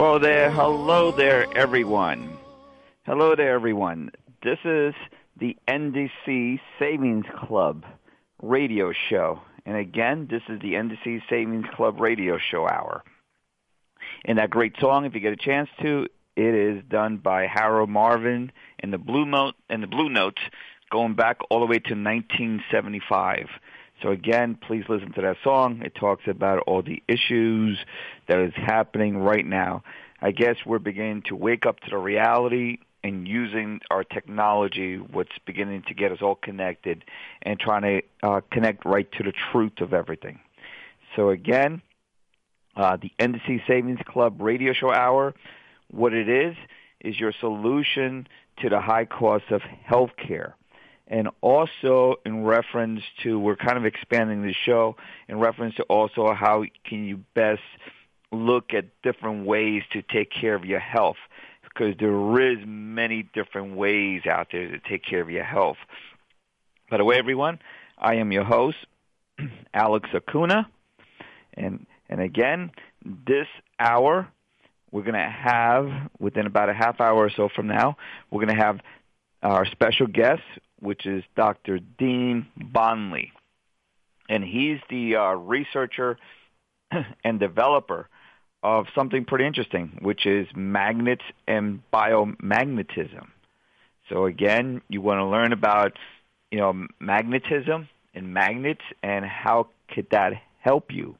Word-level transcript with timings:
Well, 0.00 0.18
there, 0.18 0.50
hello 0.50 1.10
there, 1.10 1.44
everyone. 1.54 2.38
Hello 3.04 3.36
there, 3.36 3.52
everyone. 3.52 4.10
This 4.42 4.56
is 4.64 4.94
the 5.38 5.58
NDC 5.68 6.58
Savings 6.78 7.26
Club 7.38 7.84
radio 8.40 8.92
show. 9.10 9.42
And 9.66 9.76
again, 9.76 10.26
this 10.30 10.40
is 10.48 10.58
the 10.62 10.72
NDC 10.72 11.20
Savings 11.28 11.66
Club 11.74 12.00
radio 12.00 12.38
show 12.38 12.66
hour. 12.66 13.04
And 14.24 14.38
that 14.38 14.48
great 14.48 14.74
song, 14.80 15.04
if 15.04 15.12
you 15.12 15.20
get 15.20 15.34
a 15.34 15.36
chance 15.36 15.68
to, 15.82 16.06
it 16.34 16.54
is 16.54 16.82
done 16.88 17.18
by 17.18 17.46
Harold 17.46 17.90
Melvin 17.90 18.52
and 18.78 18.94
the 18.94 18.98
Blue 18.98 19.26
Note 19.26 19.54
and 19.68 19.82
the 19.82 19.86
Blue 19.86 20.08
Notes, 20.08 20.40
going 20.90 21.12
back 21.12 21.40
all 21.50 21.60
the 21.60 21.66
way 21.66 21.78
to 21.78 21.94
1975. 21.94 23.48
So 24.02 24.10
again, 24.10 24.56
please 24.66 24.84
listen 24.88 25.12
to 25.12 25.22
that 25.22 25.36
song. 25.44 25.82
It 25.84 25.94
talks 25.94 26.24
about 26.26 26.60
all 26.66 26.82
the 26.82 27.02
issues 27.06 27.78
that 28.28 28.38
is 28.38 28.52
happening 28.54 29.18
right 29.18 29.44
now. 29.44 29.82
I 30.22 30.30
guess 30.30 30.56
we're 30.64 30.78
beginning 30.78 31.22
to 31.26 31.36
wake 31.36 31.66
up 31.66 31.80
to 31.80 31.90
the 31.90 31.98
reality 31.98 32.78
and 33.02 33.26
using 33.26 33.80
our 33.90 34.04
technology, 34.04 34.96
what's 34.96 35.32
beginning 35.46 35.82
to 35.88 35.94
get 35.94 36.12
us 36.12 36.18
all 36.20 36.34
connected 36.34 37.04
and 37.42 37.58
trying 37.58 37.82
to 37.82 38.02
uh, 38.22 38.40
connect 38.50 38.84
right 38.84 39.10
to 39.12 39.22
the 39.22 39.32
truth 39.52 39.80
of 39.80 39.94
everything. 39.94 40.40
So 41.16 41.30
again, 41.30 41.80
uh, 42.76 42.96
the 42.96 43.10
NDC 43.18 43.66
Savings 43.66 44.00
Club 44.06 44.40
radio 44.40 44.72
show 44.72 44.92
hour, 44.92 45.34
what 45.90 46.12
it 46.12 46.28
is, 46.28 46.56
is 47.00 47.18
your 47.18 47.32
solution 47.40 48.26
to 48.58 48.68
the 48.68 48.80
high 48.80 49.06
cost 49.06 49.44
of 49.50 49.62
health 49.62 50.10
care. 50.16 50.54
And 51.10 51.28
also 51.40 52.16
in 52.24 52.44
reference 52.44 53.02
to, 53.24 53.38
we're 53.38 53.56
kind 53.56 53.76
of 53.76 53.84
expanding 53.84 54.42
the 54.42 54.54
show 54.54 54.96
in 55.28 55.38
reference 55.38 55.74
to 55.74 55.82
also 55.82 56.32
how 56.32 56.64
can 56.84 57.04
you 57.04 57.24
best 57.34 57.60
look 58.32 58.72
at 58.72 58.86
different 59.02 59.44
ways 59.44 59.82
to 59.92 60.02
take 60.02 60.30
care 60.30 60.54
of 60.54 60.64
your 60.64 60.78
health 60.78 61.16
because 61.64 61.94
there 61.98 62.40
is 62.52 62.58
many 62.64 63.24
different 63.34 63.76
ways 63.76 64.22
out 64.26 64.48
there 64.52 64.68
to 64.68 64.78
take 64.78 65.04
care 65.04 65.20
of 65.20 65.30
your 65.30 65.44
health. 65.44 65.78
By 66.90 66.98
the 66.98 67.04
way, 67.04 67.16
everyone, 67.18 67.58
I 67.98 68.16
am 68.16 68.32
your 68.32 68.44
host, 68.44 68.78
Alex 69.74 70.08
Acuna, 70.14 70.68
and 71.54 71.86
and 72.08 72.20
again, 72.20 72.72
this 73.04 73.46
hour 73.78 74.28
we're 74.90 75.02
going 75.02 75.14
to 75.14 75.20
have 75.20 76.10
within 76.18 76.46
about 76.46 76.68
a 76.68 76.74
half 76.74 77.00
hour 77.00 77.16
or 77.16 77.30
so 77.30 77.48
from 77.48 77.68
now, 77.68 77.96
we're 78.30 78.44
going 78.44 78.56
to 78.56 78.62
have 78.62 78.80
our 79.42 79.64
special 79.66 80.08
guest, 80.08 80.42
which 80.80 81.06
is 81.06 81.22
Dr. 81.36 81.78
Dean 81.78 82.46
Bonlie, 82.56 83.32
and 84.28 84.44
he's 84.44 84.78
the 84.88 85.16
uh, 85.16 85.32
researcher 85.34 86.18
and 87.24 87.40
developer 87.40 88.08
of 88.62 88.86
something 88.94 89.24
pretty 89.24 89.46
interesting, 89.46 89.98
which 90.02 90.26
is 90.26 90.46
magnets 90.54 91.24
and 91.46 91.80
biomagnetism. 91.92 93.28
So 94.08 94.26
again, 94.26 94.82
you 94.88 95.00
want 95.00 95.18
to 95.18 95.26
learn 95.26 95.52
about, 95.52 95.92
you 96.50 96.58
know, 96.58 96.86
magnetism 96.98 97.88
and 98.14 98.34
magnets 98.34 98.82
and 99.02 99.24
how 99.24 99.68
could 99.88 100.08
that 100.10 100.32
help 100.58 100.90
you. 100.90 101.16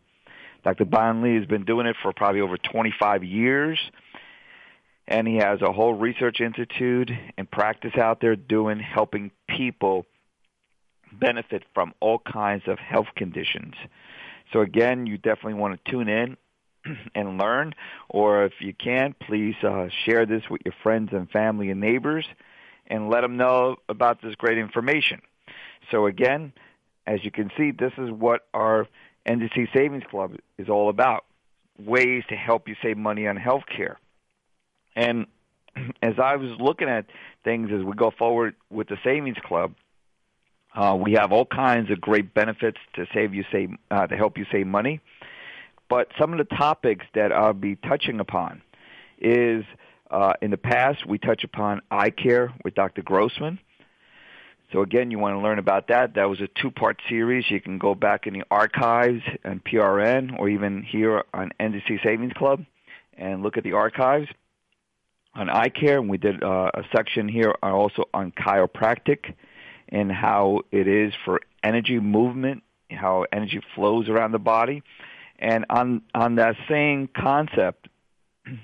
Dr. 0.64 0.84
Bonlie 0.84 1.36
has 1.36 1.46
been 1.46 1.64
doing 1.64 1.86
it 1.86 1.96
for 2.02 2.12
probably 2.12 2.40
over 2.42 2.58
25 2.58 3.24
years, 3.24 3.78
and 5.10 5.26
he 5.26 5.36
has 5.36 5.60
a 5.60 5.72
whole 5.72 5.92
research 5.92 6.40
institute 6.40 7.10
and 7.36 7.50
practice 7.50 7.96
out 7.96 8.20
there 8.20 8.36
doing 8.36 8.78
helping 8.78 9.32
people 9.48 10.06
benefit 11.12 11.64
from 11.74 11.92
all 12.00 12.20
kinds 12.20 12.62
of 12.68 12.78
health 12.78 13.08
conditions. 13.16 13.74
So 14.52 14.60
again, 14.60 15.06
you 15.06 15.18
definitely 15.18 15.54
want 15.54 15.84
to 15.84 15.90
tune 15.90 16.08
in 16.08 16.36
and 17.16 17.38
learn. 17.38 17.74
Or 18.08 18.44
if 18.44 18.52
you 18.60 18.72
can, 18.72 19.16
please 19.26 19.56
uh, 19.64 19.88
share 20.04 20.26
this 20.26 20.44
with 20.48 20.62
your 20.64 20.74
friends 20.82 21.10
and 21.12 21.28
family 21.28 21.70
and 21.70 21.80
neighbors 21.80 22.26
and 22.86 23.10
let 23.10 23.22
them 23.22 23.36
know 23.36 23.76
about 23.88 24.22
this 24.22 24.36
great 24.36 24.58
information. 24.58 25.20
So 25.90 26.06
again, 26.06 26.52
as 27.06 27.24
you 27.24 27.32
can 27.32 27.50
see, 27.56 27.72
this 27.72 27.92
is 27.98 28.10
what 28.12 28.46
our 28.54 28.86
NDC 29.28 29.72
Savings 29.74 30.04
Club 30.08 30.36
is 30.56 30.68
all 30.68 30.88
about. 30.88 31.24
Ways 31.80 32.22
to 32.28 32.36
help 32.36 32.68
you 32.68 32.76
save 32.80 32.96
money 32.96 33.26
on 33.26 33.36
health 33.36 33.64
care. 33.66 33.98
And 34.96 35.26
as 36.02 36.14
I 36.22 36.36
was 36.36 36.50
looking 36.58 36.88
at 36.88 37.06
things 37.44 37.70
as 37.72 37.84
we 37.84 37.92
go 37.94 38.10
forward 38.10 38.54
with 38.70 38.88
the 38.88 38.96
Savings 39.04 39.38
Club, 39.44 39.74
uh, 40.74 40.96
we 41.00 41.12
have 41.12 41.32
all 41.32 41.46
kinds 41.46 41.90
of 41.90 42.00
great 42.00 42.32
benefits 42.32 42.78
to 42.94 43.06
save 43.12 43.34
you 43.34 43.44
save 43.50 43.72
uh, 43.90 44.06
to 44.06 44.16
help 44.16 44.38
you 44.38 44.46
save 44.52 44.66
money. 44.66 45.00
But 45.88 46.08
some 46.18 46.32
of 46.32 46.38
the 46.38 46.56
topics 46.56 47.04
that 47.14 47.32
I'll 47.32 47.52
be 47.52 47.74
touching 47.74 48.20
upon 48.20 48.62
is 49.20 49.64
uh, 50.10 50.34
in 50.40 50.52
the 50.52 50.56
past 50.56 51.06
we 51.06 51.18
touch 51.18 51.42
upon 51.42 51.80
eye 51.90 52.10
care 52.10 52.54
with 52.64 52.74
Dr. 52.74 53.02
Grossman. 53.02 53.58
So 54.72 54.82
again, 54.82 55.10
you 55.10 55.18
want 55.18 55.34
to 55.34 55.40
learn 55.40 55.58
about 55.58 55.88
that. 55.88 56.14
That 56.14 56.30
was 56.30 56.40
a 56.40 56.46
two-part 56.60 57.00
series. 57.08 57.50
You 57.50 57.60
can 57.60 57.78
go 57.78 57.96
back 57.96 58.28
in 58.28 58.34
the 58.34 58.44
archives 58.52 59.22
and 59.42 59.62
PRN, 59.64 60.38
or 60.38 60.48
even 60.48 60.84
here 60.84 61.24
on 61.34 61.50
NDC 61.58 62.04
Savings 62.04 62.32
Club, 62.34 62.64
and 63.18 63.42
look 63.42 63.56
at 63.56 63.64
the 63.64 63.72
archives 63.72 64.28
on 65.34 65.48
eye 65.48 65.68
care. 65.68 65.98
And 65.98 66.08
we 66.08 66.18
did 66.18 66.42
uh, 66.42 66.70
a 66.74 66.82
section 66.94 67.28
here 67.28 67.54
also 67.62 68.04
on 68.12 68.32
chiropractic 68.32 69.34
and 69.88 70.10
how 70.10 70.60
it 70.70 70.86
is 70.88 71.12
for 71.24 71.40
energy 71.62 71.98
movement, 71.98 72.62
how 72.90 73.26
energy 73.32 73.60
flows 73.74 74.08
around 74.08 74.32
the 74.32 74.38
body. 74.38 74.82
And 75.38 75.64
on 75.70 76.02
on 76.14 76.36
that 76.36 76.56
same 76.68 77.08
concept, 77.08 77.88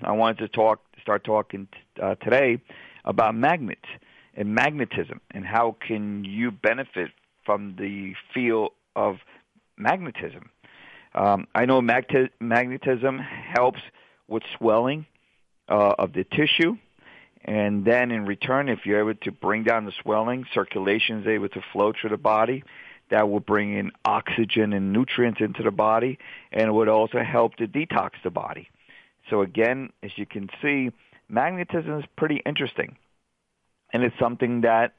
I 0.02 0.12
wanted 0.12 0.38
to 0.38 0.48
talk 0.48 0.80
start 1.00 1.24
talking 1.24 1.68
uh, 2.02 2.16
today 2.16 2.60
about 3.04 3.34
magnets 3.34 3.88
and 4.34 4.54
magnetism 4.54 5.20
and 5.30 5.44
how 5.46 5.76
can 5.86 6.24
you 6.24 6.50
benefit 6.50 7.10
from 7.44 7.76
the 7.78 8.14
field 8.34 8.72
of 8.94 9.16
magnetism. 9.78 10.50
Um, 11.14 11.46
I 11.54 11.64
know 11.64 11.80
magnetism 11.80 13.18
helps 13.18 13.80
with 14.28 14.42
swelling 14.58 15.06
uh, 15.68 15.94
of 15.98 16.12
the 16.12 16.24
tissue, 16.24 16.76
and 17.44 17.84
then 17.84 18.10
in 18.10 18.26
return, 18.26 18.68
if 18.68 18.86
you're 18.86 18.98
able 18.98 19.18
to 19.22 19.32
bring 19.32 19.62
down 19.62 19.84
the 19.84 19.92
swelling, 20.02 20.46
circulation 20.52 21.20
is 21.20 21.26
able 21.26 21.48
to 21.50 21.60
flow 21.72 21.92
through 21.92 22.10
the 22.10 22.16
body. 22.16 22.64
That 23.08 23.30
will 23.30 23.38
bring 23.38 23.72
in 23.78 23.92
oxygen 24.04 24.72
and 24.72 24.92
nutrients 24.92 25.40
into 25.40 25.62
the 25.62 25.70
body, 25.70 26.18
and 26.50 26.62
it 26.62 26.72
would 26.72 26.88
also 26.88 27.22
help 27.22 27.54
to 27.56 27.68
detox 27.68 28.10
the 28.24 28.30
body. 28.30 28.68
So 29.30 29.42
again, 29.42 29.90
as 30.02 30.10
you 30.16 30.26
can 30.26 30.50
see, 30.60 30.90
magnetism 31.28 32.00
is 32.00 32.04
pretty 32.16 32.42
interesting, 32.44 32.96
and 33.92 34.02
it's 34.02 34.18
something 34.18 34.62
that 34.62 34.94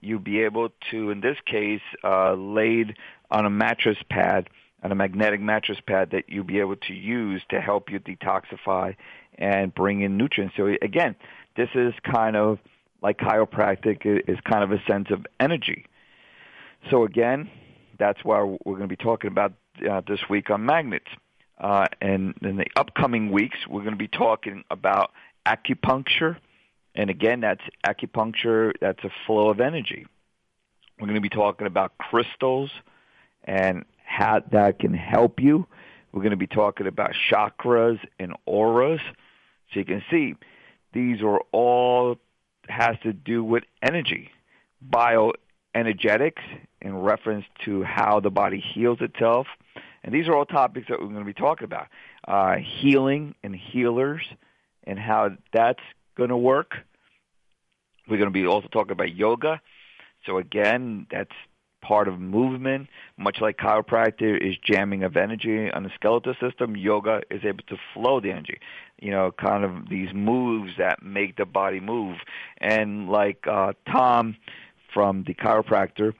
you'll 0.00 0.18
be 0.18 0.40
able 0.40 0.70
to, 0.90 1.10
in 1.10 1.20
this 1.20 1.36
case, 1.46 1.80
uh, 2.02 2.32
laid 2.34 2.96
on 3.30 3.46
a 3.46 3.50
mattress 3.50 3.98
pad, 4.10 4.50
on 4.82 4.90
a 4.90 4.96
magnetic 4.96 5.40
mattress 5.40 5.78
pad 5.86 6.10
that 6.10 6.24
you'll 6.28 6.42
be 6.42 6.58
able 6.58 6.74
to 6.74 6.92
use 6.92 7.42
to 7.50 7.60
help 7.60 7.90
you 7.90 8.00
detoxify 8.00 8.96
and 9.38 9.74
bring 9.74 10.02
in 10.02 10.16
nutrients. 10.16 10.54
So 10.56 10.66
again, 10.80 11.16
this 11.56 11.68
is 11.74 11.94
kind 12.04 12.36
of 12.36 12.58
like 13.02 13.18
chiropractic 13.18 14.02
is 14.04 14.38
kind 14.48 14.62
of 14.62 14.72
a 14.72 14.82
sense 14.86 15.08
of 15.10 15.26
energy. 15.40 15.86
So 16.90 17.04
again, 17.04 17.50
that's 17.98 18.24
why 18.24 18.42
we're 18.42 18.76
going 18.76 18.88
to 18.88 18.96
be 18.96 18.96
talking 18.96 19.30
about 19.30 19.52
uh, 19.88 20.02
this 20.06 20.20
week 20.28 20.50
on 20.50 20.64
magnets. 20.64 21.06
Uh, 21.58 21.86
and 22.00 22.34
in 22.42 22.56
the 22.56 22.66
upcoming 22.76 23.30
weeks, 23.30 23.58
we're 23.68 23.82
going 23.82 23.92
to 23.92 23.96
be 23.96 24.08
talking 24.08 24.64
about 24.70 25.12
acupuncture 25.46 26.36
And 26.94 27.10
again, 27.10 27.40
that's 27.40 27.62
acupuncture. 27.86 28.72
That's 28.80 29.02
a 29.04 29.10
flow 29.26 29.48
of 29.48 29.60
energy. 29.60 30.06
We're 30.98 31.06
going 31.06 31.14
to 31.16 31.20
be 31.20 31.28
talking 31.28 31.66
about 31.66 31.96
crystals 31.98 32.70
and 33.44 33.84
how 34.04 34.42
that 34.52 34.78
can 34.78 34.92
help 34.94 35.40
you. 35.40 35.66
We're 36.12 36.20
going 36.20 36.32
to 36.32 36.36
be 36.36 36.46
talking 36.46 36.86
about 36.86 37.12
chakras 37.30 37.98
and 38.18 38.34
auras. 38.44 39.00
So 39.72 39.80
you 39.80 39.84
can 39.84 40.02
see 40.10 40.34
these 40.92 41.22
are 41.22 41.40
all 41.52 42.16
has 42.68 42.96
to 43.02 43.12
do 43.12 43.42
with 43.42 43.64
energy, 43.82 44.30
bioenergetics 44.88 46.42
in 46.80 46.96
reference 46.96 47.44
to 47.64 47.82
how 47.82 48.20
the 48.20 48.30
body 48.30 48.62
heals 48.74 48.98
itself. 49.00 49.46
And 50.04 50.14
these 50.14 50.28
are 50.28 50.36
all 50.36 50.44
topics 50.44 50.88
that 50.88 51.00
we're 51.00 51.06
going 51.06 51.18
to 51.18 51.24
be 51.24 51.32
talking 51.32 51.64
about. 51.64 51.86
Uh, 52.26 52.56
healing 52.80 53.34
and 53.42 53.54
healers 53.54 54.22
and 54.84 54.98
how 54.98 55.30
that's 55.52 55.82
going 56.16 56.30
to 56.30 56.36
work. 56.36 56.72
We're 58.08 58.18
going 58.18 58.28
to 58.28 58.32
be 58.32 58.46
also 58.46 58.68
talking 58.68 58.92
about 58.92 59.14
yoga. 59.14 59.60
So 60.26 60.38
again, 60.38 61.06
that's 61.10 61.30
part 61.82 62.08
of 62.08 62.18
movement. 62.18 62.88
Much 63.18 63.38
like 63.40 63.58
chiropractor 63.58 64.40
is 64.40 64.56
jamming 64.64 65.02
of 65.02 65.16
energy 65.16 65.70
on 65.70 65.82
the 65.82 65.90
skeletal 65.94 66.34
system, 66.40 66.76
yoga 66.76 67.20
is 67.30 67.44
able 67.44 67.64
to 67.68 67.76
flow 67.92 68.20
the 68.20 68.30
energy. 68.30 68.58
You 69.00 69.10
know, 69.10 69.32
kind 69.32 69.64
of 69.64 69.88
these 69.90 70.14
moves 70.14 70.72
that 70.78 71.02
make 71.02 71.36
the 71.36 71.44
body 71.44 71.80
move. 71.80 72.16
And 72.58 73.10
like 73.10 73.46
uh, 73.46 73.74
Tom 73.90 74.36
from 74.94 75.24
the 75.24 75.34
chiropractor, 75.34 76.14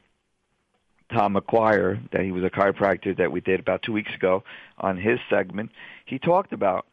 Tom 1.12 1.34
McQuire, 1.34 2.10
that 2.10 2.22
he 2.22 2.32
was 2.32 2.44
a 2.44 2.50
chiropractor 2.50 3.16
that 3.16 3.32
we 3.32 3.40
did 3.40 3.60
about 3.60 3.82
two 3.82 3.92
weeks 3.92 4.12
ago 4.14 4.44
on 4.78 4.96
his 4.96 5.18
segment, 5.30 5.70
he 6.04 6.18
talked 6.18 6.52
about 6.52 6.86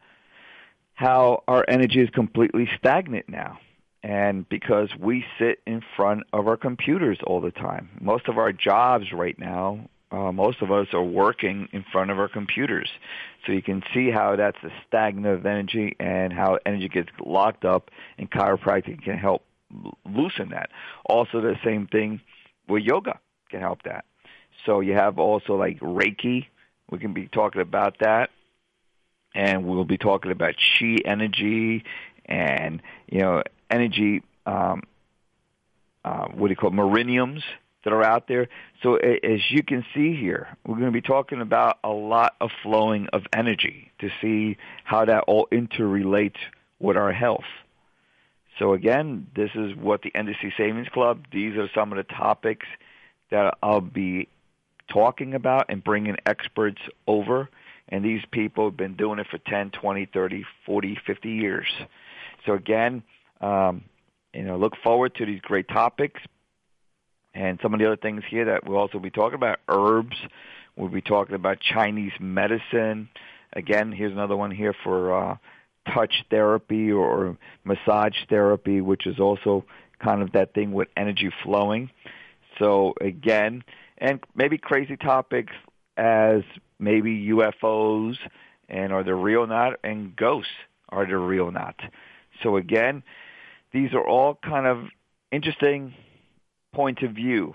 how 0.94 1.42
our 1.48 1.64
energy 1.68 2.00
is 2.00 2.10
completely 2.10 2.68
stagnant 2.78 3.28
now 3.28 3.58
and 4.02 4.48
because 4.48 4.88
we 4.98 5.24
sit 5.38 5.60
in 5.66 5.82
front 5.96 6.24
of 6.32 6.48
our 6.48 6.56
computers 6.56 7.18
all 7.26 7.40
the 7.40 7.50
time. 7.50 7.90
Most 8.00 8.28
of 8.28 8.38
our 8.38 8.52
jobs 8.52 9.12
right 9.12 9.38
now, 9.38 9.88
uh, 10.10 10.32
most 10.32 10.62
of 10.62 10.72
us 10.72 10.88
are 10.92 11.02
working 11.02 11.68
in 11.72 11.84
front 11.92 12.10
of 12.10 12.18
our 12.18 12.28
computers. 12.28 12.88
So 13.46 13.52
you 13.52 13.62
can 13.62 13.82
see 13.94 14.10
how 14.10 14.36
that's 14.36 14.56
a 14.64 14.70
stagnant 14.86 15.26
of 15.26 15.46
energy 15.46 15.96
and 16.00 16.32
how 16.32 16.58
energy 16.66 16.88
gets 16.88 17.10
locked 17.24 17.64
up 17.64 17.90
and 18.18 18.30
chiropractic 18.30 19.02
can 19.02 19.18
help 19.18 19.44
loosen 20.04 20.50
that. 20.50 20.70
Also 21.04 21.40
the 21.40 21.56
same 21.64 21.86
thing 21.86 22.20
with 22.68 22.82
yoga 22.82 23.20
can 23.50 23.60
help 23.60 23.82
that. 23.84 24.04
So 24.66 24.80
you 24.80 24.94
have 24.94 25.18
also 25.18 25.54
like 25.54 25.78
Reiki. 25.80 26.46
We 26.90 26.98
can 26.98 27.12
be 27.12 27.28
talking 27.28 27.60
about 27.60 27.98
that. 28.00 28.30
And 29.32 29.64
we'll 29.64 29.84
be 29.84 29.98
talking 29.98 30.32
about 30.32 30.56
chi 30.56 30.96
energy 31.04 31.84
and, 32.26 32.82
you 33.08 33.20
know, 33.20 33.42
energy, 33.70 34.22
um, 34.46 34.82
uh, 36.04 36.26
what 36.28 36.48
do 36.48 36.52
you 36.52 36.56
call 36.56 36.70
it, 36.70 36.74
meridians 36.74 37.42
that 37.84 37.92
are 37.92 38.02
out 38.02 38.28
there. 38.28 38.48
So 38.82 38.96
as 38.96 39.40
you 39.50 39.62
can 39.62 39.84
see 39.94 40.14
here, 40.14 40.48
we're 40.66 40.76
going 40.76 40.86
to 40.86 40.92
be 40.92 41.00
talking 41.00 41.40
about 41.40 41.78
a 41.82 41.90
lot 41.90 42.34
of 42.40 42.50
flowing 42.62 43.08
of 43.12 43.22
energy 43.32 43.90
to 44.00 44.10
see 44.20 44.56
how 44.84 45.04
that 45.06 45.24
all 45.26 45.48
interrelates 45.50 46.36
with 46.78 46.96
our 46.96 47.12
health. 47.12 47.44
So 48.58 48.74
again, 48.74 49.26
this 49.34 49.50
is 49.54 49.74
what 49.74 50.02
the 50.02 50.10
NDC 50.10 50.56
Savings 50.56 50.88
Club, 50.88 51.24
these 51.32 51.56
are 51.56 51.68
some 51.74 51.92
of 51.92 51.96
the 51.96 52.04
topics 52.04 52.66
that 53.30 53.56
I'll 53.62 53.80
be 53.80 54.28
talking 54.88 55.34
about 55.34 55.66
and 55.70 55.82
bringing 55.82 56.16
experts 56.26 56.80
over. 57.06 57.48
And 57.88 58.04
these 58.04 58.22
people 58.30 58.66
have 58.66 58.76
been 58.76 58.94
doing 58.94 59.18
it 59.18 59.26
for 59.30 59.38
10, 59.38 59.70
20, 59.70 60.06
30, 60.06 60.44
40, 60.66 60.98
50 61.06 61.28
years. 61.30 61.66
So 62.44 62.52
again, 62.52 63.02
um, 63.40 63.84
you 64.32 64.42
know, 64.42 64.56
look 64.56 64.74
forward 64.82 65.14
to 65.16 65.26
these 65.26 65.40
great 65.40 65.68
topics 65.68 66.20
and 67.34 67.58
some 67.62 67.72
of 67.74 67.80
the 67.80 67.86
other 67.86 67.96
things 67.96 68.22
here 68.28 68.46
that 68.46 68.66
we'll 68.66 68.78
also 68.78 68.98
be 68.98 69.10
talking 69.10 69.36
about. 69.36 69.58
Herbs. 69.68 70.16
We'll 70.76 70.88
be 70.88 71.02
talking 71.02 71.34
about 71.34 71.58
Chinese 71.60 72.12
medicine. 72.20 73.08
Again, 73.52 73.92
here's 73.92 74.12
another 74.12 74.36
one 74.36 74.50
here 74.50 74.74
for 74.84 75.14
uh, 75.14 75.36
touch 75.92 76.24
therapy 76.30 76.90
or 76.90 77.36
massage 77.64 78.14
therapy, 78.28 78.80
which 78.80 79.06
is 79.06 79.18
also 79.18 79.64
kind 80.02 80.22
of 80.22 80.32
that 80.32 80.54
thing 80.54 80.72
with 80.72 80.88
energy 80.96 81.30
flowing. 81.42 81.90
So 82.58 82.94
again, 83.00 83.64
and 83.98 84.20
maybe 84.34 84.58
crazy 84.58 84.96
topics 84.96 85.52
as 85.96 86.42
maybe 86.78 87.28
UFOs 87.30 88.16
and 88.68 88.92
are 88.92 89.02
they 89.02 89.12
real 89.12 89.40
or 89.40 89.46
not, 89.46 89.78
and 89.84 90.14
ghosts 90.16 90.50
are 90.88 91.04
they 91.04 91.12
real 91.12 91.46
or 91.46 91.52
not. 91.52 91.78
So 92.42 92.56
again, 92.56 93.02
these 93.72 93.92
are 93.92 94.06
all 94.06 94.34
kind 94.34 94.66
of 94.66 94.84
interesting 95.30 95.94
points 96.72 97.02
of 97.02 97.12
view 97.12 97.54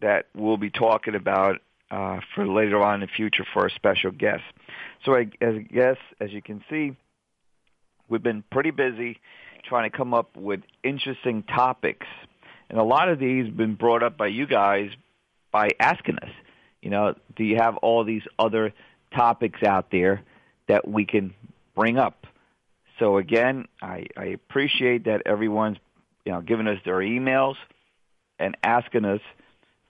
that 0.00 0.26
we'll 0.34 0.56
be 0.56 0.70
talking 0.70 1.14
about 1.14 1.60
uh, 1.90 2.20
for 2.34 2.46
later 2.46 2.82
on 2.82 2.96
in 2.96 3.00
the 3.00 3.06
future 3.06 3.44
for 3.52 3.66
a 3.66 3.70
special 3.70 4.10
guest. 4.10 4.42
So 5.04 5.14
I, 5.14 5.28
as 5.40 5.54
guess, 5.72 5.96
as 6.20 6.32
you 6.32 6.42
can 6.42 6.64
see, 6.70 6.96
we've 8.08 8.22
been 8.22 8.42
pretty 8.50 8.70
busy 8.70 9.20
trying 9.68 9.90
to 9.90 9.96
come 9.96 10.12
up 10.12 10.36
with 10.36 10.60
interesting 10.82 11.42
topics, 11.42 12.06
and 12.68 12.78
a 12.78 12.82
lot 12.82 13.08
of 13.08 13.18
these 13.18 13.46
have 13.46 13.56
been 13.56 13.74
brought 13.74 14.02
up 14.02 14.16
by 14.16 14.26
you 14.26 14.46
guys 14.46 14.90
by 15.52 15.70
asking 15.78 16.18
us. 16.18 16.30
You 16.82 16.90
know, 16.90 17.14
do 17.36 17.44
you 17.44 17.56
have 17.56 17.76
all 17.78 18.04
these 18.04 18.22
other 18.38 18.74
topics 19.14 19.62
out 19.62 19.90
there 19.90 20.22
that 20.68 20.86
we 20.86 21.06
can 21.06 21.34
bring 21.74 21.98
up? 21.98 22.26
So 22.98 23.18
again, 23.18 23.66
I, 23.82 24.06
I 24.16 24.24
appreciate 24.26 25.04
that 25.04 25.22
everyone's 25.26 25.78
you 26.24 26.32
know 26.32 26.40
giving 26.40 26.66
us 26.66 26.78
their 26.84 26.98
emails 26.98 27.54
and 28.38 28.56
asking 28.62 29.04
us 29.04 29.20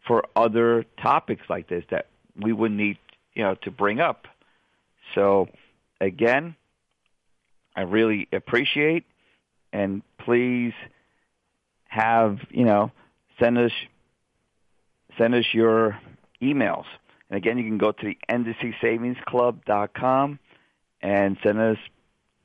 for 0.06 0.24
other 0.36 0.84
topics 1.02 1.42
like 1.48 1.68
this 1.68 1.84
that 1.90 2.06
we 2.38 2.52
would 2.52 2.72
need 2.72 2.98
you 3.34 3.42
know 3.42 3.54
to 3.62 3.70
bring 3.70 4.00
up. 4.00 4.26
So 5.14 5.48
again, 6.00 6.56
I 7.76 7.82
really 7.82 8.28
appreciate 8.32 9.04
and 9.72 10.02
please 10.18 10.72
have 11.88 12.38
you 12.50 12.64
know 12.64 12.90
send 13.38 13.58
us 13.58 13.72
send 15.18 15.34
us 15.34 15.44
your 15.52 15.98
emails. 16.40 16.86
And 17.28 17.36
again, 17.36 17.58
you 17.58 17.64
can 17.64 17.78
go 17.78 17.92
to 17.92 18.06
the 18.06 18.16
ndcsavingsclub.com 18.28 20.38
and 21.00 21.36
send 21.42 21.58
us 21.58 21.78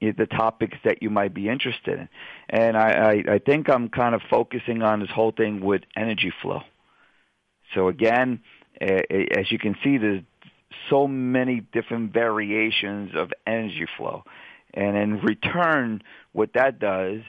the 0.01 0.25
topics 0.25 0.77
that 0.85 1.01
you 1.03 1.09
might 1.09 1.33
be 1.33 1.49
interested 1.49 1.99
in. 1.99 2.09
And 2.49 2.77
I, 2.77 2.91
I, 2.91 3.33
I 3.33 3.39
think 3.39 3.69
I'm 3.69 3.89
kind 3.89 4.15
of 4.15 4.21
focusing 4.29 4.81
on 4.81 5.01
this 5.01 5.09
whole 5.09 5.31
thing 5.31 5.61
with 5.61 5.81
energy 5.95 6.31
flow. 6.41 6.61
So 7.75 7.87
again, 7.89 8.41
as 8.81 9.51
you 9.51 9.59
can 9.59 9.75
see, 9.83 9.97
there's 9.97 10.23
so 10.89 11.07
many 11.07 11.61
different 11.73 12.13
variations 12.13 13.11
of 13.15 13.31
energy 13.45 13.87
flow. 13.97 14.23
And 14.73 14.95
in 14.97 15.19
return, 15.19 16.01
what 16.31 16.53
that 16.53 16.79
does, 16.79 17.21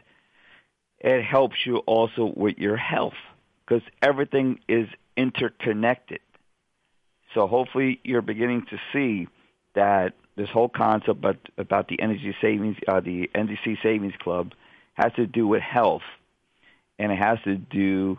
it 1.01 1.23
helps 1.25 1.57
you 1.65 1.79
also 1.79 2.33
with 2.37 2.59
your 2.59 2.77
health 2.77 3.15
because 3.67 3.83
everything 4.03 4.61
is 4.69 4.89
interconnected. 5.17 6.21
So 7.35 7.47
hopefully 7.47 8.01
you're 8.05 8.23
beginning 8.23 8.67
to 8.71 8.79
see 8.93 9.29
that 9.75 10.15
this 10.41 10.49
whole 10.49 10.71
concept 10.71 11.11
about, 11.11 11.37
about 11.59 11.89
the 11.89 12.01
energy 12.01 12.35
savings, 12.41 12.77
uh, 12.89 13.01
the 13.01 13.31
NDC 13.35 13.83
Savings 13.83 14.15
Club, 14.19 14.53
has 14.95 15.13
to 15.17 15.27
do 15.27 15.47
with 15.47 15.61
health, 15.61 16.03
and 16.99 17.13
it 17.13 17.19
has 17.19 17.39
to 17.45 17.57
do 17.57 18.19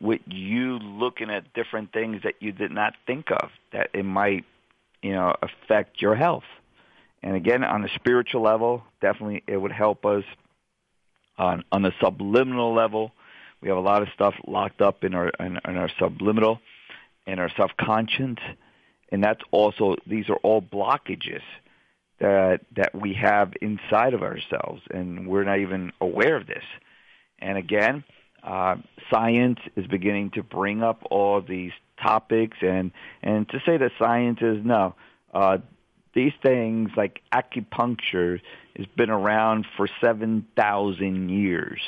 with 0.00 0.22
you 0.26 0.78
looking 0.78 1.30
at 1.30 1.52
different 1.52 1.92
things 1.92 2.22
that 2.24 2.34
you 2.40 2.52
did 2.52 2.70
not 2.70 2.94
think 3.06 3.30
of 3.30 3.50
that 3.72 3.90
it 3.92 4.04
might, 4.04 4.46
you 5.02 5.12
know, 5.12 5.34
affect 5.42 6.00
your 6.00 6.14
health. 6.14 6.44
And 7.22 7.36
again, 7.36 7.62
on 7.62 7.84
a 7.84 7.88
spiritual 7.96 8.40
level, 8.40 8.82
definitely 9.02 9.42
it 9.46 9.58
would 9.58 9.72
help 9.72 10.06
us. 10.06 10.24
On 11.36 11.64
on 11.72 11.82
the 11.82 11.92
subliminal 12.02 12.74
level, 12.74 13.12
we 13.60 13.68
have 13.68 13.78
a 13.78 13.82
lot 13.82 14.02
of 14.02 14.08
stuff 14.14 14.34
locked 14.46 14.80
up 14.80 15.04
in 15.04 15.14
our 15.14 15.28
in, 15.40 15.58
in 15.66 15.76
our 15.76 15.90
subliminal, 15.98 16.60
in 17.26 17.38
our 17.38 17.50
subconscious 17.58 18.36
and 19.10 19.22
that's 19.22 19.40
also 19.50 19.96
these 20.06 20.28
are 20.28 20.36
all 20.36 20.62
blockages 20.62 21.42
that 22.20 22.60
that 22.76 22.94
we 22.94 23.14
have 23.14 23.52
inside 23.60 24.14
of 24.14 24.22
ourselves, 24.22 24.82
and 24.90 25.26
we're 25.26 25.44
not 25.44 25.58
even 25.58 25.92
aware 26.00 26.36
of 26.36 26.46
this. 26.46 26.64
And 27.38 27.56
again, 27.56 28.04
uh, 28.42 28.76
science 29.10 29.58
is 29.76 29.86
beginning 29.86 30.30
to 30.32 30.42
bring 30.42 30.82
up 30.82 31.02
all 31.10 31.40
these 31.40 31.72
topics, 32.02 32.58
and 32.60 32.92
and 33.22 33.48
to 33.48 33.60
say 33.66 33.76
that 33.76 33.92
science 33.98 34.38
is 34.42 34.64
no. 34.64 34.94
Uh, 35.32 35.58
these 36.14 36.32
things 36.42 36.90
like 36.96 37.22
acupuncture 37.32 38.40
has 38.76 38.86
been 38.96 39.10
around 39.10 39.64
for 39.76 39.88
7,000 40.00 41.28
years, 41.28 41.80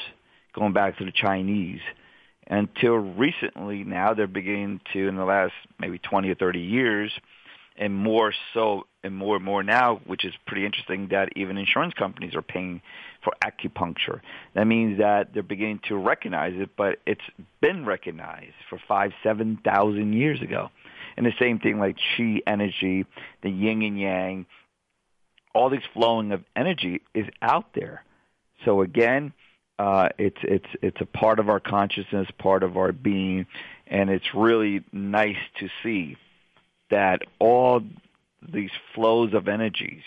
going 0.52 0.72
back 0.72 0.98
to 0.98 1.04
the 1.04 1.10
Chinese 1.10 1.80
until 2.52 2.96
recently 2.96 3.82
now 3.82 4.12
they're 4.12 4.26
beginning 4.26 4.78
to 4.92 5.08
in 5.08 5.16
the 5.16 5.24
last 5.24 5.54
maybe 5.80 5.98
20 5.98 6.28
or 6.28 6.34
30 6.34 6.60
years 6.60 7.10
and 7.78 7.94
more 7.94 8.34
so 8.52 8.86
and 9.02 9.16
more 9.16 9.36
and 9.36 9.44
more 9.44 9.62
now, 9.62 10.02
which 10.04 10.26
is 10.26 10.34
pretty 10.46 10.66
interesting 10.66 11.08
that 11.10 11.30
even 11.34 11.56
insurance 11.56 11.94
companies 11.94 12.34
are 12.34 12.42
paying 12.42 12.82
for 13.24 13.32
acupuncture. 13.42 14.20
That 14.54 14.66
means 14.66 14.98
that 14.98 15.32
they're 15.32 15.42
beginning 15.42 15.80
to 15.88 15.96
recognize 15.96 16.52
it, 16.56 16.76
but 16.76 16.98
it's 17.06 17.22
been 17.62 17.86
recognized 17.86 18.52
for 18.68 18.78
five, 18.86 19.12
seven 19.22 19.58
thousand 19.64 20.12
years 20.12 20.42
ago. 20.42 20.68
And 21.16 21.24
the 21.24 21.32
same 21.40 21.58
thing 21.58 21.78
like 21.78 21.96
chi 22.16 22.42
energy, 22.46 23.06
the 23.42 23.50
yin 23.50 23.80
and 23.80 23.98
yang, 23.98 24.46
all 25.54 25.70
this 25.70 25.84
flowing 25.94 26.32
of 26.32 26.44
energy 26.54 27.00
is 27.14 27.26
out 27.40 27.72
there. 27.74 28.04
So 28.66 28.82
again, 28.82 29.32
uh, 29.82 30.10
it's 30.16 30.38
it's 30.44 30.68
it's 30.80 31.00
a 31.00 31.06
part 31.06 31.40
of 31.40 31.48
our 31.48 31.58
consciousness, 31.58 32.28
part 32.38 32.62
of 32.62 32.76
our 32.76 32.92
being, 32.92 33.46
and 33.88 34.10
it's 34.10 34.32
really 34.32 34.84
nice 34.92 35.42
to 35.58 35.68
see 35.82 36.16
that 36.90 37.22
all 37.40 37.82
these 38.40 38.70
flows 38.94 39.34
of 39.34 39.48
energies 39.48 40.04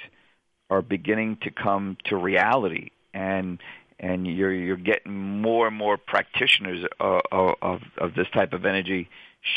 are 0.69 0.81
beginning 0.81 1.37
to 1.41 1.51
come 1.51 1.97
to 2.05 2.15
reality, 2.15 2.91
and 3.13 3.59
and 3.99 4.25
you're 4.25 4.53
you're 4.53 4.77
getting 4.77 5.41
more 5.41 5.67
and 5.67 5.75
more 5.75 5.97
practitioners 5.97 6.85
of, 7.01 7.55
of 7.61 7.81
of 7.97 8.13
this 8.15 8.27
type 8.33 8.53
of 8.53 8.65
energy 8.65 9.09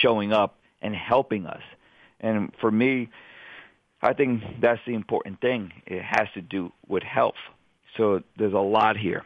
showing 0.03 0.33
up 0.33 0.57
and 0.83 0.97
helping 0.97 1.47
us. 1.47 1.63
And 2.19 2.53
for 2.61 2.73
me, 2.73 3.09
I 4.03 4.15
think 4.15 4.43
that's 4.61 4.81
the 4.85 4.95
important 4.95 5.41
thing. 5.41 5.73
It 5.87 6.03
has 6.03 6.27
to 6.35 6.41
do 6.41 6.73
with 6.89 7.05
health. 7.05 7.39
So 7.97 8.25
there's 8.37 8.53
a 8.53 8.59
lot 8.59 8.97
here. 8.97 9.25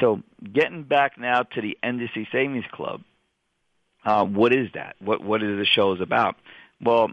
So 0.00 0.22
getting 0.52 0.84
back 0.84 1.18
now 1.18 1.42
to 1.42 1.60
the 1.60 1.76
NDC 1.84 2.32
Savings 2.32 2.64
Club, 2.72 3.02
uh, 4.04 4.24
what 4.24 4.52
is 4.52 4.68
that? 4.74 4.96
What 4.98 5.22
what 5.22 5.42
is 5.42 5.58
the 5.58 5.66
show 5.66 5.92
is 5.92 6.00
about? 6.00 6.36
Well, 6.80 7.10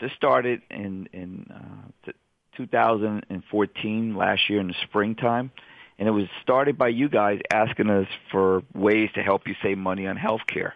this 0.00 0.10
started 0.16 0.62
in 0.70 1.08
in 1.12 1.46
uh, 1.54 2.12
2014 2.56 4.16
last 4.16 4.48
year 4.48 4.60
in 4.60 4.68
the 4.68 4.74
springtime, 4.84 5.50
and 5.98 6.08
it 6.08 6.12
was 6.12 6.24
started 6.42 6.78
by 6.78 6.88
you 6.88 7.08
guys 7.08 7.40
asking 7.52 7.90
us 7.90 8.06
for 8.30 8.62
ways 8.74 9.10
to 9.14 9.22
help 9.22 9.42
you 9.46 9.54
save 9.62 9.78
money 9.78 10.06
on 10.06 10.16
health 10.16 10.42
care. 10.46 10.74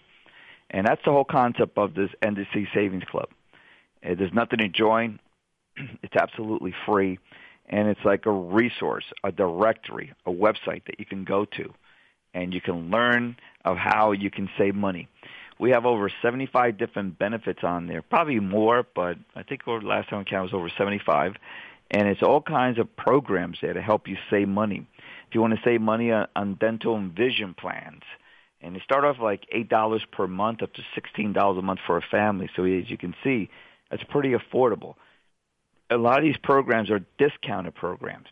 And 0.71 0.87
that's 0.87 1.01
the 1.05 1.13
whole 1.13 1.25
concept 1.25 1.79
of 1.79 1.95
this 1.95 2.11
NDC 2.23 2.67
Savings 2.75 3.05
Club. 3.11 3.29
Uh, 4.05 4.15
there's 4.19 4.35
nothing 4.35 4.59
to 4.59 4.69
join. 4.69 5.19
It's 6.03 6.17
absolutely 6.17 6.75
free. 6.87 7.19
And 7.69 7.89
it's 7.89 8.05
like 8.05 8.27
a 8.27 8.33
resource, 8.33 9.05
a 9.25 9.31
directory, 9.31 10.13
a 10.27 10.31
website 10.31 10.85
that 10.87 10.99
you 10.99 11.05
can 11.05 11.25
go 11.25 11.45
to. 11.45 11.73
And 12.35 12.55
you 12.55 12.61
can 12.61 12.91
learn 12.91 13.37
of 13.65 13.77
how 13.77 14.13
you 14.13 14.31
can 14.31 14.49
save 14.57 14.75
money. 14.75 15.09
We 15.59 15.71
have 15.71 15.87
over 15.87 16.11
75 16.23 16.79
different 16.79 17.19
benefits 17.19 17.61
on 17.65 17.89
there, 17.89 18.01
probably 18.01 18.39
more, 18.39 18.87
but 18.95 19.19
I 19.35 19.43
think 19.43 19.67
over 19.67 19.81
the 19.81 19.87
last 19.87 20.09
time 20.09 20.21
I 20.21 20.25
counted 20.25 20.53
was 20.53 20.55
over 20.55 20.71
75. 20.77 21.35
And 21.91 22.07
it's 22.07 22.23
all 22.23 22.41
kinds 22.41 22.79
of 22.79 22.95
programs 22.97 23.59
there 23.61 23.73
to 23.73 23.83
help 23.83 24.09
you 24.09 24.17
save 24.31 24.49
money. 24.49 24.87
If 25.29 25.35
you 25.35 25.41
want 25.41 25.55
to 25.55 25.61
save 25.65 25.81
money 25.81 26.13
on, 26.13 26.55
dental 26.61 26.97
and 26.97 27.13
vision 27.13 27.55
plans, 27.55 28.03
and 28.61 28.75
they 28.75 28.81
start 28.81 29.05
off 29.05 29.17
like 29.21 29.47
eight 29.53 29.69
dollars 29.69 30.03
per 30.11 30.27
month 30.27 30.63
up 30.63 30.73
to 30.75 30.83
sixteen 30.95 31.33
dollars 31.33 31.59
a 31.59 31.63
month 31.63 31.81
for 31.87 31.97
a 31.97 32.03
family. 32.03 32.51
So 32.57 32.65
as 32.65 32.91
you 32.91 32.99
can 32.99 33.15
see, 33.23 33.49
that's 33.91 34.03
pretty 34.05 34.33
affordable. 34.33 34.95
A 35.91 35.97
lot 35.97 36.19
of 36.19 36.25
these 36.25 36.37
programs 36.37 36.91
are 36.91 37.01
discounted 37.19 37.75
programs 37.75 38.27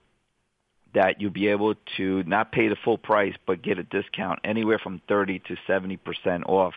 that 0.95 1.21
you'll 1.21 1.31
be 1.31 1.49
able 1.49 1.75
to 1.97 2.23
not 2.25 2.53
pay 2.53 2.69
the 2.69 2.77
full 2.85 2.99
price 2.99 3.35
but 3.47 3.63
get 3.63 3.79
a 3.79 3.83
discount 3.83 4.41
anywhere 4.45 4.79
from 4.79 5.01
30 5.09 5.41
to 5.41 5.57
70% 5.69 5.99
off 6.47 6.75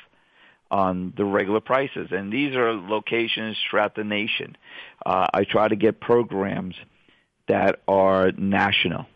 on 0.71 1.13
the 1.17 1.25
regular 1.25 1.59
prices. 1.61 2.09
And 2.11 2.31
these 2.31 2.55
are 2.55 2.73
locations 2.73 3.57
throughout 3.69 3.95
the 3.95 4.03
nation. 4.03 4.55
Uh, 5.05 5.27
I 5.33 5.43
try 5.43 5.67
to 5.67 5.75
get 5.75 5.99
programs 5.99 6.75
that 7.47 7.79
are 7.87 8.31
national 8.31 9.07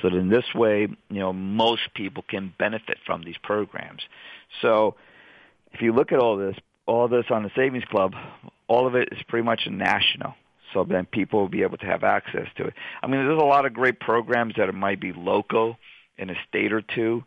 so 0.00 0.08
in 0.08 0.28
this 0.28 0.44
way, 0.54 0.88
you 1.10 1.18
know, 1.18 1.32
most 1.32 1.94
people 1.94 2.24
can 2.26 2.52
benefit 2.58 2.98
from 3.06 3.22
these 3.22 3.36
programs. 3.42 4.02
So 4.60 4.96
if 5.72 5.80
you 5.80 5.92
look 5.92 6.12
at 6.12 6.18
all 6.18 6.36
this, 6.36 6.56
all 6.86 7.08
this 7.08 7.26
on 7.30 7.44
the 7.44 7.50
Savings 7.54 7.84
Club, 7.84 8.14
all 8.68 8.86
of 8.86 8.94
it 8.94 9.10
is 9.12 9.18
pretty 9.28 9.44
much 9.44 9.66
national. 9.70 10.34
So 10.72 10.84
then 10.84 11.06
people 11.06 11.40
will 11.40 11.48
be 11.48 11.62
able 11.62 11.78
to 11.78 11.86
have 11.86 12.04
access 12.04 12.48
to 12.56 12.64
it. 12.64 12.74
I 13.02 13.06
mean, 13.06 13.26
there's 13.26 13.40
a 13.40 13.44
lot 13.44 13.66
of 13.66 13.72
great 13.74 14.00
programs 14.00 14.54
that 14.56 14.72
might 14.74 15.00
be 15.00 15.12
local 15.12 15.76
in 16.18 16.30
a 16.30 16.34
state 16.48 16.72
or 16.72 16.82
two, 16.82 17.24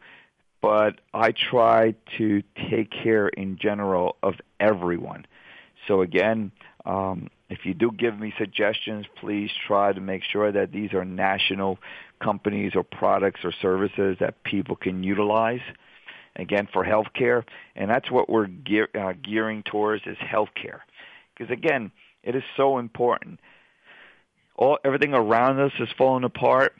but 0.62 1.00
I 1.14 1.32
try 1.32 1.96
to 2.18 2.44
take 2.70 2.92
care 2.92 3.28
in 3.28 3.58
general 3.58 4.16
of 4.24 4.36
everyone. 4.60 5.26
So 5.88 6.02
again, 6.02 6.52
um, 6.86 7.30
if 7.50 7.66
you 7.66 7.74
do 7.74 7.92
give 7.92 8.20
me 8.20 8.34
suggestions, 8.38 9.06
please 9.20 9.52
try 9.68 9.94
to 9.94 10.02
make 10.02 10.24
sure 10.24 10.52
that 10.52 10.72
these 10.72 10.94
are 10.94 11.06
national 11.06 11.78
companies 12.20 12.72
or 12.76 12.84
products 12.84 13.42
or 13.44 13.52
services 13.52 14.18
that 14.20 14.44
people 14.44 14.76
can 14.76 15.04
utilize. 15.04 15.62
Again, 16.38 16.68
for 16.74 16.84
healthcare, 16.84 17.44
and 17.78 17.90
that's 17.90 18.12
what 18.12 18.30
we're 18.30 18.48
gear, 18.48 18.90
uh, 18.94 19.14
gearing 19.14 19.64
towards 19.64 20.06
is 20.06 20.18
healthcare, 20.18 20.80
because 21.34 21.50
again, 21.50 21.92
it 22.26 22.36
is 22.36 22.44
so 22.58 22.80
important. 22.80 23.40
All 24.58 24.78
everything 24.84 25.14
around 25.14 25.60
us 25.60 25.72
is 25.80 25.90
falling 25.98 26.24
apart. 26.24 26.74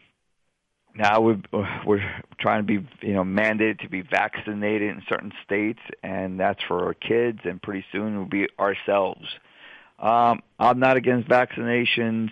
Now 0.96 1.22
we're 1.22 1.42
we're 1.86 2.22
trying 2.40 2.66
to 2.66 2.80
be 2.80 2.88
you 3.02 3.14
know 3.14 3.24
mandated 3.24 3.80
to 3.82 3.90
be 3.90 4.02
vaccinated 4.02 4.90
in 4.90 5.04
certain 5.08 5.32
states, 5.46 5.80
and 6.04 6.40
that's 6.40 6.64
for 6.64 6.86
our 6.86 6.94
kids, 6.94 7.40
and 7.44 7.62
pretty 7.62 7.86
soon 7.92 8.18
will 8.18 8.26
be 8.26 8.48
ourselves. 8.60 9.26
Um, 10.00 10.42
I'm 10.60 10.80
not 10.80 10.98
against 10.98 11.30
vaccinations. 11.30 12.32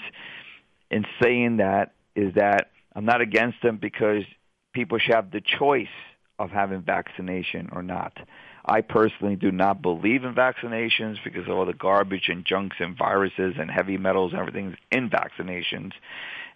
In 0.92 1.06
saying 1.22 1.58
that, 1.58 1.94
is 2.16 2.36
that 2.36 2.70
I'm 2.96 3.06
not 3.06 3.22
against 3.22 3.62
them 3.64 3.78
because 3.78 4.24
people 4.74 5.00
should 5.00 5.16
have 5.16 5.32
the 5.32 5.42
choice 5.42 5.88
of 6.40 6.52
having 6.52 6.82
vaccination 6.82 7.70
or 7.72 7.82
not. 7.82 8.16
I 8.66 8.82
personally 8.82 9.36
do 9.36 9.52
not 9.52 9.82
believe 9.82 10.24
in 10.24 10.34
vaccinations 10.34 11.18
because 11.24 11.44
of 11.48 11.50
all 11.50 11.66
the 11.66 11.74
garbage 11.74 12.30
and 12.30 12.46
junks 12.46 12.78
and 12.80 12.98
viruses 12.98 13.56
and 13.60 13.70
heavy 13.70 13.98
metals 13.98 14.32
and 14.32 14.40
everything 14.40 14.78
in 14.92 15.10
vaccinations. 15.10 15.92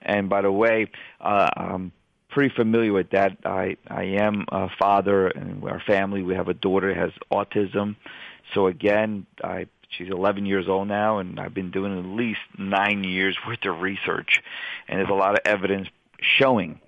And 0.01 0.29
by 0.29 0.41
the 0.41 0.51
way, 0.51 0.87
uh, 1.19 1.49
I'm 1.55 1.91
pretty 2.29 2.53
familiar 2.55 2.93
with 2.93 3.09
that. 3.11 3.37
I 3.45 3.77
I 3.87 4.03
am 4.21 4.45
a 4.49 4.69
father, 4.79 5.27
and 5.27 5.63
our 5.63 5.81
family 5.81 6.21
we 6.21 6.35
have 6.35 6.47
a 6.47 6.53
daughter 6.53 6.93
who 6.93 6.99
has 6.99 7.11
autism. 7.31 7.95
So 8.53 8.67
again, 8.67 9.25
I 9.43 9.67
she's 9.89 10.09
11 10.09 10.45
years 10.45 10.67
old 10.67 10.87
now, 10.87 11.19
and 11.19 11.39
I've 11.39 11.53
been 11.53 11.71
doing 11.71 11.97
at 11.97 12.05
least 12.05 12.39
nine 12.57 13.03
years 13.03 13.37
worth 13.47 13.65
of 13.65 13.81
research, 13.81 14.41
and 14.87 14.99
there's 14.99 15.09
a 15.09 15.13
lot 15.13 15.33
of 15.33 15.39
evidence 15.45 15.87
showing 16.21 16.79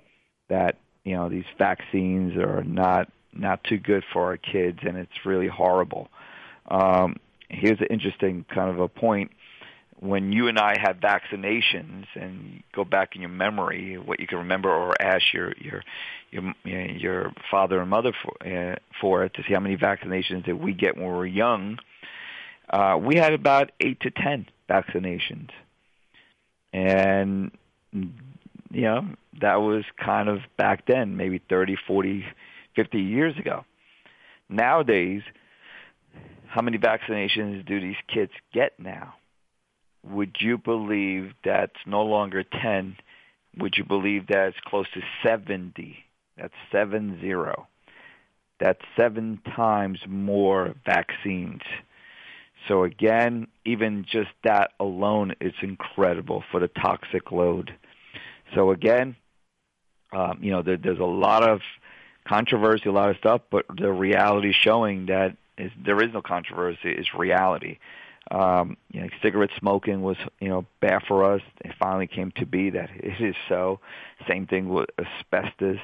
that 0.50 0.78
you 1.04 1.16
know 1.16 1.30
these 1.30 1.46
vaccines 1.58 2.38
are 2.38 2.64
not 2.64 3.12
not 3.34 3.64
too 3.64 3.78
good 3.78 4.04
for 4.12 4.24
our 4.26 4.38
kids, 4.38 4.80
and 4.84 4.98
it's 4.98 5.26
really 5.26 5.48
horrible. 5.48 6.10
Um, 6.70 7.18
here's 7.50 7.80
an 7.80 7.88
interesting 7.90 8.46
kind 8.54 8.70
of 8.70 8.80
a 8.80 8.88
point. 8.88 9.32
When 10.00 10.32
you 10.32 10.48
and 10.48 10.58
I 10.58 10.78
had 10.80 11.02
vaccinations, 11.02 12.06
and 12.16 12.64
go 12.74 12.86
back 12.86 13.16
in 13.16 13.22
your 13.22 13.30
memory, 13.30 13.98
what 13.98 14.22
you 14.22 14.28
can 14.28 14.38
remember, 14.40 14.70
or 14.70 14.94
ask 15.02 15.34
your 15.34 15.54
your 15.60 15.84
your 16.32 16.54
your 16.64 17.34
father 17.52 17.82
and 17.82 17.90
mother 17.90 18.14
for 18.24 18.48
uh, 18.48 18.76
for 19.02 19.26
it 19.26 19.34
to 19.34 19.44
see 19.44 19.54
how 19.54 19.60
many 19.60 19.76
vaccinations 19.76 20.46
did 20.46 20.54
we 20.54 20.74
get 20.74 20.96
when 20.96 21.06
we 21.06 21.12
were 21.12 21.26
young. 21.26 21.80
Uh, 22.70 22.98
we 23.02 23.18
had 23.18 23.34
about 23.34 23.72
eight 23.82 24.00
to 24.00 24.12
ten 24.12 24.46
vaccinations, 24.70 25.50
and 26.72 27.52
you 28.72 28.82
know, 28.82 29.08
that 29.42 29.56
was 29.56 29.84
kind 30.04 30.30
of 30.30 30.40
back 30.58 30.86
then, 30.86 31.18
maybe 31.18 31.42
30, 31.50 31.78
40, 31.88 32.26
50 32.80 32.98
years 32.98 33.38
ago. 33.38 33.66
Nowadays, 34.48 35.22
how 36.48 36.62
many 36.62 36.78
vaccinations 36.78 37.66
do 37.66 37.82
these 37.82 37.98
kids 38.08 38.32
get 38.54 38.80
now? 38.80 39.16
Would 40.10 40.38
you 40.40 40.58
believe 40.58 41.34
that's 41.44 41.76
no 41.86 42.04
longer 42.04 42.44
10? 42.44 42.96
Would 43.58 43.76
you 43.78 43.84
believe 43.84 44.28
that 44.28 44.48
it's 44.48 44.58
close 44.66 44.86
to 44.94 45.02
70? 45.28 45.98
That's 46.38 46.54
seven 46.72 47.20
zero. 47.20 47.68
That's 48.62 48.80
seven 48.98 49.42
times 49.58 50.00
more 50.08 50.74
vaccines. 50.86 51.62
So 52.70 52.86
again, 52.86 53.48
even 53.66 54.06
just 54.10 54.30
that 54.46 54.72
alone 54.80 55.34
is 55.42 55.54
incredible 55.62 56.46
for 56.50 56.62
the 56.62 56.70
toxic 56.70 57.34
load. 57.34 57.74
So 58.56 58.72
again, 58.72 59.18
um, 60.14 60.40
you 60.42 60.52
know, 60.52 60.62
there, 60.62 60.78
there's 60.78 61.00
a 61.00 61.04
lot 61.04 61.48
of 61.48 61.60
controversy, 62.30 62.88
a 62.88 62.92
lot 62.92 63.10
of 63.10 63.18
stuff, 63.18 63.42
but 63.50 63.66
the 63.76 63.92
reality 63.92 64.54
showing 64.54 65.08
that 65.08 65.36
is, 65.58 65.72
there 65.84 66.02
is 66.02 66.14
no 66.14 66.22
controversy 66.22 66.92
is 66.92 67.08
reality. 67.14 67.80
Um, 68.32 68.78
you 68.92 69.02
know, 69.02 69.10
cigarette 69.24 69.50
smoking 69.58 70.04
was, 70.04 70.18
you 70.40 70.50
know, 70.50 70.66
bad 70.80 71.02
for 71.08 71.34
us. 71.34 71.42
It 71.66 71.74
finally 71.80 72.08
came 72.08 72.32
to 72.38 72.46
be 72.46 72.70
that 72.70 72.90
it 72.96 73.20
is 73.20 73.36
so. 73.48 73.80
Same 74.28 74.46
thing 74.46 74.70
with 74.70 74.90
asbestos, 75.00 75.80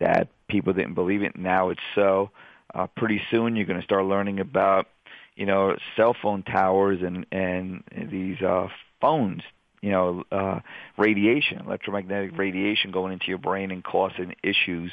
that 0.00 0.28
people 0.48 0.72
didn't 0.72 0.94
believe 0.94 1.22
it. 1.22 1.36
Now 1.36 1.70
it's 1.70 1.88
so. 1.94 2.30
Uh, 2.74 2.86
pretty 2.96 3.20
soon 3.30 3.56
you're 3.56 3.70
going 3.72 3.80
to 3.80 3.84
start 3.84 4.04
learning 4.04 4.40
about, 4.40 4.88
you 5.36 5.46
know, 5.46 5.76
cell 5.96 6.14
phone 6.20 6.42
towers 6.42 6.98
and 7.00 7.24
and 7.30 7.84
these 8.10 8.42
uh, 8.42 8.68
phones, 9.00 9.42
you 9.80 9.90
know, 9.90 10.24
uh, 10.32 10.60
radiation, 10.96 11.60
electromagnetic 11.60 12.36
radiation 12.36 12.90
going 12.90 13.12
into 13.12 13.26
your 13.28 13.38
brain 13.38 13.70
and 13.70 13.84
causing 13.84 14.34
issues, 14.42 14.92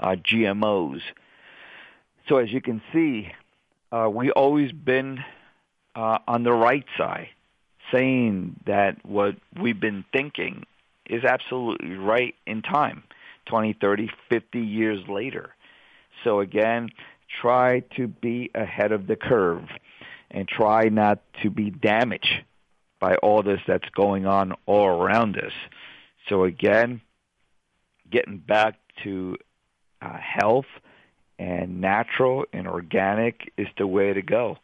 uh, 0.00 0.16
GMOs. 0.16 1.00
So 2.28 2.38
as 2.38 2.50
you 2.50 2.60
can 2.60 2.82
see, 2.92 3.28
uh, 3.92 4.08
we 4.12 4.30
always 4.30 4.72
been 4.72 5.24
uh, 5.94 6.18
on 6.26 6.42
the 6.42 6.52
right 6.52 6.84
side, 6.98 7.28
saying 7.92 8.56
that 8.66 9.04
what 9.06 9.36
we've 9.60 9.78
been 9.78 10.04
thinking 10.12 10.64
is 11.08 11.24
absolutely 11.24 11.94
right 11.94 12.34
in 12.46 12.62
time, 12.62 13.04
20, 13.46 13.76
30, 13.80 14.10
50 14.28 14.58
years 14.58 15.00
later. 15.08 15.54
So 16.24 16.40
again, 16.40 16.90
try 17.40 17.80
to 17.96 18.08
be 18.08 18.50
ahead 18.54 18.90
of 18.90 19.06
the 19.06 19.16
curve 19.16 19.68
and 20.30 20.48
try 20.48 20.88
not 20.88 21.20
to 21.42 21.50
be 21.50 21.70
damaged 21.70 22.42
by 23.00 23.16
all 23.16 23.42
this 23.42 23.60
that's 23.66 23.88
going 23.90 24.26
on 24.26 24.54
all 24.66 24.86
around 24.86 25.36
us. 25.36 25.52
So 26.28 26.44
again, 26.44 27.00
getting 28.10 28.38
back 28.38 28.76
to 29.04 29.36
uh, 30.02 30.16
health 30.18 30.66
and 31.38 31.80
natural 31.80 32.44
and 32.52 32.66
organic 32.66 33.52
is 33.56 33.68
the 33.78 33.86
way 33.86 34.12
to 34.12 34.22
go. 34.22 34.58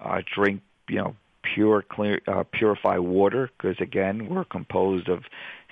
Uh, 0.00 0.22
drink, 0.34 0.62
you 0.88 0.96
know, 0.96 1.16
pure, 1.42 1.82
clear, 1.82 2.20
uh, 2.26 2.44
purified 2.52 3.00
water 3.00 3.50
because 3.56 3.76
again, 3.80 4.28
we're 4.28 4.44
composed 4.44 5.08
of 5.08 5.24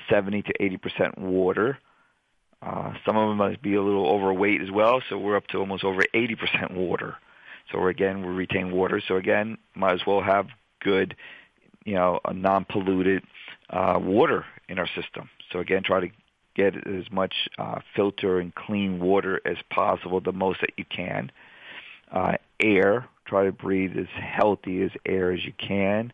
70 0.09 0.43
to 0.43 0.53
80 0.61 0.77
percent 0.79 1.19
water. 1.19 1.79
Uh, 2.63 2.93
some 3.07 3.17
of 3.17 3.29
them 3.29 3.39
must 3.39 3.63
be 3.63 3.75
a 3.75 3.83
little 3.83 4.07
overweight 4.07 4.61
as 4.61 4.71
well, 4.71 5.03
so 5.09 5.17
we're 5.17 5.37
up 5.37 5.47
to 5.49 5.59
almost 5.59 5.85
over 5.85 6.03
80 6.13 6.35
percent 6.37 6.71
water. 6.73 7.17
So 7.73 7.87
again, 7.87 8.23
we 8.25 8.33
retain 8.33 8.73
water. 8.73 9.01
So 9.07 9.17
again, 9.17 9.59
might 9.75 9.95
as 9.95 10.07
well 10.07 10.21
have 10.21 10.49
good, 10.81 11.17
you 11.85 11.95
know, 11.95 12.21
a 12.25 12.33
non-polluted 12.33 13.23
uh, 13.71 13.99
water 14.01 14.45
in 14.69 14.79
our 14.79 14.89
system. 14.89 15.29
So 15.53 15.59
again, 15.59 15.83
try 15.83 16.01
to 16.01 16.09
get 16.55 16.77
as 16.87 17.11
much 17.11 17.35
uh, 17.59 17.81
filter 17.95 18.39
and 18.39 18.55
clean 18.55 19.01
water 19.01 19.41
as 19.45 19.57
possible, 19.71 20.21
the 20.21 20.33
most 20.33 20.61
that 20.61 20.71
you 20.77 20.85
can. 20.85 21.31
Uh, 22.13 22.35
air, 22.59 23.07
try 23.27 23.45
to 23.45 23.53
breathe 23.53 23.97
as 23.97 24.09
healthy 24.09 24.83
as 24.83 24.91
air 25.07 25.33
as 25.33 25.45
you 25.45 25.53
can. 25.57 26.13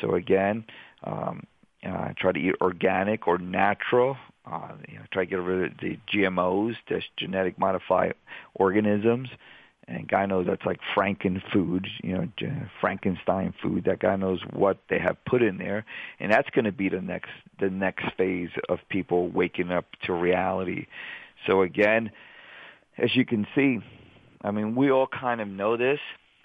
So 0.00 0.14
again, 0.14 0.64
um, 1.02 1.44
uh, 1.86 2.12
try 2.16 2.32
to 2.32 2.38
eat 2.38 2.54
organic 2.60 3.26
or 3.26 3.38
natural. 3.38 4.16
Uh, 4.46 4.72
you 4.88 4.96
know, 4.96 5.04
try 5.10 5.24
to 5.24 5.30
get 5.30 5.36
rid 5.36 5.72
of 5.72 5.78
the 5.78 5.98
GMOs, 6.12 6.76
the 6.88 7.02
genetic 7.16 7.58
modified 7.58 8.14
organisms. 8.54 9.28
And 9.86 10.08
guy 10.08 10.24
knows 10.26 10.46
that's 10.46 10.64
like 10.64 10.80
Franken 10.96 11.42
food, 11.52 11.86
you 12.02 12.14
know, 12.14 12.28
Frankenstein 12.80 13.52
food. 13.62 13.84
That 13.84 13.98
guy 13.98 14.16
knows 14.16 14.40
what 14.52 14.78
they 14.88 14.98
have 14.98 15.22
put 15.26 15.42
in 15.42 15.58
there, 15.58 15.84
and 16.18 16.32
that's 16.32 16.48
going 16.50 16.64
to 16.64 16.72
be 16.72 16.88
the 16.88 17.02
next 17.02 17.30
the 17.60 17.68
next 17.68 18.06
phase 18.16 18.48
of 18.68 18.78
people 18.88 19.28
waking 19.28 19.70
up 19.70 19.84
to 20.04 20.14
reality. 20.14 20.86
So 21.46 21.62
again, 21.62 22.10
as 22.96 23.14
you 23.14 23.26
can 23.26 23.46
see, 23.54 23.80
I 24.42 24.50
mean, 24.50 24.74
we 24.74 24.90
all 24.90 25.06
kind 25.06 25.40
of 25.40 25.48
know 25.48 25.76
this, 25.76 26.00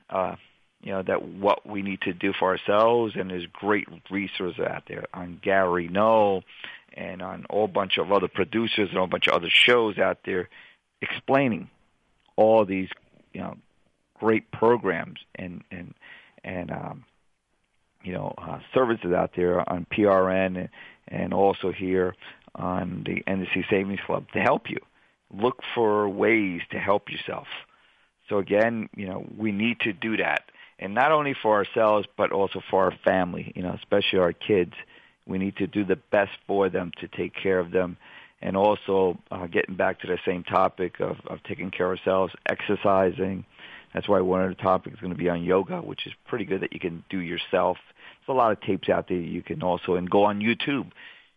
uh, 0.10 0.36
you 0.82 0.92
know, 0.92 1.04
that 1.04 1.24
what 1.24 1.66
we 1.66 1.82
need 1.82 2.02
to 2.02 2.14
do 2.14 2.34
for 2.38 2.50
ourselves, 2.50 3.14
and 3.16 3.30
there's 3.30 3.46
great 3.54 3.88
resources 4.10 4.60
out 4.60 4.84
there 4.88 5.06
on 5.14 5.40
Gary 5.42 5.88
Null 5.88 6.44
and 6.94 7.22
on 7.22 7.46
a 7.50 7.54
whole 7.54 7.68
bunch 7.68 7.98
of 7.98 8.12
other 8.12 8.28
producers 8.28 8.90
and 8.90 8.98
a 8.98 9.00
whole 9.00 9.08
bunch 9.08 9.28
of 9.28 9.34
other 9.34 9.50
shows 9.50 9.98
out 9.98 10.20
there 10.26 10.50
explaining 11.02 11.70
all 12.36 12.66
these 12.66 12.90
you 13.34 13.42
know 13.42 13.58
great 14.20 14.52
programs 14.52 15.20
and 15.36 15.64
and 15.72 15.94
and 16.44 16.72
um, 16.72 17.06
you 18.04 18.14
know 18.14 18.34
uh, 18.38 18.60
services 18.74 19.12
out 19.14 19.32
there 19.36 19.68
on 19.70 19.86
PRN 19.92 20.58
and, 20.58 20.70
and 21.08 21.34
also 21.34 21.72
here 21.72 22.16
on 22.56 23.04
the 23.06 23.24
NDC 23.32 23.70
Savings 23.70 24.00
Club 24.06 24.26
to 24.34 24.40
help 24.40 24.70
you. 24.70 24.80
Look 25.32 25.60
for 25.76 26.10
ways 26.10 26.62
to 26.72 26.80
help 26.80 27.10
yourself. 27.10 27.48
So 28.30 28.40
again, 28.40 28.90
you 28.96 29.08
know, 29.08 29.28
we 29.38 29.52
need 29.52 29.80
to 29.82 29.94
do 29.94 30.18
that, 30.18 30.44
and 30.80 30.94
not 30.94 31.12
only 31.12 31.36
for 31.40 31.56
ourselves 31.56 32.08
but 32.18 32.32
also 32.32 32.62
for 32.70 32.86
our 32.86 32.98
family. 33.06 33.52
You 33.56 33.64
know, 33.64 33.74
especially 33.74 34.20
our 34.20 34.34
kids. 34.34 34.74
We 35.26 35.38
need 35.38 35.58
to 35.58 35.68
do 35.68 35.86
the 35.86 35.96
best 35.96 36.32
for 36.48 36.70
them 36.70 36.92
to 37.02 37.08
take 37.08 37.36
care 37.36 37.60
of 37.60 37.70
them 37.70 37.98
and 38.42 38.56
also 38.56 39.18
uh, 39.32 39.48
getting 39.48 39.76
back 39.76 40.00
to 40.02 40.08
the 40.08 40.18
same 40.26 40.44
topic 40.44 41.00
of, 41.00 41.18
of 41.28 41.44
taking 41.44 41.72
care 41.72 41.92
of 41.92 42.00
ourselves, 42.00 42.34
exercising. 42.46 43.46
That's 43.94 44.08
why 44.08 44.22
one 44.22 44.42
of 44.42 44.50
the 44.50 44.62
topics 44.62 44.96
is 44.96 45.02
going 45.02 45.14
to 45.14 45.18
be 45.18 45.30
on 45.30 45.44
yoga, 45.44 45.82
which 45.82 46.06
is 46.06 46.14
pretty 46.28 46.46
good 46.46 46.62
that 46.62 46.74
you 46.74 46.80
can 46.80 47.04
do 47.10 47.20
yourself. 47.20 47.78
There's 48.26 48.36
a 48.36 48.38
lot 48.38 48.52
of 48.52 48.62
tapes 48.62 48.88
out 48.90 49.08
there 49.08 49.18
you 49.18 49.42
can 49.42 49.64
also, 49.64 49.96
and 49.96 50.10
go 50.10 50.26
on 50.26 50.40
YouTube. 50.40 50.92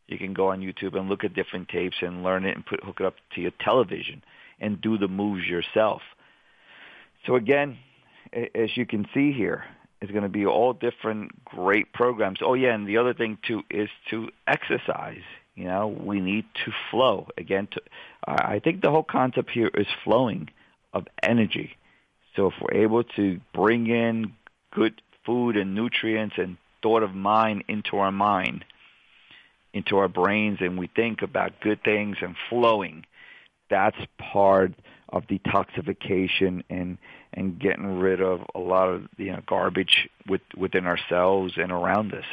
You 0.07 0.19
can 0.19 0.35
go 0.35 0.49
on 0.49 0.61
YouTube 0.61 0.97
and 0.99 1.09
look 1.09 1.25
at 1.25 1.35
different 1.35 1.69
tapes 1.69 1.97
and 2.03 2.23
learn 2.23 2.45
it 2.45 2.55
and 2.55 2.65
put 2.65 2.85
hook 2.85 2.99
it 3.01 3.07
up 3.07 3.15
to 3.35 3.41
your 3.41 3.53
television 3.61 4.23
and 4.61 4.81
do 4.81 4.99
the 4.99 5.09
moves 5.09 5.47
yourself. 5.47 6.03
So 7.27 7.37
again, 7.37 7.79
as 8.33 8.77
you 8.77 8.87
can 8.87 9.07
see 9.15 9.33
here, 9.33 9.65
it's 10.01 10.11
going 10.11 10.25
to 10.25 10.29
be 10.29 10.45
all 10.45 10.73
different 10.73 11.45
great 11.45 11.93
programs. 11.93 12.41
Oh 12.43 12.55
yeah, 12.55 12.75
and 12.75 12.87
the 12.87 12.99
other 12.99 13.15
thing 13.15 13.39
too 13.47 13.63
is 13.71 13.89
to 14.11 14.31
exercise. 14.47 15.23
You 15.55 15.65
know, 15.65 15.89
we 15.89 16.21
need 16.21 16.47
to 16.65 16.73
flow 16.91 17.29
again. 17.37 17.69
To 17.73 17.81
I 18.27 18.59
think 18.59 18.81
the 18.81 18.91
whole 18.91 19.03
concept 19.03 19.51
here 19.51 19.71
is 19.75 19.87
flowing 20.05 20.49
of 20.93 21.07
energy. 21.23 21.77
So 22.37 22.47
if 22.47 22.55
we're 22.61 22.83
able 22.83 23.05
to 23.17 23.41
bring 23.53 23.87
in 23.89 24.33
good 24.73 25.03
food 25.27 25.57
and 25.57 25.75
nutrients 25.75 26.37
and 26.39 26.57
thought 26.83 27.03
of 27.03 27.15
mind 27.15 27.65
into 27.69 27.99
our 27.99 28.13
mind, 28.13 28.65
into 29.75 29.99
our 29.99 30.09
brains, 30.09 30.59
and 30.61 30.79
we 30.79 30.87
think 30.87 31.23
about 31.23 31.61
good 31.61 31.83
things 31.85 32.17
and 32.23 32.35
flowing, 32.49 33.05
that's 33.69 33.97
part 34.19 34.73
of 35.11 35.27
detoxification 35.27 36.63
and 36.71 36.99
and 37.35 37.59
getting 37.59 37.99
rid 37.99 38.21
of 38.21 38.41
a 38.55 38.59
lot 38.59 38.89
of 38.89 39.07
you 39.17 39.33
know 39.33 39.41
garbage 39.47 40.09
with, 40.27 40.41
within 40.57 40.87
ourselves 40.87 41.55
and 41.57 41.71
around 41.71 42.15
us. 42.15 42.25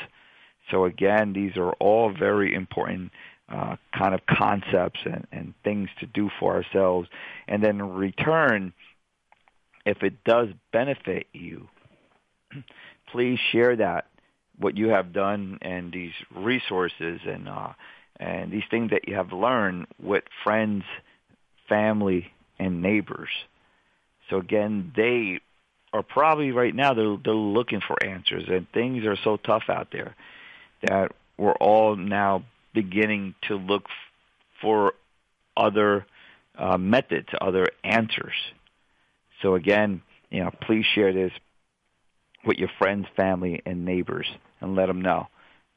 So 0.71 0.85
again, 0.85 1.33
these 1.33 1.57
are 1.57 1.71
all 1.73 2.11
very 2.11 2.53
important 2.53 3.11
uh, 3.49 3.77
kind 3.97 4.13
of 4.13 4.21
concepts 4.27 4.99
and, 5.05 5.25
and 5.31 5.53
things 5.63 5.89
to 5.99 6.05
do 6.05 6.29
for 6.39 6.55
ourselves. 6.55 7.09
And 7.47 7.63
then 7.63 7.79
in 7.79 7.93
return, 7.93 8.73
if 9.85 10.03
it 10.03 10.23
does 10.23 10.49
benefit 10.71 11.27
you, 11.33 11.67
please 13.11 13.39
share 13.51 13.75
that 13.77 14.05
what 14.57 14.77
you 14.77 14.89
have 14.89 15.13
done 15.13 15.57
and 15.61 15.91
these 15.91 16.11
resources 16.35 17.21
and 17.25 17.47
uh, 17.47 17.69
and 18.19 18.51
these 18.51 18.65
things 18.69 18.91
that 18.91 19.07
you 19.07 19.15
have 19.15 19.31
learned 19.31 19.87
with 19.97 20.25
friends, 20.43 20.83
family, 21.69 22.33
and 22.59 22.81
neighbors. 22.81 23.29
So 24.29 24.37
again, 24.37 24.91
they 24.95 25.39
are 25.93 26.03
probably 26.03 26.51
right 26.51 26.75
now 26.75 26.93
they're, 26.93 27.15
they're 27.23 27.33
looking 27.33 27.79
for 27.79 27.95
answers, 28.05 28.43
and 28.49 28.67
things 28.73 29.05
are 29.05 29.17
so 29.23 29.37
tough 29.37 29.63
out 29.69 29.87
there 29.93 30.15
that 30.81 31.11
we're 31.37 31.53
all 31.53 31.95
now 31.95 32.43
beginning 32.73 33.35
to 33.47 33.55
look 33.55 33.85
for 34.61 34.93
other 35.55 36.05
uh, 36.57 36.77
methods, 36.77 37.27
other 37.39 37.67
answers. 37.83 38.33
So 39.41 39.55
again, 39.55 40.01
you 40.29 40.43
know, 40.43 40.51
please 40.61 40.85
share 40.93 41.13
this 41.13 41.31
with 42.45 42.57
your 42.57 42.69
friends, 42.77 43.07
family, 43.15 43.61
and 43.65 43.85
neighbors, 43.85 44.27
and 44.61 44.75
let 44.75 44.87
them 44.87 45.01
know 45.01 45.27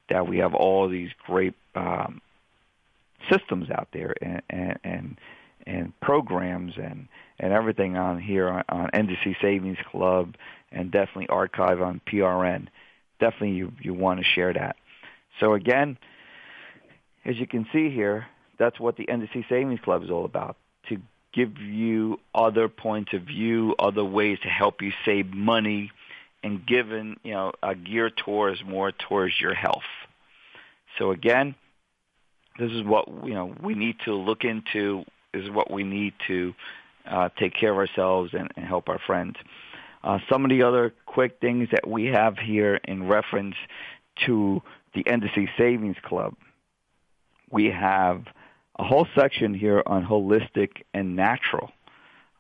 that 0.09 0.27
we 0.27 0.39
have 0.39 0.55
all 0.55 0.89
these 0.89 1.11
great 1.27 1.55
um, 1.75 2.21
systems 3.31 3.71
out 3.71 3.89
there 3.93 4.15
and, 4.21 4.43
and 4.51 4.79
and 4.85 5.19
and 5.67 6.01
programs 6.01 6.75
and 6.77 7.09
and 7.39 7.53
everything 7.53 7.97
on 7.97 8.21
here 8.21 8.65
on, 8.69 8.91
NDC 8.93 9.37
Savings 9.41 9.79
Club 9.91 10.35
and 10.71 10.91
definitely 10.91 11.29
archive 11.29 11.81
on 11.81 12.01
PRN. 12.07 12.69
Definitely, 13.21 13.53
you 13.53 13.73
you 13.81 13.95
want 13.95 14.21
to 14.21 14.25
share 14.25 14.53
that. 14.53 14.77
So 15.41 15.55
again, 15.55 15.99
as 17.25 17.37
you 17.37 17.47
can 17.47 17.67
see 17.73 17.91
here, 17.91 18.27
that's 18.59 18.79
what 18.79 18.97
the 18.97 19.07
NDC 19.07 19.49
Savings 19.49 19.81
Club 19.81 20.03
is 20.03 20.11
all 20.11 20.25
about, 20.25 20.57
to 20.89 20.99
give 21.33 21.59
you 21.59 22.19
other 22.35 22.69
points 22.69 23.13
of 23.13 23.23
view, 23.23 23.75
other 23.79 24.05
ways 24.05 24.39
to 24.43 24.49
help 24.49 24.83
you 24.83 24.93
save 25.05 25.33
money, 25.33 25.91
and 26.43 26.67
given, 26.67 27.17
you 27.23 27.33
know, 27.33 27.53
a 27.63 27.75
gear 27.75 28.11
towards 28.11 28.63
more 28.65 28.93
towards 28.93 29.41
your 29.41 29.55
health. 29.55 29.83
So 30.99 31.13
again, 31.13 31.55
this 32.59 32.71
is 32.73 32.83
what, 32.83 33.09
you 33.25 33.35
know, 33.35 33.55
we 33.63 33.75
need 33.75 33.97
to 34.05 34.15
look 34.15 34.45
into, 34.45 35.05
is 35.33 35.49
what 35.51 35.71
we 35.71 35.85
need 35.85 36.15
to 36.27 36.55
uh, 37.09 37.29
take 37.39 37.55
care 37.55 37.73
of 37.73 37.79
ourselves 37.79 38.35
and, 38.35 38.51
and 38.57 38.67
help 38.67 38.89
our 38.89 38.99
friends. 39.07 39.37
Uh, 40.05 40.19
some 40.29 40.45
of 40.45 40.51
the 40.51 40.63
other 40.63 40.93
quick 41.07 41.39
things 41.41 41.69
that 41.71 41.87
we 41.89 42.07
have 42.07 42.37
here 42.37 42.81
in 42.85 43.09
reference 43.09 43.55
to 44.27 44.61
the 44.95 45.05
NDC 45.05 45.49
Savings 45.59 45.97
Club. 46.03 46.35
We 47.51 47.67
have 47.67 48.25
a 48.79 48.85
whole 48.85 49.07
section 49.15 49.55
here 49.55 49.83
on 49.87 50.05
holistic 50.05 50.83
and 50.95 51.17
natural. 51.17 51.71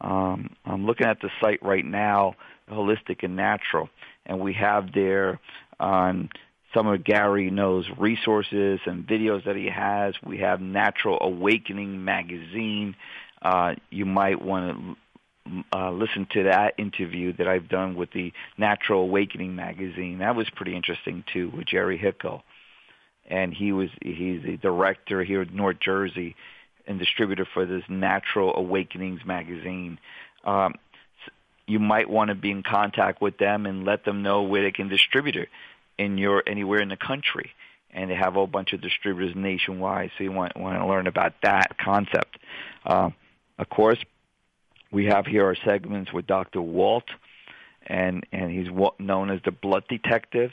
Um, 0.01 0.51
I'm 0.65 0.87
looking 0.87 1.07
at 1.07 1.21
the 1.21 1.31
site 1.41 1.62
right 1.62 1.85
now, 1.85 2.35
Holistic 2.69 3.23
and 3.23 3.37
Natural, 3.37 3.88
and 4.27 4.41
we 4.41 4.55
have 4.55 4.93
there 4.93 5.38
on 5.79 6.31
some 6.75 6.87
of 6.87 7.05
Gary 7.05 7.51
Null's 7.51 7.87
resources 7.99 8.81
and 8.87 9.07
videos 9.07 9.45
that 9.45 9.57
he 9.57 9.69
has. 9.69 10.15
We 10.25 10.38
have 10.38 10.61
Natural 10.61 11.19
Awakening 11.21 12.05
magazine. 12.05 12.97
Uh, 13.43 13.75
you 13.91 14.07
might 14.07 14.41
want 14.41 14.77
to 14.77 14.97
uh, 15.73 15.91
listen 15.91 16.27
to 16.33 16.45
that 16.45 16.75
interview 16.79 17.33
that 17.37 17.49
I've 17.49 17.69
done 17.69 17.95
with 17.95 18.11
the 18.13 18.33
Natural 18.57 19.03
Awakening 19.03 19.57
magazine. 19.57 20.19
That 20.19 20.37
was 20.37 20.49
pretty 20.51 20.77
interesting 20.77 21.25
too 21.33 21.51
with 21.51 21.67
Jerry 21.67 21.99
Hickel, 21.99 22.43
and 23.29 23.53
he 23.53 23.73
was 23.73 23.91
he's 24.01 24.43
the 24.43 24.57
director 24.57 25.23
here 25.25 25.43
in 25.43 25.57
North 25.57 25.79
Jersey 25.81 26.37
and 26.87 26.99
distributor 26.99 27.47
for 27.53 27.67
this 27.67 27.83
Natural 27.89 28.55
Awakenings 28.57 29.25
magazine. 29.25 29.99
Um, 30.45 30.75
you 31.67 31.79
might 31.79 32.09
want 32.09 32.29
to 32.29 32.35
be 32.35 32.51
in 32.51 32.63
contact 32.63 33.21
with 33.21 33.39
them 33.39 33.67
and 33.67 33.85
let 33.85 34.05
them 34.05 34.23
know 34.23 34.43
where 34.43 34.63
they 34.63 34.73
can 34.73 34.89
distribute 34.89 35.37
it 35.37 35.49
in 35.99 36.19
your 36.19 36.43
anywhere 36.47 36.81
in 36.81 36.89
the 36.89 36.97
country. 36.97 37.51
And 37.95 38.11
they 38.11 38.15
have 38.15 38.33
a 38.33 38.37
whole 38.37 38.47
bunch 38.47 38.73
of 38.73 38.81
distributors 38.81 39.37
nationwide, 39.37 40.13
so 40.17 40.25
you 40.25 40.33
want 40.33 40.57
want 40.57 40.79
to 40.79 40.87
learn 40.87 41.07
about 41.07 41.35
that 41.43 41.77
concept. 41.79 42.39
Uh, 42.87 43.11
of 43.59 43.69
course, 43.69 43.99
we 44.93 45.07
have 45.07 45.27
here 45.27 45.47
our 45.47 45.57
segments 45.65 46.13
with 46.13 46.27
Dr. 46.27 46.61
Walt, 46.61 47.09
and 47.87 48.25
and 48.31 48.51
he's 48.51 48.69
known 48.99 49.31
as 49.31 49.41
the 49.45 49.51
Blood 49.51 49.85
Detective. 49.89 50.53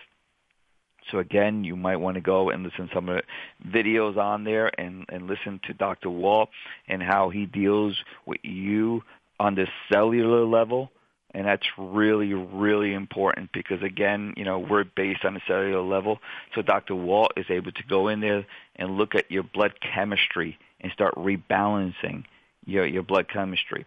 So 1.12 1.19
again, 1.19 1.63
you 1.63 1.75
might 1.75 1.97
want 1.97 2.15
to 2.15 2.21
go 2.21 2.49
and 2.49 2.63
listen 2.63 2.88
to 2.88 2.93
some 2.93 3.10
of 3.10 3.21
the 3.63 3.69
videos 3.69 4.17
on 4.17 4.43
there 4.43 4.71
and, 4.80 5.06
and 5.10 5.28
listen 5.28 5.60
to 5.65 5.73
Dr. 5.73 6.10
Walt 6.10 6.49
and 6.88 7.02
how 7.02 7.30
he 7.30 7.47
deals 7.47 7.97
with 8.28 8.41
you 8.43 9.02
on 9.39 9.56
the 9.56 9.67
cellular 9.91 10.45
level 10.45 10.91
and 11.32 11.45
that's 11.45 11.67
really 11.78 12.34
really 12.34 12.93
important 12.93 13.52
because 13.54 13.82
again 13.84 14.34
you 14.36 14.43
know 14.43 14.60
we're 14.60 14.84
based 14.84 15.23
on 15.23 15.36
a 15.36 15.41
cellular 15.47 15.82
level 15.82 16.19
so 16.56 16.62
dr 16.62 16.93
walt 16.93 17.32
is 17.38 17.45
able 17.49 17.71
to 17.71 17.84
go 17.84 18.08
in 18.08 18.19
there 18.19 18.45
and 18.75 18.97
look 18.97 19.15
at 19.15 19.30
your 19.32 19.43
blood 19.43 19.73
chemistry 19.82 20.58
and 20.82 20.91
start 20.91 21.13
rebalancing 21.15 22.23
your 22.65 22.86
your 22.86 23.04
blood 23.04 23.28
chemistry 23.32 23.86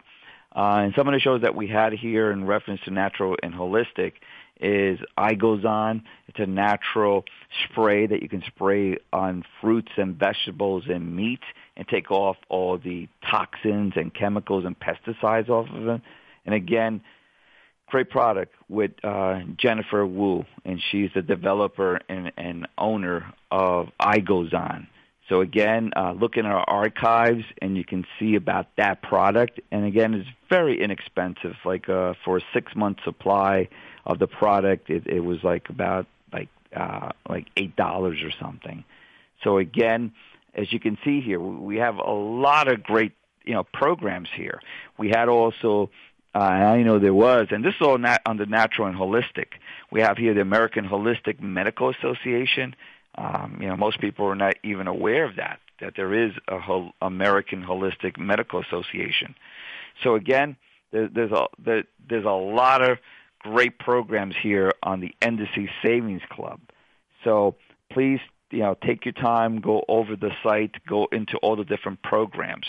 uh, 0.55 0.83
and 0.83 0.93
some 0.95 1.07
of 1.07 1.13
the 1.13 1.19
shows 1.19 1.41
that 1.41 1.55
we 1.55 1.67
had 1.67 1.93
here 1.93 2.31
in 2.31 2.45
reference 2.45 2.81
to 2.85 2.91
natural 2.91 3.35
and 3.41 3.53
holistic 3.53 4.13
is 4.59 4.99
igozan 5.17 6.01
it's 6.27 6.39
a 6.39 6.45
natural 6.45 7.25
spray 7.65 8.07
that 8.07 8.21
you 8.21 8.29
can 8.29 8.43
spray 8.47 8.97
on 9.11 9.43
fruits 9.61 9.91
and 9.97 10.17
vegetables 10.17 10.83
and 10.87 11.15
meat 11.15 11.41
and 11.75 11.87
take 11.87 12.11
off 12.11 12.37
all 12.49 12.77
the 12.77 13.07
toxins 13.29 13.93
and 13.95 14.13
chemicals 14.13 14.63
and 14.65 14.75
pesticides 14.79 15.49
off 15.49 15.67
of 15.73 15.85
them. 15.85 16.01
And 16.45 16.53
again 16.53 17.01
great 17.93 18.09
product 18.09 18.55
with 18.69 18.89
uh, 19.03 19.41
Jennifer 19.55 20.03
Wu, 20.03 20.45
and 20.65 20.81
she's 20.91 21.11
the 21.13 21.21
developer 21.21 21.99
and, 22.09 22.31
and 22.37 22.67
owner 22.75 23.31
of 23.51 23.89
iGoes 24.01 24.51
So 25.33 25.41
again, 25.41 25.93
uh, 25.95 26.11
look 26.11 26.37
in 26.37 26.45
our 26.45 26.63
archives, 26.69 27.43
and 27.59 27.75
you 27.75 27.83
can 27.83 28.05
see 28.19 28.35
about 28.35 28.67
that 28.77 29.01
product. 29.01 29.59
And 29.71 29.83
again, 29.83 30.13
it's 30.13 30.29
very 30.47 30.79
inexpensive. 30.79 31.55
Like 31.65 31.89
uh, 31.89 32.13
for 32.23 32.37
a 32.37 32.41
six 32.53 32.75
month 32.75 32.99
supply 33.03 33.69
of 34.05 34.19
the 34.19 34.27
product, 34.27 34.91
it, 34.91 35.07
it 35.07 35.21
was 35.21 35.43
like 35.43 35.69
about 35.69 36.05
like 36.31 36.49
uh, 36.75 37.13
like 37.27 37.47
eight 37.57 37.75
dollars 37.75 38.21
or 38.21 38.29
something. 38.39 38.83
So 39.43 39.57
again, 39.57 40.11
as 40.53 40.71
you 40.71 40.79
can 40.79 40.99
see 41.03 41.19
here, 41.19 41.39
we 41.39 41.77
have 41.77 41.97
a 41.97 42.11
lot 42.11 42.67
of 42.67 42.83
great 42.83 43.13
you 43.43 43.55
know 43.55 43.63
programs 43.63 44.29
here. 44.35 44.59
We 44.99 45.09
had 45.09 45.29
also 45.29 45.89
uh, 46.35 46.37
I 46.37 46.83
know 46.83 46.99
there 46.99 47.11
was, 47.11 47.47
and 47.49 47.65
this 47.65 47.73
is 47.73 47.81
all 47.81 47.97
nat- 47.97 48.21
under 48.27 48.45
natural 48.45 48.87
and 48.87 48.95
holistic. 48.95 49.47
We 49.91 50.01
have 50.01 50.17
here 50.17 50.35
the 50.35 50.41
American 50.41 50.87
Holistic 50.87 51.39
Medical 51.41 51.89
Association. 51.89 52.75
Um, 53.15 53.59
you 53.61 53.67
know, 53.67 53.77
most 53.77 53.99
people 53.99 54.25
are 54.25 54.35
not 54.35 54.55
even 54.63 54.87
aware 54.87 55.25
of 55.25 55.35
that, 55.35 55.59
that 55.79 55.93
there 55.95 56.13
is 56.13 56.31
a 56.47 56.59
Hol- 56.59 56.93
American 57.01 57.63
Holistic 57.63 58.17
Medical 58.17 58.61
Association. 58.61 59.35
So 60.03 60.15
again, 60.15 60.55
there, 60.91 61.07
there's 61.07 61.31
a 61.31 61.45
there, 61.63 61.83
there's 62.09 62.25
a 62.25 62.29
lot 62.29 62.81
of 62.81 62.97
great 63.39 63.77
programs 63.77 64.35
here 64.41 64.71
on 64.81 64.99
the 64.99 65.13
NDC 65.21 65.69
Savings 65.83 66.21
Club. 66.29 66.59
So 67.23 67.55
please 67.91 68.19
you 68.53 68.59
know, 68.59 68.77
take 68.85 69.03
your 69.03 69.13
time, 69.13 69.59
go 69.59 69.83
over 69.87 70.15
the 70.15 70.29
site, 70.43 70.75
go 70.85 71.07
into 71.11 71.37
all 71.37 71.55
the 71.55 71.63
different 71.63 72.03
programs. 72.03 72.67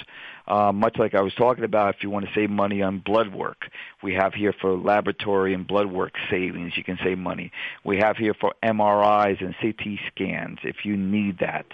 Uh, 0.48 0.72
much 0.72 0.96
like 0.98 1.14
I 1.14 1.20
was 1.20 1.34
talking 1.34 1.62
about, 1.62 1.94
if 1.94 2.02
you 2.02 2.08
want 2.08 2.24
to 2.26 2.32
save 2.34 2.48
money 2.48 2.80
on 2.80 3.00
blood 3.00 3.34
work, 3.34 3.66
we 4.02 4.14
have 4.14 4.32
here 4.32 4.54
for 4.58 4.76
laboratory 4.78 5.52
and 5.52 5.66
blood 5.66 5.92
work 5.92 6.14
savings, 6.30 6.72
you 6.76 6.84
can 6.84 6.98
save 7.04 7.18
money. 7.18 7.52
We 7.84 7.98
have 7.98 8.16
here 8.16 8.32
for 8.32 8.54
MRIs 8.62 9.44
and 9.44 9.54
CT 9.60 9.98
scans 10.08 10.58
if 10.64 10.86
you 10.86 10.96
need 10.96 11.40
that. 11.40 11.66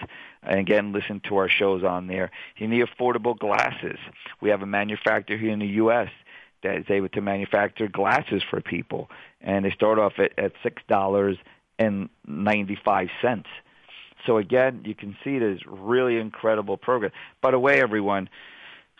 And 0.43 0.59
again, 0.59 0.91
listen 0.91 1.21
to 1.29 1.37
our 1.37 1.47
shows 1.49 1.83
on 1.85 2.07
there. 2.07 2.31
You 2.57 2.67
need 2.67 2.85
affordable 2.85 3.37
glasses. 3.37 3.97
We 4.41 4.49
have 4.49 4.61
a 4.61 4.65
manufacturer 4.65 5.37
here 5.37 5.51
in 5.51 5.59
the 5.59 5.67
U.S. 5.67 6.09
that 6.63 6.77
is 6.77 6.85
able 6.89 7.09
to 7.09 7.21
manufacture 7.21 7.87
glasses 7.87 8.43
for 8.49 8.59
people, 8.59 9.09
and 9.39 9.63
they 9.63 9.71
start 9.71 9.99
off 9.99 10.13
at, 10.17 10.37
at 10.37 10.51
six 10.63 10.81
dollars 10.89 11.37
and 11.79 12.09
ninety 12.27 12.77
five 12.83 13.09
cents. 13.21 13.47
So 14.25 14.37
again, 14.37 14.81
you 14.85 14.95
can 14.95 15.15
see 15.23 15.39
this 15.39 15.59
really 15.65 16.17
incredible 16.17 16.77
program. 16.77 17.11
By 17.41 17.51
the 17.51 17.59
way, 17.59 17.81
everyone, 17.81 18.29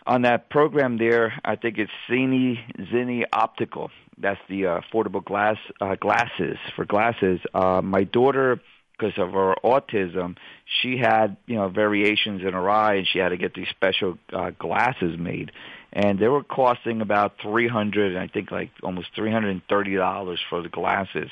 on 0.06 0.22
that 0.22 0.50
program 0.50 0.98
there, 0.98 1.34
I 1.44 1.56
think 1.56 1.78
it's 1.78 1.92
Zenni 2.08 2.58
Zenni 2.92 3.24
Optical. 3.32 3.90
That's 4.18 4.40
the 4.48 4.66
uh, 4.66 4.80
affordable 4.80 5.24
glass 5.24 5.56
uh, 5.80 5.94
glasses 5.94 6.58
for 6.76 6.84
glasses. 6.84 7.40
Uh, 7.54 7.80
my 7.82 8.04
daughter, 8.04 8.60
because 8.98 9.16
of 9.18 9.32
her 9.32 9.54
autism, 9.64 10.36
she 10.80 10.98
had 10.98 11.36
you 11.46 11.56
know 11.56 11.68
variations 11.68 12.42
in 12.42 12.52
her 12.52 12.68
eye, 12.68 12.96
and 12.96 13.06
she 13.06 13.18
had 13.18 13.30
to 13.30 13.36
get 13.36 13.54
these 13.54 13.68
special 13.70 14.18
uh, 14.32 14.50
glasses 14.58 15.18
made, 15.18 15.52
and 15.92 16.18
they 16.18 16.28
were 16.28 16.42
costing 16.42 17.00
about 17.00 17.34
three 17.40 17.68
hundred, 17.68 18.16
I 18.16 18.26
think 18.26 18.50
like 18.50 18.70
almost 18.82 19.08
three 19.14 19.30
hundred 19.30 19.50
and 19.50 19.62
thirty 19.68 19.94
dollars 19.94 20.40
for 20.50 20.62
the 20.62 20.68
glasses. 20.68 21.30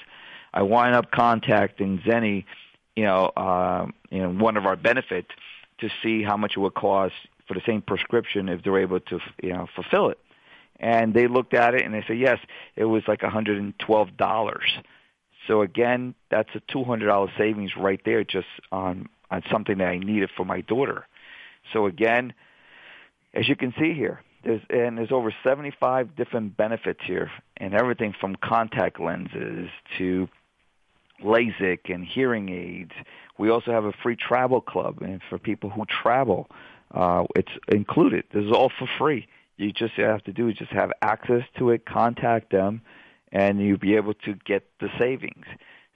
I 0.52 0.62
wind 0.62 0.94
up 0.94 1.10
contacting 1.10 2.00
Zenni 2.00 2.44
you 3.00 3.06
know, 3.06 3.32
uh, 3.34 3.86
you 4.10 4.18
know, 4.18 4.28
one 4.28 4.58
of 4.58 4.66
our 4.66 4.76
benefits 4.76 5.30
to 5.78 5.88
see 6.02 6.22
how 6.22 6.36
much 6.36 6.52
it 6.54 6.60
would 6.60 6.74
cost 6.74 7.14
for 7.48 7.54
the 7.54 7.62
same 7.64 7.80
prescription 7.80 8.50
if 8.50 8.62
they're 8.62 8.78
able 8.78 9.00
to, 9.00 9.18
you 9.42 9.54
know, 9.54 9.66
fulfill 9.74 10.10
it. 10.10 10.18
And 10.78 11.14
they 11.14 11.26
looked 11.26 11.54
at 11.54 11.72
it 11.74 11.82
and 11.82 11.94
they 11.94 12.04
said, 12.06 12.18
yes, 12.18 12.38
it 12.76 12.84
was 12.84 13.02
like 13.08 13.20
$112. 13.20 14.60
So 15.46 15.62
again, 15.62 16.14
that's 16.30 16.50
a 16.54 16.60
$200 16.70 17.38
savings 17.38 17.70
right 17.74 18.02
there 18.04 18.22
just 18.22 18.48
on, 18.70 19.08
on 19.30 19.44
something 19.50 19.78
that 19.78 19.88
I 19.88 19.96
needed 19.96 20.28
for 20.36 20.44
my 20.44 20.60
daughter. 20.60 21.06
So 21.72 21.86
again, 21.86 22.34
as 23.32 23.48
you 23.48 23.56
can 23.56 23.72
see 23.80 23.94
here, 23.94 24.20
there's, 24.44 24.60
and 24.68 24.98
there's 24.98 25.10
over 25.10 25.34
75 25.42 26.16
different 26.16 26.54
benefits 26.54 27.00
here 27.06 27.30
and 27.56 27.72
everything 27.72 28.14
from 28.20 28.36
contact 28.36 29.00
lenses 29.00 29.70
to 29.96 30.28
LASIK 31.22 31.92
and 31.92 32.04
hearing 32.04 32.48
aids. 32.48 32.92
We 33.38 33.50
also 33.50 33.70
have 33.70 33.84
a 33.84 33.92
free 34.02 34.16
travel 34.16 34.60
club, 34.60 35.02
and 35.02 35.20
for 35.28 35.38
people 35.38 35.70
who 35.70 35.84
travel, 35.86 36.48
uh, 36.92 37.24
it's 37.36 37.52
included. 37.68 38.24
This 38.32 38.44
is 38.44 38.52
all 38.52 38.70
for 38.78 38.88
free. 38.98 39.26
You 39.56 39.72
just 39.72 39.94
have 39.94 40.24
to 40.24 40.32
do 40.32 40.48
is 40.48 40.56
just 40.56 40.72
have 40.72 40.90
access 41.02 41.42
to 41.58 41.70
it, 41.70 41.84
contact 41.84 42.50
them, 42.50 42.82
and 43.32 43.60
you'll 43.60 43.78
be 43.78 43.96
able 43.96 44.14
to 44.14 44.34
get 44.46 44.66
the 44.80 44.88
savings. 44.98 45.44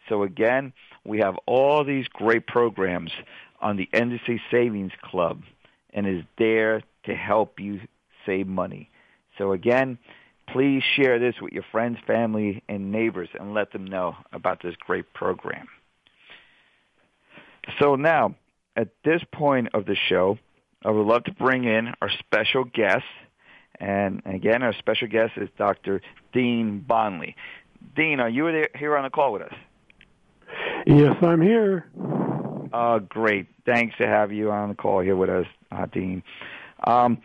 So 0.08 0.22
again, 0.22 0.72
we 1.04 1.18
have 1.18 1.36
all 1.46 1.84
these 1.84 2.06
great 2.08 2.46
programs 2.46 3.10
on 3.60 3.76
the 3.76 3.88
NDC 3.92 4.40
Savings 4.50 4.92
Club, 5.02 5.42
and 5.92 6.06
is 6.06 6.24
there 6.38 6.82
to 7.06 7.14
help 7.14 7.58
you 7.58 7.80
save 8.26 8.46
money. 8.46 8.90
So 9.38 9.52
again, 9.52 9.98
Please 10.48 10.82
share 10.96 11.18
this 11.18 11.34
with 11.40 11.52
your 11.52 11.64
friends, 11.72 11.98
family, 12.06 12.62
and 12.68 12.92
neighbors 12.92 13.28
and 13.38 13.54
let 13.54 13.72
them 13.72 13.84
know 13.84 14.16
about 14.32 14.62
this 14.62 14.74
great 14.86 15.12
program. 15.14 15.66
So 17.80 17.96
now, 17.96 18.34
at 18.76 18.88
this 19.04 19.22
point 19.32 19.68
of 19.74 19.86
the 19.86 19.96
show, 20.08 20.38
I 20.84 20.90
would 20.90 21.06
love 21.06 21.24
to 21.24 21.32
bring 21.32 21.64
in 21.64 21.94
our 22.00 22.10
special 22.20 22.64
guest. 22.64 23.04
And 23.80 24.22
again, 24.26 24.62
our 24.62 24.74
special 24.74 25.08
guest 25.08 25.32
is 25.36 25.48
Dr. 25.56 26.02
Dean 26.32 26.84
Bonlie. 26.86 27.36
Dean, 27.96 28.20
are 28.20 28.28
you 28.28 28.66
here 28.76 28.96
on 28.96 29.04
the 29.04 29.10
call 29.10 29.32
with 29.32 29.42
us? 29.42 29.54
Yes, 30.86 31.16
I'm 31.22 31.40
here. 31.40 31.86
Uh, 32.72 32.98
great. 32.98 33.46
Thanks 33.64 33.96
to 33.98 34.06
have 34.06 34.32
you 34.32 34.50
on 34.50 34.70
the 34.70 34.74
call 34.74 35.00
here 35.00 35.16
with 35.16 35.30
us, 35.30 35.46
uh, 35.72 35.86
Dean. 35.86 36.22
Um, 36.86 37.18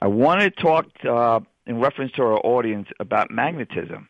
I 0.00 0.06
want 0.06 0.40
to 0.40 0.50
talk 0.50 0.86
uh, 1.04 1.40
in 1.66 1.80
reference 1.80 2.12
to 2.12 2.22
our 2.22 2.38
audience 2.38 2.88
about 2.98 3.30
magnetism. 3.30 4.08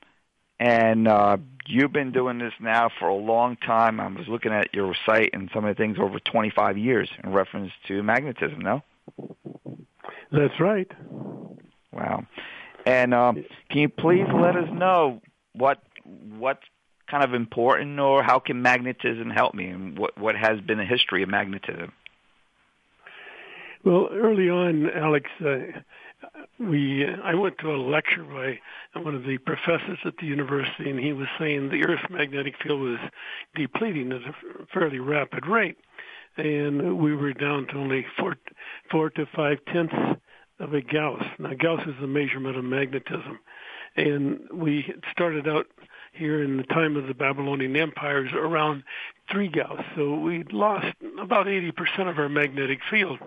And 0.59 1.09
uh, 1.09 1.39
you've 1.67 1.93
been 1.93 2.13
doing 2.13 2.39
this 2.39 2.53
now 2.61 2.91
for 2.99 3.09
a 3.09 3.15
long 3.15 3.57
time. 3.57 3.99
I 3.99 4.07
was 4.07 4.29
looking 4.29 4.53
at 4.53 4.73
your 4.73 4.95
site 5.05 5.31
and 5.33 5.51
some 5.53 5.65
of 5.65 5.75
the 5.75 5.81
things 5.81 5.99
over 6.01 6.19
25 6.21 6.79
years 6.79 7.11
in 7.23 7.33
reference 7.33 7.73
to 7.89 8.03
magnetism, 8.03 8.61
no? 8.61 8.83
That's 10.31 10.61
right. 10.61 10.91
Wow. 11.93 12.27
And 12.87 13.13
um, 13.13 13.45
can 13.71 13.81
you 13.81 13.89
please 13.89 14.27
let 14.33 14.57
us 14.57 14.69
know 14.73 15.21
what 15.53 15.83
what's 16.39 16.63
kind 17.09 17.23
of 17.23 17.35
important, 17.35 18.01
or 18.01 18.23
how 18.23 18.39
can 18.39 18.63
magnetism 18.63 19.31
help 19.31 19.55
me, 19.55 19.67
and 19.67 19.99
what 19.99 20.17
what 20.19 20.35
has 20.35 20.61
been 20.61 20.79
the 20.79 20.85
history 20.85 21.23
of 21.23 21.29
magnetism? 21.29 21.93
Well, 23.85 24.09
early 24.13 24.49
on, 24.49 24.89
Alex, 24.91 25.29
uh, 25.45 25.81
we 26.59 27.07
I 27.07 27.35
went 27.35 27.59
to 27.59 27.75
a 27.75 27.77
lecture 27.77 28.25
by 28.25 28.59
one 29.01 29.15
of 29.15 29.25
the 29.25 29.39
professors 29.39 29.99
at 30.05 30.17
the 30.19 30.27
university, 30.27 30.91
and 30.91 30.99
he 30.99 31.13
was 31.13 31.29
saying 31.39 31.69
the 31.69 31.85
Earth's 31.85 32.09
magnetic 32.11 32.55
field 32.63 32.81
was 32.81 32.99
depleting 33.55 34.13
at 34.13 34.23
a 34.23 34.67
fairly 34.73 34.99
rapid 34.99 35.47
rate, 35.47 35.79
and 36.37 36.99
we 36.99 37.15
were 37.15 37.33
down 37.33 37.67
to 37.69 37.75
only 37.77 38.07
four 38.19 38.37
four 38.91 39.11
to 39.11 39.27
five 39.35 39.59
tenths 39.73 40.21
of 40.61 40.75
a 40.75 40.81
Gauss. 40.81 41.25
Now, 41.39 41.55
Gauss 41.55 41.87
is 41.87 41.95
the 42.01 42.07
measurement 42.07 42.57
of 42.57 42.65
magnetism, 42.65 43.39
and 43.97 44.41
we 44.53 44.95
started 45.11 45.49
out 45.49 45.67
here 46.13 46.43
in 46.43 46.59
the 46.59 46.63
time 46.65 46.97
of 46.97 47.07
the 47.07 47.15
Babylonian 47.15 47.77
empires 47.77 48.31
around 48.33 48.85
three 49.31 49.49
Gauss. 49.49 49.83
So 49.97 50.15
we 50.15 50.45
lost 50.45 50.95
about 51.21 51.47
80% 51.47 52.09
of 52.09 52.19
our 52.19 52.29
magnetic 52.29 52.81
field. 52.91 53.19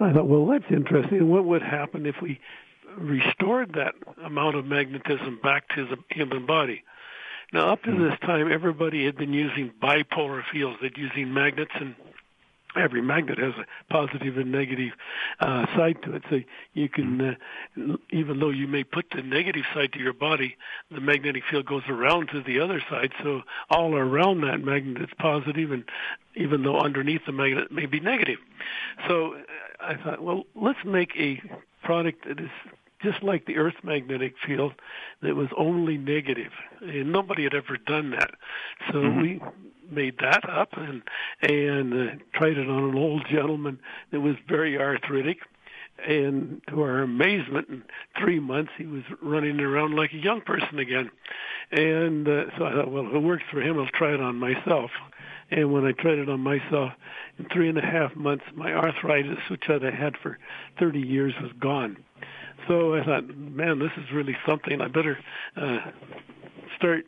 I 0.00 0.12
thought, 0.12 0.26
well, 0.26 0.46
that's 0.46 0.64
interesting. 0.70 1.28
What 1.28 1.44
would 1.44 1.62
happen 1.62 2.06
if 2.06 2.16
we 2.20 2.40
restored 2.96 3.74
that 3.74 3.94
amount 4.24 4.56
of 4.56 4.66
magnetism 4.66 5.38
back 5.42 5.68
to 5.76 5.86
the 5.86 5.96
human 6.10 6.46
body? 6.46 6.82
Now, 7.52 7.72
up 7.72 7.82
to 7.84 7.90
hmm. 7.92 8.02
this 8.02 8.18
time, 8.20 8.50
everybody 8.50 9.04
had 9.04 9.16
been 9.16 9.32
using 9.32 9.72
bipolar 9.82 10.42
fields. 10.52 10.78
They'd 10.82 10.96
using 10.96 11.32
magnets 11.32 11.72
and 11.74 11.94
every 12.76 13.02
magnet 13.02 13.38
has 13.38 13.54
a 13.54 13.92
positive 13.92 14.36
and 14.36 14.50
negative 14.50 14.92
uh, 15.40 15.66
side 15.76 15.96
to 16.02 16.14
it. 16.14 16.22
So 16.30 16.40
you 16.72 16.88
can, 16.88 17.20
uh, 17.20 17.96
even 18.10 18.40
though 18.40 18.50
you 18.50 18.66
may 18.66 18.84
put 18.84 19.06
the 19.14 19.22
negative 19.22 19.64
side 19.72 19.92
to 19.92 20.00
your 20.00 20.12
body, 20.12 20.56
the 20.90 21.00
magnetic 21.00 21.44
field 21.50 21.66
goes 21.66 21.84
around 21.88 22.28
to 22.30 22.42
the 22.42 22.60
other 22.60 22.82
side. 22.90 23.12
So 23.22 23.42
all 23.70 23.94
around 23.94 24.42
that 24.42 24.58
magnet 24.60 25.02
is 25.02 25.08
positive, 25.18 25.70
and 25.72 25.84
even 26.34 26.62
though 26.62 26.78
underneath 26.78 27.22
the 27.26 27.32
magnet 27.32 27.70
may 27.70 27.86
be 27.86 28.00
negative. 28.00 28.38
So 29.08 29.36
I 29.84 29.96
thought, 30.02 30.22
well, 30.22 30.44
let's 30.54 30.84
make 30.84 31.10
a 31.16 31.40
product 31.82 32.26
that 32.26 32.40
is 32.40 32.50
just 33.02 33.22
like 33.22 33.46
the 33.46 33.56
Earth's 33.56 33.76
magnetic 33.82 34.34
field 34.46 34.72
that 35.22 35.36
was 35.36 35.48
only 35.56 35.98
negative. 35.98 36.52
And 36.80 37.12
nobody 37.12 37.44
had 37.44 37.54
ever 37.54 37.76
done 37.76 38.10
that. 38.10 38.30
So 38.90 38.94
mm-hmm. 38.94 39.20
we 39.20 39.40
made 39.90 40.16
that 40.18 40.48
up 40.48 40.70
and 40.72 41.02
and 41.42 41.92
uh, 41.92 42.12
tried 42.32 42.56
it 42.56 42.68
on 42.68 42.90
an 42.90 42.96
old 42.96 43.26
gentleman 43.30 43.78
that 44.10 44.20
was 44.20 44.36
very 44.48 44.78
arthritic. 44.78 45.38
And 46.08 46.60
to 46.68 46.82
our 46.82 47.02
amazement, 47.02 47.68
in 47.68 47.84
three 48.18 48.40
months 48.40 48.72
he 48.76 48.86
was 48.86 49.02
running 49.22 49.60
around 49.60 49.94
like 49.94 50.12
a 50.12 50.16
young 50.16 50.40
person 50.40 50.78
again. 50.78 51.10
And 51.70 52.26
uh, 52.26 52.44
so 52.58 52.64
I 52.64 52.72
thought, 52.72 52.90
well, 52.90 53.06
if 53.06 53.14
it 53.14 53.18
works 53.18 53.44
for 53.50 53.60
him, 53.60 53.78
I'll 53.78 53.86
try 53.86 54.12
it 54.12 54.20
on 54.20 54.36
myself. 54.36 54.90
And 55.50 55.72
when 55.72 55.84
I 55.84 55.92
tried 55.92 56.18
it 56.18 56.28
on 56.28 56.40
myself, 56.40 56.92
in 57.38 57.46
three 57.52 57.68
and 57.68 57.78
a 57.78 57.82
half 57.82 58.14
months, 58.16 58.44
my 58.54 58.72
arthritis, 58.72 59.38
which 59.50 59.64
I'd 59.68 59.82
had 59.82 60.16
for 60.22 60.38
30 60.78 61.00
years, 61.00 61.34
was 61.40 61.52
gone. 61.60 61.96
So 62.68 62.94
I 62.94 63.04
thought, 63.04 63.28
man, 63.36 63.78
this 63.78 63.92
is 63.96 64.10
really 64.12 64.36
something. 64.46 64.80
I 64.80 64.88
better 64.88 65.18
uh, 65.56 65.78
start 66.76 67.06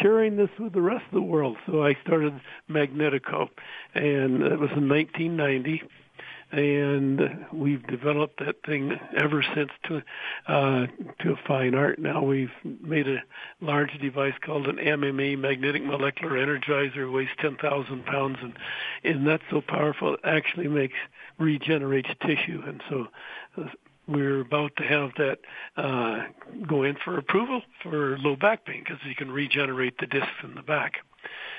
sharing 0.00 0.36
this 0.36 0.50
with 0.58 0.72
the 0.72 0.80
rest 0.80 1.04
of 1.06 1.12
the 1.12 1.22
world. 1.22 1.56
So 1.66 1.82
I 1.82 1.96
started 2.04 2.40
Magnetico, 2.68 3.48
and 3.94 4.42
it 4.42 4.58
was 4.58 4.70
in 4.76 4.88
1990 4.88 5.82
and 6.52 7.46
we've 7.52 7.86
developed 7.86 8.40
that 8.44 8.62
thing 8.64 8.98
ever 9.16 9.44
since 9.54 9.70
to 9.84 10.02
uh, 10.48 10.86
to 11.20 11.32
a 11.32 11.36
fine 11.46 11.74
art. 11.74 11.98
Now 11.98 12.22
we've 12.22 12.52
made 12.64 13.08
a 13.08 13.22
large 13.60 13.98
device 14.00 14.34
called 14.40 14.66
an 14.66 14.76
MME, 14.76 15.38
magnetic 15.38 15.84
molecular 15.84 16.34
energizer, 16.34 17.12
weighs 17.12 17.28
10,000 17.38 18.04
pounds, 18.04 18.38
and 18.42 18.54
and 19.04 19.26
that's 19.26 19.44
so 19.50 19.60
powerful 19.60 20.14
it 20.14 20.20
actually 20.24 20.68
makes 20.68 20.96
regenerates 21.38 22.10
tissue, 22.24 22.62
and 22.66 22.82
so. 22.88 23.06
Uh, 23.56 23.68
we're 24.08 24.40
about 24.40 24.74
to 24.76 24.82
have 24.82 25.12
that 25.18 25.38
uh, 25.76 26.24
go 26.66 26.82
in 26.82 26.96
for 26.96 27.16
approval 27.16 27.62
for 27.80 28.18
low 28.18 28.34
back 28.34 28.64
pain 28.64 28.82
because 28.82 28.98
you 29.04 29.14
can 29.14 29.30
regenerate 29.30 29.98
the 29.98 30.06
discs 30.06 30.42
in 30.42 30.56
the 30.56 30.62
back. 30.62 31.04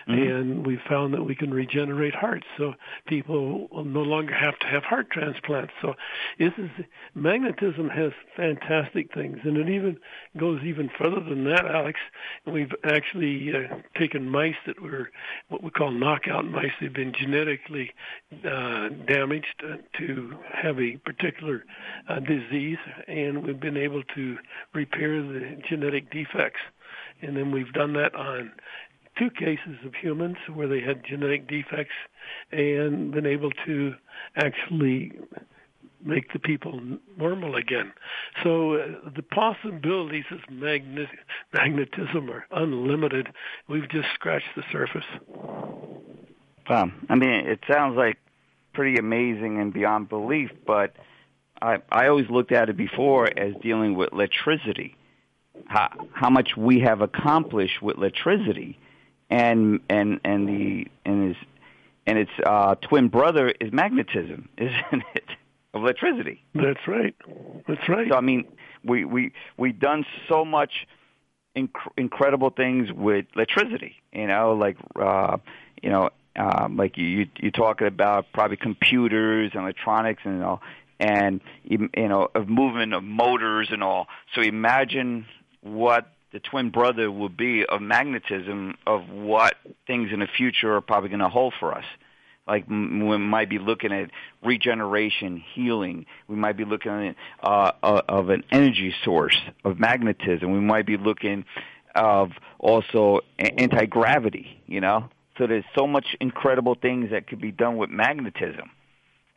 Mm-hmm. 0.08 0.22
And 0.22 0.66
we 0.66 0.80
found 0.90 1.14
that 1.14 1.24
we 1.24 1.36
can 1.36 1.54
regenerate 1.54 2.16
hearts, 2.16 2.46
so 2.58 2.74
people 3.08 3.68
will 3.72 3.86
no 3.86 4.02
longer 4.02 4.34
have 4.34 4.58
to 4.60 4.68
have 4.68 4.84
heart 4.84 5.10
transplants. 5.12 5.74
So 5.82 5.94
this 6.40 6.54
is 6.58 6.70
magnetism 7.14 7.90
has 7.90 8.12
fantastic 8.36 9.14
things, 9.14 9.40
and 9.44 9.58
it 9.58 9.70
even 9.70 9.98
goes 10.38 10.62
even 10.64 10.90
further 10.98 11.22
than 11.22 11.46
that, 11.46 11.66
Alex. 11.66 12.00
We've 12.46 12.74
actually 12.84 13.52
uh, 13.54 13.76
taken 13.98 14.30
mice 14.30 14.56
that 14.66 14.82
were 14.82 15.10
what 15.50 15.64
we 15.64 15.70
call 15.70 15.92
knockout 15.92 16.46
mice. 16.46 16.72
They've 16.80 16.94
been 16.94 17.14
genetically 17.14 17.92
uh, 18.46 18.90
damaged 19.08 19.64
uh, 19.64 19.78
to 20.00 20.38
have 20.52 20.80
a 20.80 20.98
particular 20.98 21.64
uh, 22.08 22.20
disease, 22.20 22.80
and 23.08 23.46
we've 23.46 23.60
been 23.60 23.78
able 23.78 24.04
to 24.16 24.38
repair 24.74 25.22
the 25.22 25.62
genetic 25.70 26.12
defects 26.12 26.62
and 27.22 27.38
then 27.38 27.52
we've 27.52 27.72
done 27.74 27.94
that 27.94 28.16
on 28.16 28.52
two 29.22 29.30
cases 29.30 29.78
of 29.86 29.94
humans 29.94 30.38
where 30.52 30.68
they 30.68 30.82
had 30.82 31.04
genetic 31.06 31.48
defects 31.48 31.94
and 32.52 33.12
been 33.12 33.28
able 33.28 33.52
to 33.66 33.94
actually 34.36 35.12
make 36.04 36.34
the 36.34 36.40
people 36.40 36.82
normal 37.18 37.56
again. 37.56 37.94
So 38.42 38.74
uh, 38.74 38.88
the 39.16 39.22
possibilities 39.22 40.24
of 40.32 40.40
magnet- 40.50 41.10
magnetism 41.54 42.32
are 42.32 42.48
unlimited. 42.50 43.28
We've 43.68 43.88
just 43.90 44.08
scratched 44.16 44.56
the 44.56 44.64
surface. 44.72 45.06
Wow. 46.68 46.92
I 47.08 47.16
mean, 47.16 47.30
it 47.30 47.60
sounds 47.72 47.98
like 47.98 48.18
pretty 48.74 48.98
amazing 48.98 49.60
and 49.60 49.72
beyond 49.72 50.10
belief, 50.10 50.50
but 50.66 50.96
I, 51.62 51.78
I 51.92 52.08
always 52.08 52.30
looked 52.32 52.52
at 52.52 52.70
it 52.70 52.78
before 52.78 53.28
as 53.38 53.54
dealing 53.62 53.94
with 53.94 54.14
electricity. 54.14 54.96
How, 55.68 55.90
how 56.14 56.32
much 56.32 56.58
we 56.58 56.80
have 56.80 57.02
accomplished 57.02 57.84
with 57.84 57.98
electricity 57.98 58.80
and 59.32 59.80
and 59.90 60.20
and 60.24 60.48
the 60.48 60.88
and 61.06 61.30
his 61.30 61.38
and 62.06 62.18
its 62.20 62.32
uh, 62.46 62.76
twin 62.76 63.08
brother 63.08 63.54
is 63.60 63.72
magnetism, 63.72 64.50
isn't 64.58 65.04
it? 65.16 65.26
Of 65.74 65.84
electricity. 65.84 66.44
That's 66.54 66.86
right. 66.86 67.16
That's 67.68 67.88
right. 67.88 68.10
So 68.10 68.18
I 68.18 68.22
mean, 68.22 68.46
we 68.84 69.06
we 69.06 69.32
we've 69.58 69.80
done 69.80 70.06
so 70.28 70.44
much 70.44 70.86
inc- 71.56 71.70
incredible 71.98 72.50
things 72.50 72.92
with 72.92 73.26
electricity. 73.36 73.96
You 74.12 74.28
know, 74.28 74.54
like 74.54 74.76
uh, 75.00 75.38
you 75.82 75.90
know, 75.90 76.10
um, 76.36 76.76
like 76.76 76.98
you, 76.98 77.06
you 77.06 77.28
you're 77.38 77.52
talking 77.52 77.88
about 77.88 78.26
probably 78.34 78.58
computers 78.58 79.52
and 79.54 79.64
electronics 79.64 80.24
and 80.26 80.44
all, 80.44 80.62
and 81.00 81.40
you 81.64 81.90
know, 81.96 82.28
of 82.36 82.50
movement 82.50 82.94
of 82.94 83.06
motors 83.06 83.70
and 83.72 83.82
all. 83.82 84.08
So 84.36 84.42
imagine 84.42 85.26
what 85.62 86.12
the 86.32 86.40
twin 86.40 86.70
brother 86.70 87.12
will 87.12 87.30
be 87.30 87.66
of 87.66 87.82
magnetism 87.82 88.76
of 88.88 89.10
what 89.10 89.56
things 89.88 90.10
in 90.14 90.20
the 90.20 90.28
future 90.28 90.76
are 90.76 90.82
probably 90.82 91.10
going 91.10 91.20
to 91.20 91.30
hold 91.30 91.54
for 91.60 91.74
us. 91.74 91.86
Like 92.48 92.68
we 92.68 92.76
might 93.18 93.50
be 93.50 93.60
looking 93.60 93.94
at 93.94 94.10
regeneration, 94.44 95.44
healing. 95.54 96.06
We 96.28 96.36
might 96.36 96.58
be 96.58 96.66
looking 96.66 96.92
at 96.92 97.16
uh, 97.44 97.72
uh, 97.84 98.02
of 98.10 98.30
an 98.30 98.44
energy 98.52 98.94
source 99.06 99.38
of 99.64 99.80
magnetism. 99.80 100.52
We 100.52 100.60
might 100.60 100.86
be 100.86 100.98
looking 100.98 101.46
of 101.94 102.32
also 102.60 103.20
anti 103.38 103.86
gravity. 103.86 104.62
You 104.66 104.82
know, 104.82 105.10
so 105.38 105.48
there's 105.48 105.66
so 105.78 105.86
much 105.86 106.16
incredible 106.20 106.76
things 106.76 107.12
that 107.12 107.28
could 107.28 107.42
be 107.42 107.52
done 107.52 107.78
with 107.78 107.90
magnetism 107.90 108.72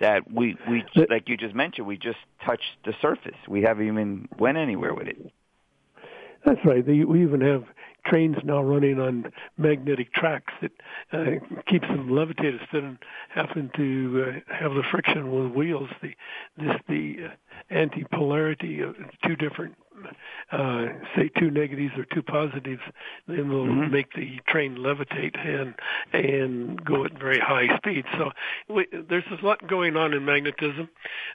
that 0.01 0.31
we 0.33 0.57
we 0.69 0.83
like 1.09 1.29
you 1.29 1.37
just 1.37 1.55
mentioned. 1.55 1.87
We 1.87 1.99
just 1.99 2.19
touched 2.45 2.77
the 2.85 2.95
surface. 3.03 3.37
We 3.47 3.63
haven't 3.63 3.87
even 3.87 4.29
went 4.39 4.57
anywhere 4.57 4.95
with 4.95 5.09
it. 5.09 5.33
That's 6.45 6.61
right. 6.65 6.85
They, 6.85 7.05
we 7.05 7.23
even 7.23 7.41
have 7.41 7.65
trains 8.07 8.37
now 8.45 8.63
running 8.63 9.01
on 9.01 9.33
magnetic 9.57 10.13
tracks 10.13 10.53
that 10.61 10.73
uh, 11.13 11.25
keeps 11.67 11.87
them 11.89 12.11
levitated 12.11 12.61
instead 12.61 12.85
of 12.85 12.97
having 13.31 13.71
to 13.77 14.27
uh, 14.27 14.55
have 14.55 14.75
the 14.75 14.83
friction 14.91 15.31
with 15.33 15.53
wheels. 15.53 15.89
The 16.03 16.15
this 16.59 16.77
the 16.89 17.17
uh, 17.27 17.75
anti-polarity 17.75 18.81
of 18.81 18.95
two 19.25 19.37
different 19.37 19.75
uh, 20.53 20.87
say 21.17 21.31
two 21.39 21.51
negatives 21.51 21.95
or 21.97 22.05
two 22.05 22.23
positives, 22.23 22.83
then 23.27 23.49
we'll 23.49 23.67
mm-hmm. 23.67 23.93
make 23.93 24.13
the 24.15 24.39
train 24.49 24.77
levitate 24.77 25.39
and 25.39 25.75
and 26.13 26.85
go 26.85 27.05
at 27.05 27.19
very 27.19 27.41
high 27.41 27.77
speed. 27.77 28.05
So 28.19 28.31
we, 28.69 28.87
there's 29.09 29.25
a 29.31 29.45
lot 29.45 29.67
going 29.67 29.97
on 29.97 30.13
in 30.13 30.25
magnetism 30.25 30.89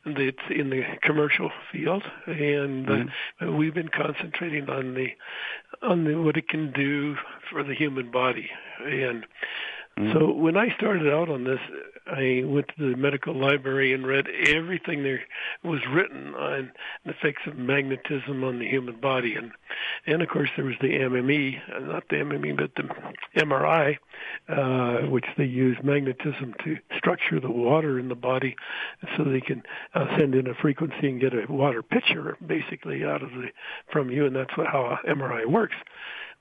that's 0.06 0.38
in 0.50 0.70
the 0.70 0.84
commercial 1.02 1.52
field, 1.72 2.04
and 2.26 2.88
uh, 2.88 2.92
mm-hmm. 2.92 3.50
uh, 3.50 3.52
we've 3.52 3.74
been 3.74 3.90
concentrating 3.90 4.70
on 4.70 4.94
the 4.94 5.08
on 5.82 6.04
the, 6.04 6.16
what 6.16 6.38
it 6.38 6.48
can 6.48 6.72
do 6.72 7.16
for 7.52 7.64
the 7.64 7.74
human 7.74 8.12
body 8.12 8.50
and 8.86 9.26
Mm-hmm. 10.00 10.18
So 10.18 10.32
when 10.32 10.56
I 10.56 10.74
started 10.78 11.12
out 11.12 11.30
on 11.30 11.44
this, 11.44 11.60
I 12.08 12.44
went 12.46 12.70
to 12.70 12.92
the 12.92 12.98
medical 12.98 13.36
library 13.36 13.94
and 13.94 14.08
read 14.08 14.28
everything 14.48 15.04
there 15.04 15.22
was 15.64 15.82
written 15.92 16.34
on 16.36 16.72
the 17.06 17.12
effects 17.12 17.42
of 17.46 17.58
magnetism 17.58 18.44
on 18.44 18.60
the 18.60 18.68
human 18.68 19.00
body, 19.00 19.36
and 19.36 19.52
and 20.08 20.22
of 20.22 20.30
course 20.30 20.50
there 20.56 20.66
was 20.66 20.76
the 20.82 20.88
MME, 20.88 21.60
uh, 21.76 21.80
not 21.80 22.04
the 22.10 22.16
MME, 22.16 22.58
but 22.58 22.72
the 22.76 23.42
MRI, 23.42 23.98
uh, 24.48 25.08
which 25.08 25.26
they 25.38 25.44
use 25.44 25.78
magnetism 25.84 26.56
to 26.64 26.78
structure 26.98 27.40
the 27.42 27.52
water 27.52 28.00
in 28.00 28.08
the 28.08 28.16
body, 28.16 28.56
so 29.18 29.26
they 29.26 29.42
can 29.42 29.62
uh, 29.94 30.06
send 30.18 30.34
in 30.34 30.48
a 30.48 30.56
frequency 30.56 31.10
and 31.10 31.20
get 31.20 31.34
a 31.34 31.52
water 31.52 31.84
picture 31.84 32.38
basically 32.46 33.04
out 33.04 33.22
of 33.22 33.32
the 33.32 33.50
from 33.92 34.10
you, 34.10 34.26
and 34.26 34.36
that's 34.36 34.54
how 34.56 34.98
MRI 35.06 35.46
works. 35.46 35.76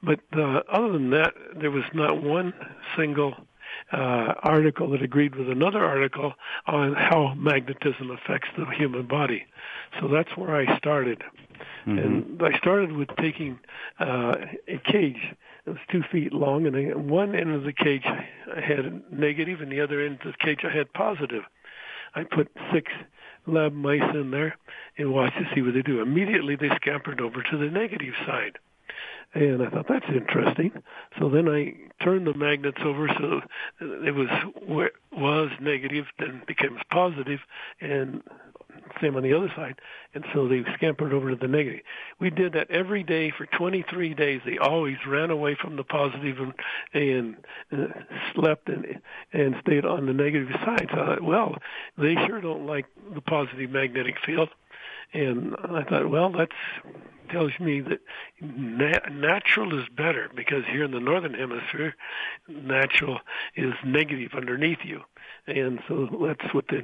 But 0.02 0.20
uh, 0.32 0.62
other 0.70 0.92
than 0.92 1.10
that, 1.10 1.34
there 1.60 1.70
was 1.70 1.84
not 1.92 2.22
one 2.22 2.52
single 2.96 3.34
uh, 3.92 4.34
article 4.42 4.90
that 4.90 5.02
agreed 5.02 5.34
with 5.34 5.50
another 5.50 5.84
article 5.84 6.34
on 6.66 6.94
how 6.94 7.34
magnetism 7.36 8.10
affects 8.10 8.48
the 8.56 8.66
human 8.66 9.06
body. 9.06 9.46
So 10.00 10.08
that's 10.08 10.36
where 10.36 10.54
I 10.54 10.76
started. 10.78 11.22
Mm-hmm. 11.86 11.98
And 11.98 12.42
I 12.42 12.56
started 12.58 12.92
with 12.92 13.08
taking 13.16 13.58
uh, 13.98 14.36
a 14.68 14.78
cage 14.84 15.34
that 15.64 15.72
was 15.72 15.80
two 15.90 16.02
feet 16.12 16.32
long, 16.32 16.66
and 16.66 16.76
I, 16.76 16.96
one 16.96 17.34
end 17.34 17.52
of 17.54 17.64
the 17.64 17.72
cage 17.72 18.04
I 18.04 18.60
had 18.60 19.02
negative, 19.12 19.60
and 19.60 19.72
the 19.72 19.80
other 19.80 20.00
end 20.04 20.18
of 20.24 20.32
the 20.32 20.38
cage 20.38 20.60
I 20.64 20.70
had 20.74 20.92
positive. 20.92 21.42
I 22.14 22.24
put 22.24 22.50
six 22.72 22.92
lab 23.46 23.72
mice 23.72 24.14
in 24.14 24.30
there 24.30 24.56
and 24.96 25.12
watched 25.12 25.38
to 25.38 25.48
see 25.54 25.62
what 25.62 25.74
they 25.74 25.82
do. 25.82 26.00
Immediately 26.00 26.56
they 26.56 26.70
scampered 26.76 27.20
over 27.20 27.42
to 27.42 27.56
the 27.56 27.70
negative 27.70 28.14
side. 28.26 28.58
And 29.34 29.62
I 29.62 29.68
thought 29.68 29.86
that's 29.88 30.08
interesting. 30.08 30.72
So 31.18 31.28
then 31.28 31.48
I 31.48 31.74
turned 32.02 32.26
the 32.26 32.34
magnets 32.34 32.78
over 32.82 33.08
so 33.08 33.40
it 33.80 34.14
was 34.14 34.28
was 35.12 35.50
negative, 35.60 36.06
then 36.18 36.42
becomes 36.46 36.80
positive, 36.90 37.40
and 37.80 38.22
same 39.00 39.16
on 39.16 39.22
the 39.22 39.34
other 39.34 39.52
side. 39.54 39.80
And 40.14 40.24
so 40.32 40.48
they 40.48 40.64
scampered 40.74 41.12
over 41.12 41.30
to 41.30 41.36
the 41.36 41.48
negative. 41.48 41.80
We 42.18 42.30
did 42.30 42.54
that 42.54 42.70
every 42.70 43.02
day 43.02 43.30
for 43.36 43.46
23 43.46 44.14
days. 44.14 44.40
They 44.44 44.58
always 44.58 44.96
ran 45.06 45.30
away 45.30 45.56
from 45.60 45.76
the 45.76 45.84
positive 45.84 46.38
and, 46.38 46.54
and 46.94 47.36
uh, 47.72 48.00
slept 48.34 48.68
and 48.68 49.00
and 49.32 49.56
stayed 49.60 49.84
on 49.84 50.06
the 50.06 50.12
negative 50.12 50.48
side. 50.64 50.88
So 50.92 51.00
I 51.00 51.06
thought, 51.06 51.22
well, 51.22 51.56
they 51.96 52.14
sure 52.26 52.40
don't 52.40 52.66
like 52.66 52.86
the 53.14 53.20
positive 53.20 53.70
magnetic 53.70 54.16
field. 54.24 54.48
And 55.12 55.56
I 55.64 55.84
thought, 55.84 56.10
well, 56.10 56.30
that's 56.30 56.52
tells 57.28 57.52
me 57.60 57.80
that 57.80 58.00
nat- 58.40 59.12
natural 59.12 59.78
is 59.78 59.86
better 59.94 60.30
because 60.34 60.64
here 60.70 60.84
in 60.84 60.90
the 60.90 61.00
northern 61.00 61.34
hemisphere, 61.34 61.94
natural 62.48 63.20
is 63.56 63.74
negative 63.84 64.32
underneath 64.34 64.78
you, 64.84 65.02
and 65.46 65.80
so 65.88 66.08
that's 66.26 66.52
what 66.54 66.68
the 66.68 66.82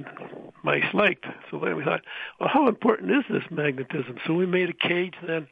mice 0.63 0.93
liked. 0.93 1.27
So 1.51 1.59
then 1.59 1.77
we 1.77 1.85
thought, 1.85 2.03
well, 2.39 2.49
how 2.53 2.69
important 2.69 3.11
is 3.11 3.25
this 3.31 3.51
magnetism? 3.51 4.19
So 4.27 4.35
we 4.35 4.47
made 4.47 4.71
a 4.71 4.89
cage 4.89 5.15
then 5.27 5.49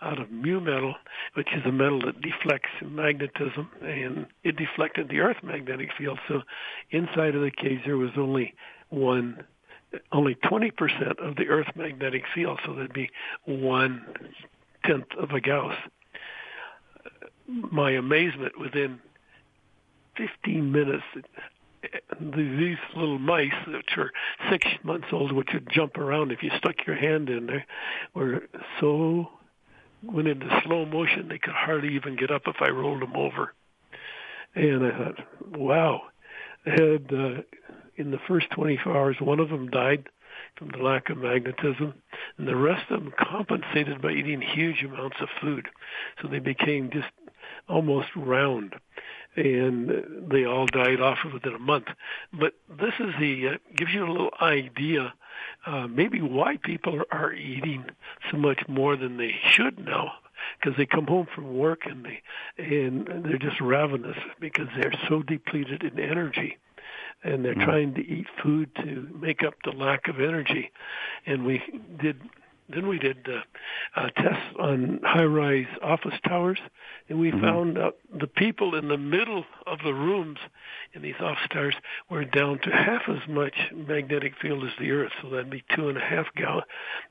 out 0.00 0.20
of 0.20 0.30
mu 0.30 0.60
metal, 0.60 0.94
which 1.34 1.48
is 1.54 1.64
a 1.64 1.72
metal 1.72 2.00
that 2.00 2.20
deflects 2.20 2.70
magnetism, 2.84 3.68
and 3.82 4.26
it 4.42 4.56
deflected 4.56 5.08
the 5.08 5.20
Earth 5.20 5.42
magnetic 5.42 5.90
field. 5.96 6.18
So 6.28 6.42
inside 6.90 7.34
of 7.34 7.42
the 7.42 7.50
cage 7.50 7.80
there 7.84 7.96
was 7.96 8.12
only 8.16 8.54
one 8.88 9.44
only 10.12 10.34
20% 10.34 10.70
of 11.18 11.36
the 11.36 11.48
Earth's 11.48 11.70
magnetic 11.76 12.24
field, 12.34 12.60
so 12.64 12.74
that'd 12.74 12.92
be 12.92 13.10
one 13.44 14.04
tenth 14.84 15.06
of 15.18 15.30
a 15.30 15.40
Gauss. 15.40 15.76
My 17.46 17.92
amazement 17.92 18.58
within 18.58 19.00
15 20.16 20.72
minutes, 20.72 21.04
these 22.20 22.76
little 22.96 23.18
mice, 23.18 23.50
which 23.66 23.96
are 23.96 24.10
six 24.50 24.66
months 24.82 25.08
old, 25.12 25.32
which 25.32 25.48
would 25.52 25.68
jump 25.70 25.96
around 25.98 26.32
if 26.32 26.42
you 26.42 26.50
stuck 26.58 26.86
your 26.86 26.96
hand 26.96 27.28
in 27.28 27.46
there, 27.46 27.66
were 28.14 28.42
so 28.80 29.28
went 30.04 30.28
into 30.28 30.46
slow 30.64 30.84
motion 30.84 31.28
they 31.28 31.38
could 31.38 31.54
hardly 31.54 31.94
even 31.94 32.16
get 32.16 32.30
up 32.30 32.42
if 32.46 32.56
I 32.60 32.70
rolled 32.70 33.02
them 33.02 33.14
over. 33.14 33.54
And 34.54 34.84
I 34.84 34.90
thought, 34.90 35.18
wow. 35.56 36.02
Had 36.64 37.12
uh, 37.12 37.42
in 37.96 38.10
the 38.10 38.20
first 38.28 38.50
24 38.50 38.96
hours, 38.96 39.16
one 39.20 39.40
of 39.40 39.48
them 39.48 39.68
died 39.70 40.08
from 40.56 40.68
the 40.68 40.78
lack 40.78 41.10
of 41.10 41.18
magnetism, 41.18 41.94
and 42.38 42.48
the 42.48 42.56
rest 42.56 42.90
of 42.90 43.02
them 43.02 43.12
compensated 43.18 44.00
by 44.02 44.10
eating 44.10 44.40
huge 44.40 44.82
amounts 44.82 45.16
of 45.20 45.28
food. 45.40 45.68
So 46.20 46.28
they 46.28 46.38
became 46.38 46.90
just 46.90 47.08
almost 47.68 48.08
round, 48.16 48.74
and 49.36 50.30
they 50.30 50.44
all 50.44 50.66
died 50.66 51.00
off 51.00 51.18
within 51.32 51.54
a 51.54 51.58
month. 51.58 51.86
But 52.32 52.54
this 52.68 52.94
is 52.98 53.14
the 53.18 53.48
uh, 53.48 53.56
gives 53.76 53.92
you 53.92 54.04
a 54.04 54.10
little 54.10 54.32
idea, 54.40 55.14
uh, 55.66 55.86
maybe 55.88 56.20
why 56.20 56.58
people 56.58 57.02
are, 57.10 57.32
eating 57.32 57.86
so 58.30 58.36
much 58.36 58.60
more 58.68 58.96
than 58.96 59.16
they 59.16 59.34
should 59.50 59.78
now 59.78 60.12
because 60.58 60.76
they 60.76 60.86
come 60.86 61.06
home 61.06 61.26
from 61.34 61.56
work 61.56 61.82
and 61.86 62.04
they 62.04 62.20
and 62.58 63.06
they're 63.24 63.38
just 63.38 63.60
ravenous 63.60 64.16
because 64.40 64.66
they're 64.76 64.92
so 65.08 65.22
depleted 65.22 65.82
in 65.82 65.98
energy 65.98 66.58
and 67.24 67.44
they're 67.44 67.54
mm-hmm. 67.54 67.64
trying 67.64 67.94
to 67.94 68.00
eat 68.00 68.26
food 68.42 68.70
to 68.76 69.08
make 69.20 69.42
up 69.42 69.54
the 69.64 69.72
lack 69.72 70.08
of 70.08 70.20
energy. 70.20 70.70
And 71.26 71.44
we 71.44 71.62
did 72.00 72.20
then 72.68 72.88
we 72.88 72.98
did 72.98 73.26
uh, 73.28 74.00
uh, 74.00 74.08
tests 74.10 74.56
on 74.58 75.00
high-rise 75.02 75.66
office 75.82 76.18
towers, 76.26 76.58
and 77.08 77.20
we 77.20 77.30
mm-hmm. 77.30 77.40
found 77.40 77.78
out 77.78 77.96
the 78.18 78.26
people 78.26 78.74
in 78.74 78.88
the 78.88 78.96
middle 78.96 79.44
of 79.66 79.78
the 79.84 79.92
rooms 79.92 80.38
in 80.94 81.02
these 81.02 81.20
office 81.20 81.46
towers 81.52 81.74
were 82.08 82.24
down 82.24 82.58
to 82.60 82.70
half 82.70 83.02
as 83.08 83.28
much 83.28 83.54
magnetic 83.74 84.34
field 84.40 84.64
as 84.64 84.70
the 84.78 84.90
Earth, 84.90 85.12
so 85.20 85.30
that'd 85.30 85.50
be 85.50 85.64
two 85.74 85.88
and 85.88 85.98
a 85.98 86.00
half 86.00 86.26
Gauss. 86.36 86.62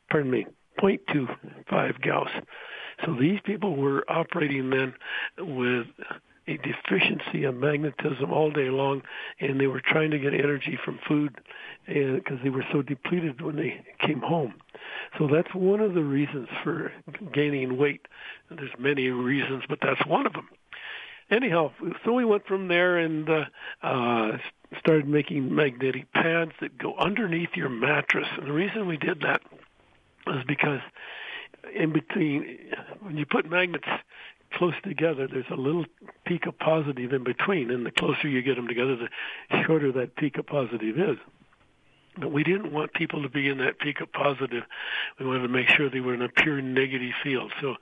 Pardon 0.09 0.31
me, 0.31 0.47
0.25 0.79 2.01
Gauss. 2.01 2.29
So 3.05 3.15
these 3.19 3.39
people 3.43 3.75
were 3.75 4.03
operating 4.09 4.69
then 4.69 4.93
with 5.37 5.87
a 6.47 6.57
deficiency 6.57 7.43
of 7.43 7.55
magnetism 7.55 8.31
all 8.31 8.51
day 8.51 8.69
long, 8.69 9.03
and 9.39 9.59
they 9.59 9.67
were 9.67 9.81
trying 9.81 10.11
to 10.11 10.19
get 10.19 10.33
energy 10.33 10.77
from 10.83 10.99
food 11.07 11.39
because 11.85 12.39
they 12.43 12.49
were 12.49 12.65
so 12.71 12.81
depleted 12.81 13.41
when 13.41 13.55
they 13.55 13.81
came 13.99 14.21
home. 14.21 14.55
So 15.17 15.27
that's 15.27 15.53
one 15.53 15.79
of 15.81 15.93
the 15.93 16.03
reasons 16.03 16.47
for 16.63 16.91
gaining 17.31 17.77
weight. 17.77 18.07
There's 18.49 18.71
many 18.77 19.09
reasons, 19.09 19.63
but 19.69 19.79
that's 19.81 20.05
one 20.05 20.25
of 20.25 20.33
them. 20.33 20.49
Anyhow, 21.29 21.71
so 22.03 22.11
we 22.13 22.25
went 22.25 22.45
from 22.45 22.67
there 22.67 22.97
and 22.97 23.29
uh, 23.29 23.45
uh, 23.81 24.37
started 24.79 25.07
making 25.07 25.53
magnetic 25.53 26.11
pads 26.11 26.51
that 26.59 26.77
go 26.77 26.95
underneath 26.97 27.55
your 27.55 27.69
mattress. 27.69 28.27
And 28.37 28.47
the 28.47 28.51
reason 28.51 28.85
we 28.85 28.97
did 28.97 29.21
that 29.21 29.41
was 30.27 30.43
because 30.45 30.81
in 31.73 31.93
between, 31.93 32.57
when 32.99 33.17
you 33.17 33.25
put 33.25 33.49
magnets 33.49 33.87
close 34.53 34.73
together, 34.83 35.27
there's 35.27 35.45
a 35.51 35.55
little 35.55 35.85
peak 36.25 36.45
of 36.45 36.57
positive 36.59 37.13
in 37.13 37.23
between, 37.23 37.71
and 37.71 37.85
the 37.85 37.91
closer 37.91 38.27
you 38.27 38.41
get 38.41 38.55
them 38.55 38.67
together, 38.67 38.95
the 38.95 39.63
shorter 39.63 39.91
that 39.93 40.15
peak 40.15 40.37
of 40.37 40.45
positive 40.45 40.97
is. 40.97 41.17
But 42.17 42.31
we 42.31 42.43
didn't 42.43 42.73
want 42.73 42.93
people 42.93 43.23
to 43.23 43.29
be 43.29 43.47
in 43.47 43.59
that 43.59 43.79
peak 43.79 44.01
of 44.01 44.11
positive. 44.11 44.63
We 45.17 45.25
wanted 45.25 45.43
to 45.43 45.47
make 45.47 45.69
sure 45.69 45.89
they 45.89 46.01
were 46.01 46.13
in 46.13 46.21
a 46.21 46.27
pure 46.27 46.61
negative 46.61 47.13
field. 47.23 47.53
So 47.61 47.75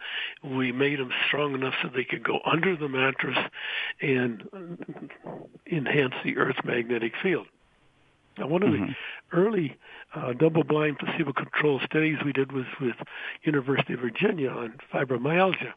we 0.43 0.71
made 0.71 0.99
them 0.99 1.12
strong 1.25 1.55
enough 1.55 1.73
so 1.82 1.89
they 1.89 2.03
could 2.03 2.23
go 2.23 2.39
under 2.45 2.75
the 2.75 2.88
mattress 2.88 3.38
and 4.01 4.43
enhance 5.71 6.13
the 6.23 6.38
Earth's 6.38 6.60
magnetic 6.63 7.13
field. 7.23 7.47
Now, 8.38 8.47
one 8.47 8.62
of 8.62 8.69
mm-hmm. 8.69 8.86
the 8.86 9.38
early 9.38 9.75
uh, 10.13 10.34
double-blind 10.34 10.99
placebo-controlled 10.99 11.82
studies 11.84 12.17
we 12.23 12.32
did 12.32 12.51
was 12.51 12.65
with 12.79 12.95
University 13.43 13.93
of 13.93 13.99
Virginia 13.99 14.49
on 14.49 14.75
fibromyalgia 14.93 15.73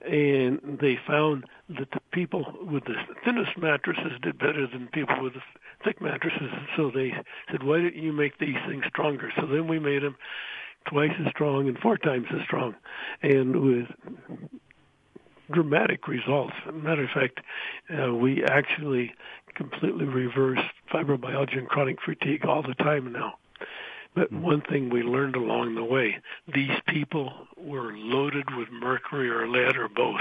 and 0.00 0.78
they 0.80 0.96
found 1.06 1.44
that 1.68 1.90
the 1.90 2.00
people 2.12 2.56
with 2.62 2.84
the 2.84 2.94
thinnest 3.24 3.56
mattresses 3.58 4.12
did 4.22 4.38
better 4.38 4.66
than 4.66 4.88
people 4.88 5.20
with 5.22 5.34
the 5.34 5.42
thick 5.84 6.00
mattresses. 6.00 6.50
So 6.76 6.90
they 6.90 7.14
said, 7.50 7.62
"Why 7.62 7.80
don't 7.80 7.94
you 7.94 8.12
make 8.12 8.38
these 8.38 8.58
things 8.66 8.84
stronger?" 8.86 9.32
So 9.36 9.46
then 9.46 9.66
we 9.66 9.78
made 9.78 10.02
them 10.02 10.16
twice 10.86 11.12
as 11.18 11.30
strong 11.30 11.68
and 11.68 11.78
four 11.78 11.98
times 11.98 12.26
as 12.32 12.42
strong, 12.42 12.74
and 13.22 13.56
with 13.60 13.86
dramatic 15.50 16.06
results. 16.08 16.54
Matter 16.72 17.04
of 17.04 17.10
fact, 17.10 17.40
uh, 17.90 18.14
we 18.14 18.44
actually 18.44 19.14
completely 19.54 20.04
reversed 20.04 20.62
fibromyalgia 20.92 21.58
and 21.58 21.68
chronic 21.68 22.00
fatigue 22.02 22.44
all 22.44 22.62
the 22.62 22.74
time 22.74 23.12
now. 23.12 23.38
But 24.14 24.32
mm-hmm. 24.32 24.42
one 24.42 24.60
thing 24.62 24.90
we 24.90 25.02
learned 25.02 25.36
along 25.36 25.74
the 25.74 25.84
way, 25.84 26.18
these 26.52 26.76
people 26.86 27.32
were 27.56 27.92
loaded 27.92 28.54
with 28.56 28.68
mercury 28.70 29.30
or 29.30 29.48
lead 29.48 29.76
or 29.76 29.88
both. 29.88 30.20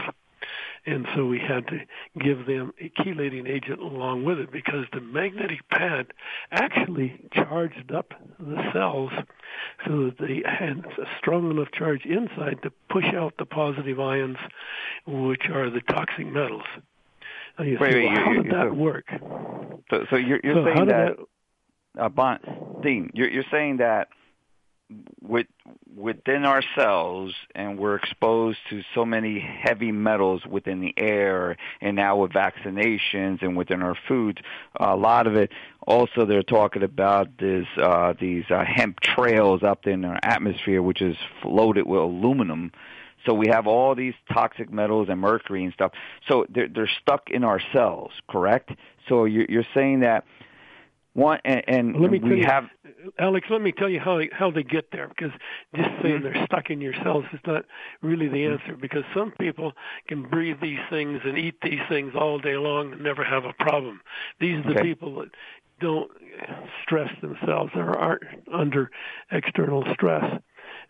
And 0.85 1.05
so 1.13 1.25
we 1.25 1.39
had 1.39 1.67
to 1.67 1.81
give 2.17 2.45
them 2.45 2.73
a 2.79 2.89
chelating 3.01 3.49
agent 3.49 3.81
along 3.81 4.23
with 4.23 4.39
it 4.39 4.51
because 4.51 4.85
the 4.93 5.01
magnetic 5.01 5.67
pad 5.69 6.07
actually 6.49 7.19
charged 7.33 7.91
up 7.91 8.13
the 8.39 8.71
cells 8.71 9.11
so 9.85 10.05
that 10.05 10.17
they 10.17 10.43
had 10.45 10.85
a 10.97 11.05
strong 11.17 11.51
enough 11.51 11.71
charge 11.73 12.05
inside 12.05 12.59
to 12.63 12.71
push 12.89 13.13
out 13.13 13.33
the 13.37 13.45
positive 13.45 13.99
ions, 13.99 14.37
which 15.05 15.49
are 15.49 15.69
the 15.69 15.81
toxic 15.81 16.25
metals. 16.25 16.63
you 17.59 17.77
wait, 17.79 17.91
say, 17.91 18.05
wait, 18.05 18.05
well, 18.05 18.15
how 18.15 18.33
did 18.33 18.51
that 18.51 18.69
so, 18.69 18.73
work? 18.73 19.05
So, 19.89 20.05
so 20.09 20.15
you're, 20.15 20.39
you're 20.41 20.55
so 20.55 20.63
saying 20.63 20.87
that, 20.87 21.17
that 21.17 21.25
uh, 21.99 22.09
bon, 22.09 22.39
Dean, 22.81 23.09
you're, 23.13 23.29
you're 23.29 23.43
saying 23.51 23.77
that 23.77 24.09
with, 25.21 25.47
within 25.95 26.45
ourselves, 26.45 27.33
and 27.53 27.77
we're 27.77 27.95
exposed 27.95 28.57
to 28.69 28.81
so 28.95 29.05
many 29.05 29.39
heavy 29.39 29.91
metals 29.91 30.45
within 30.45 30.79
the 30.79 30.93
air, 30.97 31.57
and 31.81 31.95
now 31.95 32.17
with 32.17 32.31
vaccinations 32.31 33.41
and 33.41 33.57
within 33.57 33.81
our 33.81 33.97
foods, 34.07 34.39
a 34.79 34.95
lot 34.95 35.27
of 35.27 35.35
it. 35.35 35.51
Also, 35.85 36.25
they're 36.25 36.43
talking 36.43 36.83
about 36.83 37.37
this 37.37 37.65
uh, 37.81 38.13
these 38.19 38.43
uh, 38.49 38.63
chemtrails 38.65 39.63
up 39.63 39.87
in 39.87 40.05
our 40.05 40.19
atmosphere, 40.23 40.81
which 40.81 41.01
is 41.01 41.15
loaded 41.43 41.85
with 41.85 41.99
aluminum. 41.99 42.71
So 43.25 43.33
we 43.33 43.47
have 43.47 43.67
all 43.67 43.93
these 43.95 44.13
toxic 44.31 44.71
metals 44.71 45.07
and 45.09 45.19
mercury 45.19 45.65
and 45.65 45.73
stuff. 45.73 45.91
So 46.29 46.45
they're, 46.49 46.69
they're 46.69 46.91
stuck 47.01 47.29
in 47.29 47.43
our 47.43 47.59
cells, 47.73 48.11
correct? 48.29 48.71
So 49.09 49.25
you're, 49.25 49.47
you're 49.49 49.67
saying 49.73 50.01
that 50.01 50.25
one, 51.17 51.39
and, 51.45 51.63
and 51.67 51.99
let 51.99 52.11
me 52.11 52.19
we 52.19 52.41
you, 52.41 52.45
have 52.45 52.65
Alex. 53.17 53.47
Let 53.49 53.61
me 53.61 53.71
tell 53.71 53.89
you 53.89 53.99
how 53.99 54.21
how 54.31 54.51
they 54.51 54.61
get 54.61 54.91
there, 54.91 55.07
because 55.07 55.31
just 55.75 55.89
saying 56.03 56.19
mm-hmm. 56.19 56.23
they're 56.23 56.45
stuck 56.45 56.69
in 56.69 56.79
your 56.79 56.93
cells 57.03 57.25
is 57.33 57.39
not 57.45 57.65
really 58.03 58.27
the 58.27 58.45
answer. 58.45 58.77
Because 58.79 59.03
some 59.15 59.31
people 59.39 59.73
can 60.07 60.29
breathe 60.29 60.57
these 60.61 60.79
things 60.91 61.21
and 61.25 61.35
eat 61.35 61.55
these 61.63 61.81
things 61.89 62.13
all 62.15 62.37
day 62.37 62.55
long 62.55 62.93
and 62.93 63.01
never 63.01 63.23
have 63.23 63.45
a 63.45 63.53
problem. 63.53 63.99
These 64.39 64.59
are 64.59 64.73
the 64.73 64.79
okay. 64.79 64.83
people 64.83 65.15
that 65.21 65.29
don't 65.79 66.11
stress 66.83 67.09
themselves 67.21 67.71
or 67.73 67.97
aren't 67.97 68.23
under 68.53 68.91
external 69.31 69.83
stress 69.93 70.39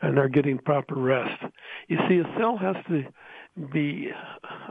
and 0.01 0.19
are 0.19 0.30
getting 0.30 0.57
proper 0.57 0.95
rest. 0.95 1.41
You 1.88 1.99
see, 2.09 2.17
a 2.19 2.38
cell 2.38 2.57
has 2.57 2.75
to 2.89 3.05
be 3.72 4.12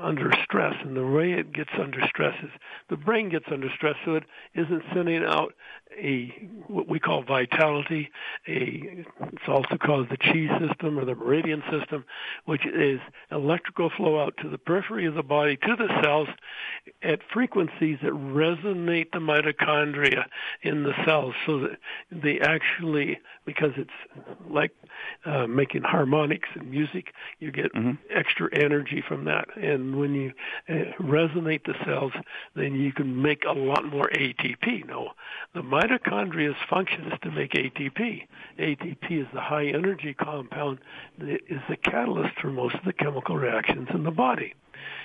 under 0.00 0.32
stress, 0.44 0.74
and 0.82 0.96
the 0.96 1.06
way 1.06 1.32
it 1.32 1.52
gets 1.52 1.70
under 1.78 2.06
stress 2.06 2.34
is 2.42 2.50
the 2.88 2.96
brain 2.96 3.28
gets 3.28 3.46
under 3.50 3.68
stress, 3.74 3.96
so 4.04 4.14
it 4.14 4.24
isn't 4.54 4.82
sending 4.94 5.24
out 5.24 5.54
a 6.00 6.28
what 6.66 6.88
we 6.88 7.00
call 7.00 7.22
vitality. 7.22 8.10
A 8.46 9.04
it's 9.20 9.48
also 9.48 9.76
called 9.76 10.08
the 10.08 10.16
chi 10.16 10.46
system 10.60 10.98
or 10.98 11.04
the 11.04 11.14
meridian 11.14 11.62
system, 11.70 12.04
which 12.44 12.64
is 12.66 13.00
electrical 13.30 13.90
flow 13.96 14.20
out 14.20 14.34
to 14.42 14.48
the 14.48 14.58
periphery 14.58 15.06
of 15.06 15.14
the 15.14 15.22
body 15.22 15.56
to 15.56 15.76
the 15.76 15.88
cells 16.02 16.28
at 17.02 17.20
frequencies 17.32 17.98
that 18.02 18.12
resonate 18.12 19.10
the 19.12 19.18
mitochondria 19.18 20.26
in 20.62 20.84
the 20.84 20.92
cells, 21.04 21.34
so 21.44 21.60
that 21.60 21.78
they 22.12 22.38
actually 22.40 23.18
because 23.44 23.72
it's 23.76 23.90
like 24.48 24.72
uh, 25.24 25.46
making 25.46 25.82
harmonics 25.82 26.48
and 26.54 26.70
music, 26.70 27.12
you 27.38 27.50
get 27.50 27.72
mm-hmm. 27.72 27.92
extra 28.14 28.48
energy 28.52 28.75
from 29.06 29.24
that, 29.24 29.48
and 29.56 29.98
when 29.98 30.14
you 30.14 30.32
uh, 30.68 30.92
resonate 31.00 31.64
the 31.64 31.74
cells, 31.84 32.12
then 32.54 32.74
you 32.74 32.92
can 32.92 33.22
make 33.22 33.44
a 33.44 33.52
lot 33.52 33.84
more 33.84 34.08
ATP. 34.10 34.86
No, 34.86 35.10
the 35.54 35.62
mitochondria's 35.62 36.56
function 36.68 37.10
is 37.12 37.18
to 37.22 37.30
make 37.30 37.52
ATP. 37.52 38.26
ATP 38.58 39.10
is 39.10 39.26
the 39.32 39.40
high 39.40 39.66
energy 39.66 40.14
compound 40.14 40.78
that 41.18 41.40
is 41.48 41.60
the 41.68 41.76
catalyst 41.76 42.38
for 42.40 42.50
most 42.50 42.74
of 42.74 42.84
the 42.84 42.92
chemical 42.92 43.36
reactions 43.36 43.88
in 43.94 44.04
the 44.04 44.10
body. 44.10 44.54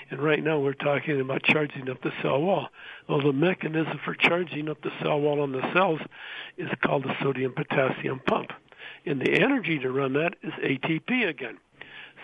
And 0.10 0.22
right 0.22 0.44
now 0.44 0.60
we're 0.60 0.74
talking 0.74 1.22
about 1.22 1.44
charging 1.44 1.90
up 1.90 2.02
the 2.02 2.12
cell 2.22 2.42
wall. 2.42 2.68
Well, 3.08 3.22
the 3.22 3.32
mechanism 3.32 4.00
for 4.04 4.14
charging 4.14 4.70
up 4.70 4.82
the 4.82 4.92
cell 5.02 5.22
wall 5.22 5.42
on 5.42 5.54
the 5.54 5.64
cells 5.74 6.02
is 6.58 6.70
called 6.84 7.04
the 7.04 7.16
sodium 7.22 7.54
potassium 7.54 8.20
pump. 8.28 8.52
And 9.06 9.22
the 9.22 9.32
energy 9.42 9.80
to 9.80 9.92
run 9.92 10.14
that 10.14 10.36
is 10.44 10.54
ATP 10.54 11.30
again. 11.30 11.58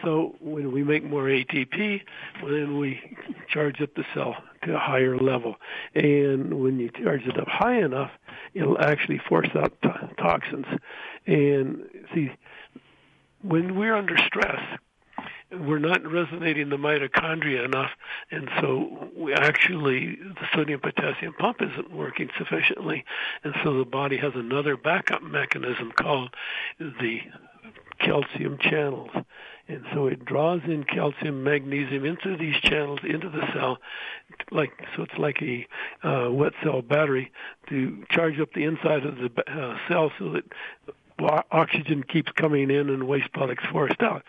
So 0.04 0.36
when 0.40 0.72
we 0.72 0.84
make 0.84 1.04
more 1.04 1.24
ATP, 1.24 2.02
then 2.44 2.78
we 2.78 3.00
charge 3.50 3.82
up 3.82 3.94
the 3.96 4.06
cell 4.14 4.36
to 4.64 4.76
a 4.76 4.80
higher 4.80 5.18
level. 5.18 5.56
And 5.96 6.62
when 6.62 6.80
you 6.80 6.90
charge 6.90 7.26
it 7.26 7.40
up 7.40 7.48
high 7.48 7.80
enough, 7.80 8.12
it'll 8.54 8.80
actually 8.80 9.20
force 9.20 9.50
out 9.56 9.74
to- 9.82 10.10
toxins. 10.18 10.66
And 11.26 11.84
see, 12.14 12.32
when 13.42 13.76
we're 13.76 13.96
under 13.96 14.18
stress, 14.18 14.62
we're 15.52 15.80
not 15.80 16.06
resonating 16.06 16.70
the 16.70 16.76
mitochondria 16.78 17.64
enough, 17.64 17.92
and 18.32 18.50
so 18.60 19.10
we 19.16 19.34
actually 19.34 20.16
the 20.16 20.48
sodium 20.54 20.82
potassium 20.82 21.34
pump 21.34 21.62
isn't 21.62 21.92
working 21.92 22.30
sufficiently, 22.38 23.06
and 23.44 23.56
so 23.64 23.78
the 23.78 23.86
body 23.86 24.18
has 24.18 24.34
another 24.36 24.76
backup 24.76 25.24
mechanism 25.24 25.94
called 25.94 26.36
the 26.80 27.22
calcium 28.00 28.58
channels. 28.60 29.12
And 29.70 29.84
so 29.94 30.08
it 30.08 30.24
draws 30.24 30.62
in 30.64 30.86
calcium, 30.86 31.44
magnesium 31.44 32.06
into 32.06 32.38
these 32.38 32.56
channels, 32.62 33.00
into 33.04 33.30
the 33.30 33.46
cell, 33.54 33.80
like 34.50 34.72
so 34.96 35.04
it's 35.04 35.18
like 35.18 35.42
a 35.42 35.68
uh, 36.08 36.32
wet 36.32 36.54
cell 36.64 36.82
battery 36.82 37.32
to 37.70 38.06
charge 38.10 38.40
up 38.40 38.54
the 38.54 38.64
inside 38.64 39.06
of 39.06 39.18
the 39.18 39.30
uh, 39.46 39.78
cell 39.90 40.12
so 40.18 40.32
that 40.32 40.44
oxygen 41.52 42.04
keeps 42.04 42.32
coming 42.32 42.70
in 42.72 42.90
and 42.90 43.08
waste 43.08 43.32
products 43.34 43.66
forced 43.72 44.02
out. 44.02 44.24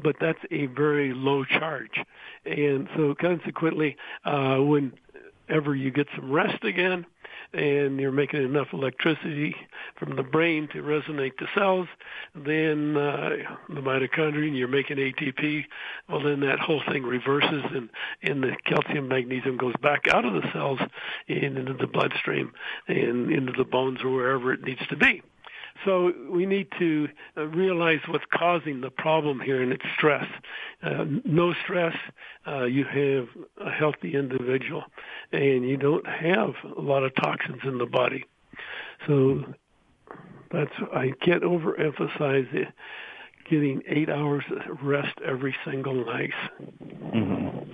But 0.00 0.16
that's 0.20 0.38
a 0.50 0.66
very 0.66 1.12
low 1.12 1.44
charge, 1.44 2.00
and 2.46 2.88
so 2.96 3.14
consequently, 3.14 3.96
uh, 4.24 4.56
whenever 4.58 5.74
you 5.74 5.90
get 5.90 6.06
some 6.14 6.30
rest 6.30 6.62
again, 6.62 7.04
and 7.52 7.98
you're 7.98 8.12
making 8.12 8.42
enough 8.42 8.68
electricity 8.72 9.54
from 9.96 10.16
the 10.16 10.22
brain 10.22 10.68
to 10.72 10.82
resonate 10.82 11.32
the 11.38 11.46
cells, 11.54 11.88
then 12.34 12.96
uh, 12.96 13.30
the 13.68 13.80
mitochondria, 13.80 14.48
and 14.48 14.56
you're 14.56 14.68
making 14.68 14.98
ATP. 14.98 15.64
Well, 16.08 16.22
then 16.22 16.40
that 16.40 16.58
whole 16.58 16.82
thing 16.90 17.04
reverses, 17.04 17.64
and, 17.74 17.88
and 18.22 18.42
the 18.42 18.56
calcium 18.66 19.08
magnesium 19.08 19.56
goes 19.56 19.74
back 19.80 20.08
out 20.08 20.24
of 20.24 20.34
the 20.34 20.48
cells 20.52 20.80
and 21.28 21.58
into 21.58 21.74
the 21.74 21.86
bloodstream 21.86 22.52
and 22.86 23.30
into 23.30 23.52
the 23.56 23.64
bones 23.64 24.00
or 24.02 24.10
wherever 24.10 24.52
it 24.52 24.62
needs 24.62 24.86
to 24.88 24.96
be. 24.96 25.22
So 25.84 26.12
we 26.30 26.44
need 26.46 26.68
to 26.78 27.08
uh, 27.36 27.46
realize 27.46 28.00
what's 28.08 28.24
causing 28.32 28.80
the 28.80 28.90
problem 28.90 29.40
here, 29.40 29.62
and 29.62 29.72
it's 29.72 29.84
stress. 29.96 30.26
Uh, 30.82 31.04
no 31.24 31.54
stress, 31.64 31.94
uh, 32.46 32.64
you 32.64 32.84
have 32.84 33.28
a 33.64 33.70
healthy 33.70 34.14
individual, 34.14 34.84
and 35.32 35.68
you 35.68 35.76
don't 35.76 36.06
have 36.06 36.54
a 36.76 36.80
lot 36.80 37.04
of 37.04 37.14
toxins 37.14 37.60
in 37.64 37.78
the 37.78 37.86
body. 37.86 38.24
So 39.06 39.44
that's 40.50 40.72
I 40.92 41.12
can't 41.22 41.42
overemphasize 41.42 42.52
it. 42.54 42.68
Getting 43.48 43.82
eight 43.86 44.10
hours 44.10 44.44
of 44.68 44.82
rest 44.82 45.18
every 45.24 45.56
single 45.64 46.04
night. 46.04 46.34
Mm-hmm. 46.60 47.70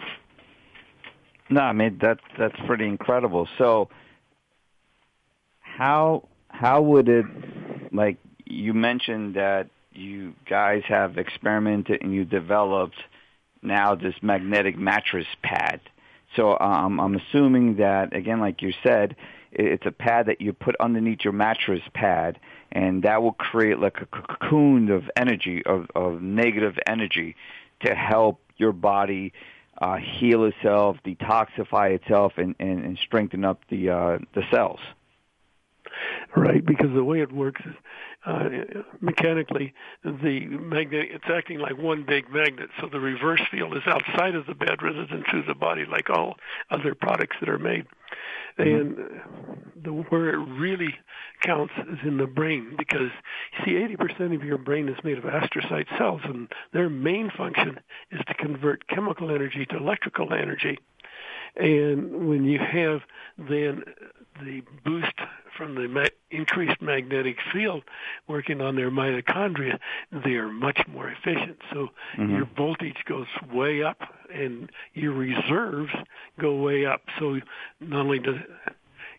No, 1.50 1.60
I 1.60 1.72
mean 1.72 1.98
that's 2.00 2.22
that's 2.38 2.54
pretty 2.66 2.86
incredible. 2.86 3.48
So 3.58 3.88
how 5.60 6.28
how 6.48 6.80
would 6.82 7.08
it 7.08 7.26
like 7.94 8.18
you 8.44 8.74
mentioned 8.74 9.36
that 9.36 9.68
you 9.92 10.34
guys 10.48 10.82
have 10.88 11.16
experimented 11.16 12.02
and 12.02 12.12
you 12.12 12.24
developed 12.24 12.96
now 13.62 13.94
this 13.94 14.14
magnetic 14.20 14.76
mattress 14.76 15.26
pad. 15.42 15.80
So 16.36 16.58
um, 16.58 17.00
I'm 17.00 17.14
assuming 17.14 17.76
that 17.76 18.14
again, 18.14 18.40
like 18.40 18.60
you 18.60 18.72
said, 18.82 19.16
it's 19.52 19.86
a 19.86 19.92
pad 19.92 20.26
that 20.26 20.40
you 20.40 20.52
put 20.52 20.74
underneath 20.80 21.20
your 21.22 21.32
mattress 21.32 21.82
pad, 21.94 22.40
and 22.72 23.04
that 23.04 23.22
will 23.22 23.32
create 23.32 23.78
like 23.78 23.98
a 24.00 24.06
cocoon 24.06 24.90
of 24.90 25.04
energy, 25.16 25.62
of, 25.64 25.86
of 25.94 26.20
negative 26.20 26.76
energy, 26.88 27.36
to 27.86 27.94
help 27.94 28.40
your 28.56 28.72
body 28.72 29.32
uh, 29.80 29.96
heal 29.96 30.44
itself, 30.44 30.96
detoxify 31.06 31.94
itself, 31.94 32.32
and, 32.36 32.56
and, 32.58 32.84
and 32.84 32.98
strengthen 33.06 33.44
up 33.44 33.60
the 33.70 33.90
uh, 33.90 34.18
the 34.34 34.42
cells 34.52 34.80
right? 36.36 36.64
Because 36.64 36.92
the 36.94 37.04
way 37.04 37.20
it 37.20 37.32
works 37.32 37.60
is 37.64 37.74
uh, 38.26 38.48
mechanically, 39.00 39.74
the 40.02 40.46
magnet 40.46 41.08
it's 41.10 41.24
acting 41.28 41.58
like 41.58 41.76
one 41.78 42.04
big 42.06 42.30
magnet. 42.30 42.70
So 42.80 42.88
the 42.90 43.00
reverse 43.00 43.42
field 43.50 43.76
is 43.76 43.82
outside 43.86 44.34
of 44.34 44.46
the 44.46 44.54
bed 44.54 44.82
rather 44.82 45.06
than 45.06 45.24
through 45.30 45.44
the 45.46 45.54
body, 45.54 45.84
like 45.84 46.10
all 46.10 46.36
other 46.70 46.94
products 46.94 47.36
that 47.40 47.48
are 47.48 47.58
made. 47.58 47.86
Mm-hmm. 48.58 48.62
And 48.62 48.96
the 49.82 49.90
where 49.90 50.30
it 50.30 50.36
really 50.36 50.94
counts 51.42 51.74
is 51.76 51.98
in 52.04 52.16
the 52.16 52.26
brain 52.26 52.74
because 52.78 53.10
you 53.58 53.64
see 53.64 53.94
80% 53.96 54.34
of 54.34 54.44
your 54.44 54.58
brain 54.58 54.88
is 54.88 54.96
made 55.04 55.18
of 55.18 55.24
astrocyte 55.24 55.86
cells 55.98 56.20
and 56.24 56.48
their 56.72 56.88
main 56.88 57.30
function 57.36 57.80
is 58.10 58.20
to 58.26 58.34
convert 58.34 58.86
chemical 58.86 59.30
energy 59.30 59.66
to 59.66 59.76
electrical 59.76 60.32
energy. 60.32 60.78
And 61.56 62.28
when 62.28 62.44
you 62.44 62.58
have 62.58 63.02
then 63.36 63.82
the 64.40 64.62
boost 64.84 65.14
from 65.56 65.74
the 65.74 65.88
ma- 65.88 66.04
increased 66.30 66.80
magnetic 66.80 67.36
field 67.52 67.82
working 68.28 68.60
on 68.60 68.76
their 68.76 68.90
mitochondria, 68.90 69.78
they 70.12 70.32
are 70.32 70.48
much 70.48 70.80
more 70.88 71.08
efficient. 71.08 71.58
So 71.72 71.88
mm-hmm. 72.16 72.34
your 72.34 72.48
voltage 72.56 73.04
goes 73.06 73.26
way 73.52 73.82
up 73.82 73.98
and 74.32 74.70
your 74.94 75.12
reserves 75.12 75.92
go 76.40 76.56
way 76.56 76.86
up. 76.86 77.02
So 77.18 77.40
not 77.80 78.00
only 78.00 78.18
does 78.18 78.36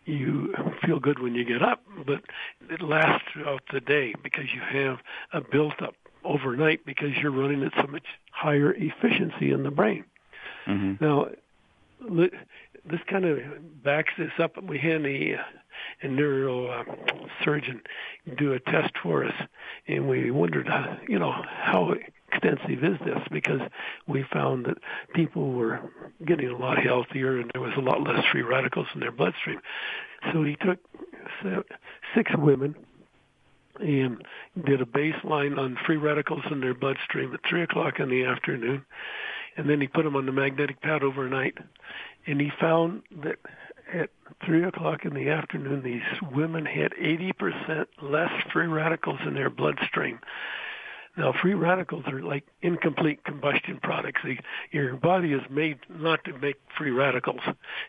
you 0.05 0.53
feel 0.85 0.99
good 0.99 1.19
when 1.19 1.33
you 1.35 1.43
get 1.43 1.63
up, 1.63 1.81
but 2.05 2.21
it 2.69 2.81
lasts 2.81 3.25
throughout 3.33 3.61
the 3.71 3.79
day 3.79 4.13
because 4.23 4.45
you 4.53 4.61
have 4.61 4.99
a 5.33 5.41
built 5.41 5.81
up 5.81 5.95
overnight 6.23 6.85
because 6.85 7.09
you're 7.21 7.31
running 7.31 7.63
at 7.63 7.71
so 7.75 7.87
much 7.87 8.05
higher 8.31 8.73
efficiency 8.73 9.51
in 9.51 9.63
the 9.63 9.71
brain. 9.71 10.05
Mm-hmm. 10.67 11.03
Now, 11.03 11.27
this 12.89 12.99
kind 13.07 13.25
of 13.25 13.39
backs 13.83 14.13
this 14.17 14.31
up. 14.39 14.61
We 14.63 14.77
had 14.77 15.05
a, 15.05 15.39
a 16.03 16.07
neurosurgeon 16.07 17.81
do 18.37 18.53
a 18.53 18.59
test 18.59 18.93
for 19.01 19.25
us, 19.25 19.33
and 19.87 20.07
we 20.07 20.31
wondered, 20.31 20.67
uh, 20.67 20.95
you 21.07 21.19
know, 21.19 21.31
how 21.31 21.93
extensive 22.31 22.83
is 22.83 22.99
this? 23.05 23.21
Because 23.31 23.61
we 24.07 24.23
found 24.31 24.65
that 24.65 24.77
people 25.13 25.51
were 25.51 25.79
getting 26.25 26.49
a 26.49 26.57
lot 26.57 26.77
healthier, 26.77 27.39
and 27.39 27.51
there 27.53 27.61
was 27.61 27.73
a 27.77 27.81
lot 27.81 28.01
less 28.01 28.25
free 28.31 28.41
radicals 28.41 28.87
in 28.93 28.99
their 28.99 29.11
bloodstream. 29.11 29.59
So 30.31 30.43
he 30.43 30.55
took 30.55 30.79
six 32.15 32.31
women 32.37 32.75
and 33.79 34.25
did 34.65 34.81
a 34.81 34.85
baseline 34.85 35.57
on 35.57 35.77
free 35.85 35.97
radicals 35.97 36.43
in 36.49 36.61
their 36.61 36.73
bloodstream 36.73 37.33
at 37.33 37.41
three 37.47 37.63
o'clock 37.63 37.99
in 37.99 38.09
the 38.09 38.23
afternoon, 38.25 38.85
and 39.57 39.69
then 39.69 39.81
he 39.81 39.87
put 39.87 40.03
them 40.03 40.15
on 40.15 40.25
the 40.25 40.31
magnetic 40.31 40.81
pad 40.81 41.03
overnight, 41.03 41.57
and 42.25 42.41
he 42.41 42.51
found 42.59 43.03
that 43.23 43.37
at 43.95 44.09
three 44.45 44.63
o'clock 44.63 45.05
in 45.05 45.13
the 45.13 45.29
afternoon, 45.29 45.81
these 45.81 46.01
women 46.31 46.65
had 46.65 46.91
80% 46.93 47.85
less 48.01 48.31
free 48.51 48.67
radicals 48.67 49.19
in 49.25 49.33
their 49.33 49.49
bloodstream 49.49 50.19
now, 51.17 51.33
free 51.41 51.53
radicals 51.53 52.03
are 52.07 52.21
like 52.21 52.43
incomplete 52.61 53.23
combustion 53.23 53.79
products. 53.81 54.21
your 54.71 54.97
body 54.97 55.31
is 55.31 55.41
made 55.49 55.79
not 55.89 56.23
to 56.25 56.37
make 56.37 56.57
free 56.77 56.91
radicals. 56.91 57.39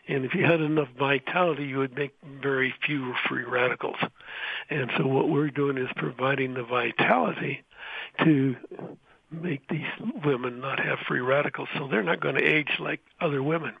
And 0.07 0.23
if 0.23 0.33
you 0.33 0.45
had 0.45 0.61
enough 0.61 0.87
vitality, 0.97 1.65
you 1.65 1.79
would 1.79 1.95
make 1.95 2.13
very 2.41 2.73
few 2.85 3.13
free 3.27 3.43
radicals. 3.43 3.97
And 4.69 4.89
so 4.97 5.07
what 5.07 5.29
we're 5.29 5.49
doing 5.49 5.77
is 5.77 5.89
providing 5.97 6.53
the 6.53 6.63
vitality 6.63 7.63
to 8.23 8.55
make 9.29 9.67
these 9.67 9.81
women 10.23 10.61
not 10.61 10.79
have 10.79 10.99
free 10.99 11.19
radicals 11.19 11.67
so 11.77 11.87
they're 11.89 12.01
not 12.01 12.21
going 12.21 12.35
to 12.35 12.43
age 12.43 12.79
like 12.79 13.01
other 13.19 13.43
women. 13.43 13.73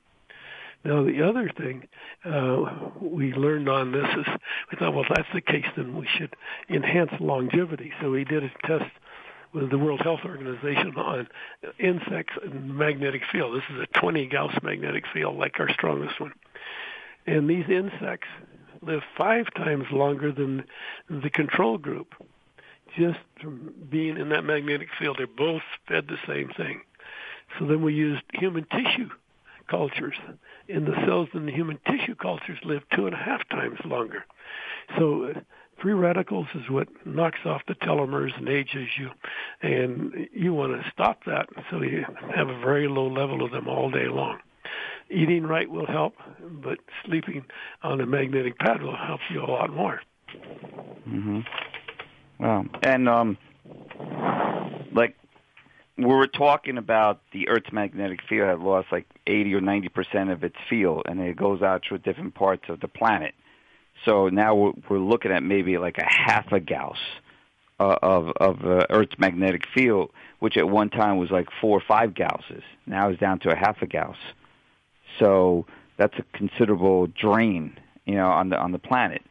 Now, 0.83 1.03
the 1.03 1.21
other 1.23 1.49
thing 1.49 1.87
uh, 2.23 2.63
we 3.01 3.33
learned 3.33 3.67
on 3.67 3.91
this 3.91 4.07
is 4.17 4.25
we 4.71 4.77
thought, 4.77 4.93
well, 4.93 5.03
if 5.03 5.09
that's 5.09 5.33
the 5.33 5.41
case, 5.41 5.65
then 5.75 5.97
we 5.97 6.07
should 6.07 6.35
enhance 6.69 7.11
longevity. 7.19 7.91
So 8.01 8.11
we 8.11 8.23
did 8.23 8.43
a 8.43 8.51
test 8.65 8.91
with 9.53 9.69
the 9.69 9.77
World 9.77 10.01
Health 10.01 10.21
Organization 10.25 10.95
on 10.95 11.27
insects 11.79 12.33
and 12.43 12.77
magnetic 12.77 13.23
field. 13.31 13.55
This 13.55 13.75
is 13.75 13.81
a 13.81 13.99
20 13.99 14.27
Gauss 14.27 14.55
magnetic 14.61 15.05
field, 15.13 15.37
like 15.37 15.59
our 15.59 15.69
strongest 15.69 16.19
one. 16.19 16.33
And 17.25 17.49
these 17.49 17.65
insects 17.69 18.27
live 18.81 19.01
five 19.17 19.47
times 19.55 19.85
longer 19.91 20.31
than 20.31 20.63
the 21.09 21.29
control 21.29 21.77
group, 21.77 22.13
just 22.97 23.19
from 23.41 23.73
being 23.89 24.17
in 24.17 24.29
that 24.29 24.43
magnetic 24.43 24.89
field. 24.97 25.17
They're 25.17 25.27
both 25.27 25.63
fed 25.87 26.07
the 26.07 26.19
same 26.27 26.49
thing. 26.49 26.81
So 27.57 27.65
then 27.65 27.81
we 27.81 27.93
used 27.93 28.23
human 28.33 28.65
tissue 28.65 29.09
cultures, 29.67 30.15
and 30.69 30.85
the 30.85 30.95
cells 31.05 31.29
in 31.33 31.45
the 31.45 31.51
human 31.51 31.79
tissue 31.85 32.15
cultures 32.15 32.59
live 32.63 32.81
two 32.95 33.05
and 33.05 33.15
a 33.15 33.17
half 33.17 33.47
times 33.49 33.79
longer. 33.85 34.25
So 34.97 35.33
free 35.81 35.93
radicals 35.93 36.47
is 36.55 36.69
what 36.69 36.87
knocks 37.05 37.39
off 37.45 37.61
the 37.67 37.75
telomeres 37.75 38.37
and 38.37 38.49
ages 38.49 38.87
you, 38.97 39.09
and 39.61 40.27
you 40.33 40.53
want 40.53 40.81
to 40.81 40.89
stop 40.91 41.23
that 41.25 41.47
so 41.69 41.81
you 41.81 42.05
have 42.35 42.49
a 42.49 42.59
very 42.59 42.87
low 42.87 43.07
level 43.07 43.43
of 43.43 43.51
them 43.51 43.67
all 43.67 43.91
day 43.91 44.07
long. 44.07 44.39
Eating 45.09 45.43
right 45.43 45.69
will 45.69 45.85
help, 45.85 46.15
but 46.41 46.79
sleeping 47.05 47.45
on 47.81 48.01
a 48.01 48.05
magnetic 48.05 48.57
pad 48.59 48.81
will 48.81 48.97
help 48.97 49.21
you 49.31 49.41
a 49.41 49.47
lot 49.49 49.73
more. 49.73 50.01
Mhm. 51.07 51.45
Well, 52.39 52.65
and 52.83 53.07
um, 53.07 53.37
like 54.91 55.15
we 55.97 56.05
were 56.05 56.27
talking 56.27 56.77
about 56.77 57.21
the 57.33 57.49
Earth's 57.49 57.71
magnetic 57.71 58.19
field 58.27 58.47
had 58.47 58.59
lost 58.59 58.87
like 58.91 59.07
80 59.25 59.55
or 59.55 59.61
90 59.61 59.89
percent 59.89 60.29
of 60.29 60.43
its 60.43 60.55
field, 60.69 61.03
and 61.07 61.19
it 61.19 61.35
goes 61.35 61.61
out 61.61 61.83
through 61.87 61.99
different 61.99 62.35
parts 62.35 62.63
of 62.69 62.79
the 62.79 62.87
planet. 62.87 63.33
So 64.05 64.29
now 64.29 64.55
we're, 64.55 64.73
we're 64.89 64.99
looking 64.99 65.31
at 65.31 65.41
maybe 65.41 65.77
like 65.77 65.97
a 65.97 66.05
half 66.05 66.51
a 66.51 66.59
Gauss 66.59 66.97
uh, 67.79 67.95
of 68.01 68.29
of 68.37 68.63
uh, 68.63 68.85
Earth's 68.89 69.17
magnetic 69.17 69.63
field, 69.75 70.11
which 70.39 70.55
at 70.55 70.69
one 70.69 70.89
time 70.89 71.17
was 71.17 71.31
like 71.31 71.47
four 71.59 71.77
or 71.77 71.83
five 71.87 72.13
Gausses. 72.13 72.63
Now 72.85 73.09
it's 73.09 73.19
down 73.19 73.39
to 73.39 73.49
a 73.49 73.55
half 73.55 73.81
a 73.81 73.87
Gauss. 73.87 74.17
So 75.19 75.65
that's 75.97 76.13
a 76.19 76.37
considerable 76.37 77.07
drain, 77.07 77.77
you 78.05 78.15
know, 78.15 78.27
on 78.27 78.49
the 78.49 78.57
on 78.57 78.71
the 78.71 78.79
planet. 78.79 79.23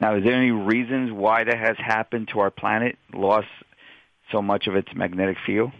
Now, 0.00 0.16
is 0.16 0.24
there 0.24 0.34
any 0.34 0.50
reasons 0.50 1.12
why 1.12 1.44
that 1.44 1.56
has 1.56 1.76
happened 1.78 2.28
to 2.32 2.40
our 2.40 2.50
planet? 2.50 2.98
Lost 3.12 3.46
so 4.32 4.42
much 4.42 4.66
of 4.66 4.74
its 4.74 4.88
magnetic 4.94 5.36
field? 5.46 5.70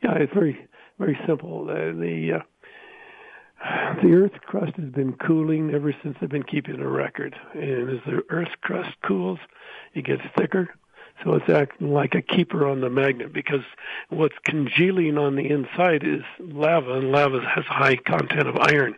Yeah, 0.02 0.14
it's 0.14 0.32
very 0.32 0.66
very 0.98 1.18
simple. 1.26 1.68
Uh, 1.68 1.92
the 1.92 2.40
uh, 2.40 3.94
the 4.02 4.12
Earth's 4.14 4.38
crust 4.46 4.76
has 4.76 4.90
been 4.90 5.14
cooling 5.14 5.74
ever 5.74 5.94
since 6.02 6.16
they've 6.20 6.30
been 6.30 6.42
keeping 6.42 6.80
a 6.80 6.88
record. 6.88 7.36
And 7.52 7.90
as 7.90 7.98
the 8.06 8.22
Earth's 8.30 8.54
crust 8.62 8.96
cools, 9.02 9.38
it 9.94 10.04
gets 10.04 10.22
thicker. 10.38 10.70
So 11.22 11.34
it's 11.34 11.50
acting 11.50 11.92
like 11.92 12.14
a 12.14 12.22
keeper 12.22 12.66
on 12.66 12.80
the 12.80 12.88
magnet 12.88 13.32
because 13.32 13.64
what's 14.08 14.36
congealing 14.44 15.18
on 15.18 15.36
the 15.36 15.50
inside 15.50 16.02
is 16.02 16.22
lava, 16.38 16.94
and 16.94 17.12
lava 17.12 17.40
has 17.40 17.64
a 17.68 17.74
high 17.74 17.96
content 17.96 18.48
of 18.48 18.56
iron. 18.56 18.94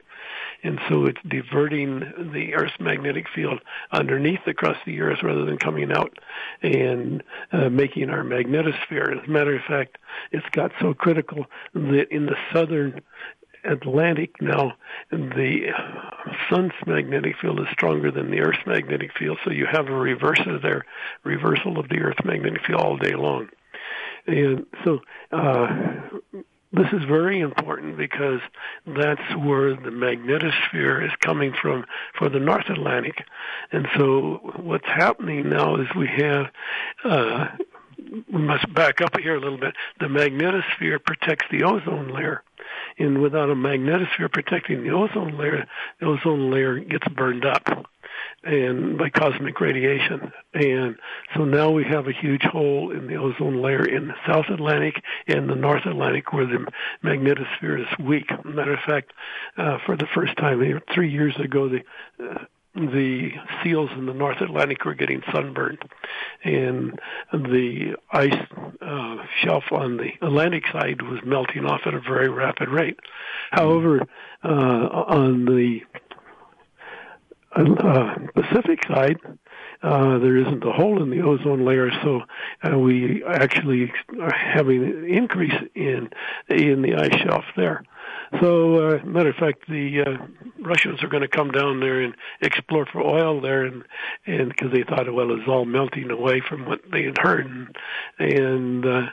And 0.63 0.79
so 0.89 1.07
it's 1.07 1.21
diverting 1.27 2.01
the 2.33 2.55
Earth's 2.55 2.79
magnetic 2.79 3.27
field 3.35 3.61
underneath 3.91 4.41
the 4.47 4.55
crust 4.55 4.81
of 4.81 4.87
the 4.87 5.01
Earth 5.01 5.23
rather 5.23 5.45
than 5.45 5.59
coming 5.59 5.91
out 5.91 6.17
and 6.63 7.23
uh, 7.51 7.69
making 7.69 8.11
our 8.11 8.23
magnetosphere. 8.23 9.21
As 9.21 9.27
a 9.27 9.31
matter 9.31 9.57
of 9.57 9.63
fact, 9.65 9.99
it's 10.31 10.49
got 10.53 10.71
so 10.81 10.95
critical 10.95 11.47
that 11.75 12.07
in 12.11 12.27
the 12.27 12.37
southern 12.53 13.01
Atlantic 13.65 14.41
now, 14.41 14.73
the 15.11 15.73
sun's 16.51 16.73
magnetic 16.87 17.37
field 17.41 17.61
is 17.61 17.67
stronger 17.73 18.11
than 18.11 18.31
the 18.31 18.41
Earth's 18.41 18.67
magnetic 18.67 19.11
field, 19.19 19.39
so 19.45 19.51
you 19.51 19.67
have 19.71 19.89
a 19.89 19.93
reversal 19.93 20.59
there, 20.61 20.85
reversal 21.25 21.79
of 21.79 21.89
the 21.89 21.99
Earth's 21.99 22.25
magnetic 22.25 22.65
field 22.67 22.81
all 22.81 22.97
day 22.97 23.15
long. 23.15 23.49
And 24.27 24.67
so 24.85 25.01
uh, 25.33 25.67
this 26.73 26.87
is 26.93 27.05
very 27.05 27.41
important 27.41 27.97
because 27.97 28.41
that's 28.87 29.23
where 29.37 29.75
the 29.75 29.91
magnetosphere 29.91 31.05
is 31.05 31.13
coming 31.21 31.53
from 31.61 31.85
for 32.19 32.29
the 32.29 32.41
North 32.41 32.69
Atlantic. 32.69 33.25
And 33.73 33.87
so 33.97 34.41
what's 34.57 34.87
happening 34.87 35.51
now 35.51 35.77
is 35.77 35.87
we 35.97 36.09
have 36.17 36.47
uh, 37.05 37.47
we 38.33 38.43
must 38.43 38.73
back 38.75 39.01
up 39.01 39.19
here 39.19 39.37
a 39.37 39.41
little 39.41 39.59
bit. 39.59 39.75
The 40.01 40.07
magnetosphere 40.07 41.05
protects 41.05 41.47
the 41.51 41.65
ozone 41.65 42.09
layer 42.09 42.43
and 42.99 43.21
without 43.23 43.51
a 43.51 43.55
magnetosphere 43.55 44.33
protecting 44.33 44.83
the 44.83 44.91
ozone 44.91 45.37
layer, 45.39 45.67
the 46.01 46.07
ozone 46.07 46.51
layer 46.51 46.79
gets 46.79 47.07
burned 47.09 47.45
up 47.45 47.87
and 48.45 48.99
by 48.99 49.11
cosmic 49.11 49.61
radiation. 49.61 50.33
And 50.55 50.97
so 51.35 51.45
now 51.45 51.71
we 51.71 51.85
have 51.85 52.09
a 52.09 52.13
huge 52.13 52.43
hole 52.43 52.91
in 52.91 53.07
the 53.07 53.17
ozone 53.17 53.63
layer 53.63 53.85
in 53.85 54.09
the 54.09 54.15
South 54.27 54.47
Atlantic 54.51 55.03
and 55.27 55.49
the 55.49 55.55
North 55.55 55.87
Atlantic 55.87 56.33
where 56.33 56.47
the 56.47 56.67
magnetosphere 57.05 57.81
is 57.81 57.99
weak. 57.99 58.31
Matter 58.45 58.75
of 58.75 58.81
fact, 58.87 59.13
uh, 59.57 59.79
for 59.87 59.97
the 59.97 60.07
first 60.15 60.37
time 60.37 60.61
three 60.95 61.11
years 61.11 61.37
ago, 61.39 61.69
the 61.69 61.83
uh, 62.23 62.45
the 62.75 63.31
seals 63.63 63.91
in 63.97 64.07
the 64.07 64.15
North 64.15 64.41
Atlantic 64.41 64.85
were 64.87 64.95
getting 64.95 65.23
sunburned, 65.31 65.83
and 66.43 66.99
the 67.33 67.95
ice 68.11 68.35
uh, 68.81 69.17
shelf 69.43 69.65
on 69.71 69.99
the 69.99 70.11
Atlantic 70.23 70.65
side 70.73 71.03
was 71.03 71.21
melting 71.23 71.67
off 71.67 71.83
at 71.85 71.93
a 71.93 72.01
very 72.01 72.31
rapid 72.31 72.71
rate. 72.71 72.99
However, 73.51 74.07
uh, 74.43 74.49
on 74.49 75.45
the 75.45 75.83
uh, 77.57 78.15
Pacific 78.35 78.81
side, 78.87 79.19
uh, 79.83 80.19
there 80.19 80.37
isn't 80.37 80.65
a 80.65 80.73
hole 80.73 81.03
in 81.03 81.11
the 81.11 81.23
ozone 81.23 81.65
layer, 81.65 81.91
so 82.03 82.23
uh, 82.65 82.79
we 82.79 83.23
actually 83.25 83.93
are 84.21 84.33
having 84.33 84.85
an 84.85 85.07
increase 85.07 85.55
in 85.75 86.09
in 86.49 86.83
the 86.83 86.95
ice 86.95 87.17
shelf 87.23 87.45
there. 87.57 87.83
So, 88.41 88.89
uh, 88.89 89.05
matter 89.05 89.29
of 89.29 89.37
fact, 89.37 89.69
the 89.69 90.01
uh, 90.01 90.27
Russians 90.61 91.03
are 91.03 91.09
going 91.09 91.23
to 91.23 91.29
come 91.29 91.51
down 91.51 91.81
there 91.81 92.01
and 92.01 92.15
explore 92.41 92.87
for 92.87 93.03
oil 93.03 93.41
there, 93.41 93.65
and 93.65 93.85
and 94.27 94.49
because 94.49 94.73
they 94.73 94.85
thought, 94.85 95.13
well, 95.13 95.31
it 95.31 95.39
was 95.39 95.49
all 95.49 95.67
melting 95.67 96.11
away 96.11 96.41
from 96.41 96.65
what 96.65 96.81
they 96.91 97.05
had 97.05 97.19
heard, 97.19 97.47
and, 97.47 97.77
and 98.19 98.87
uh, 98.87 99.07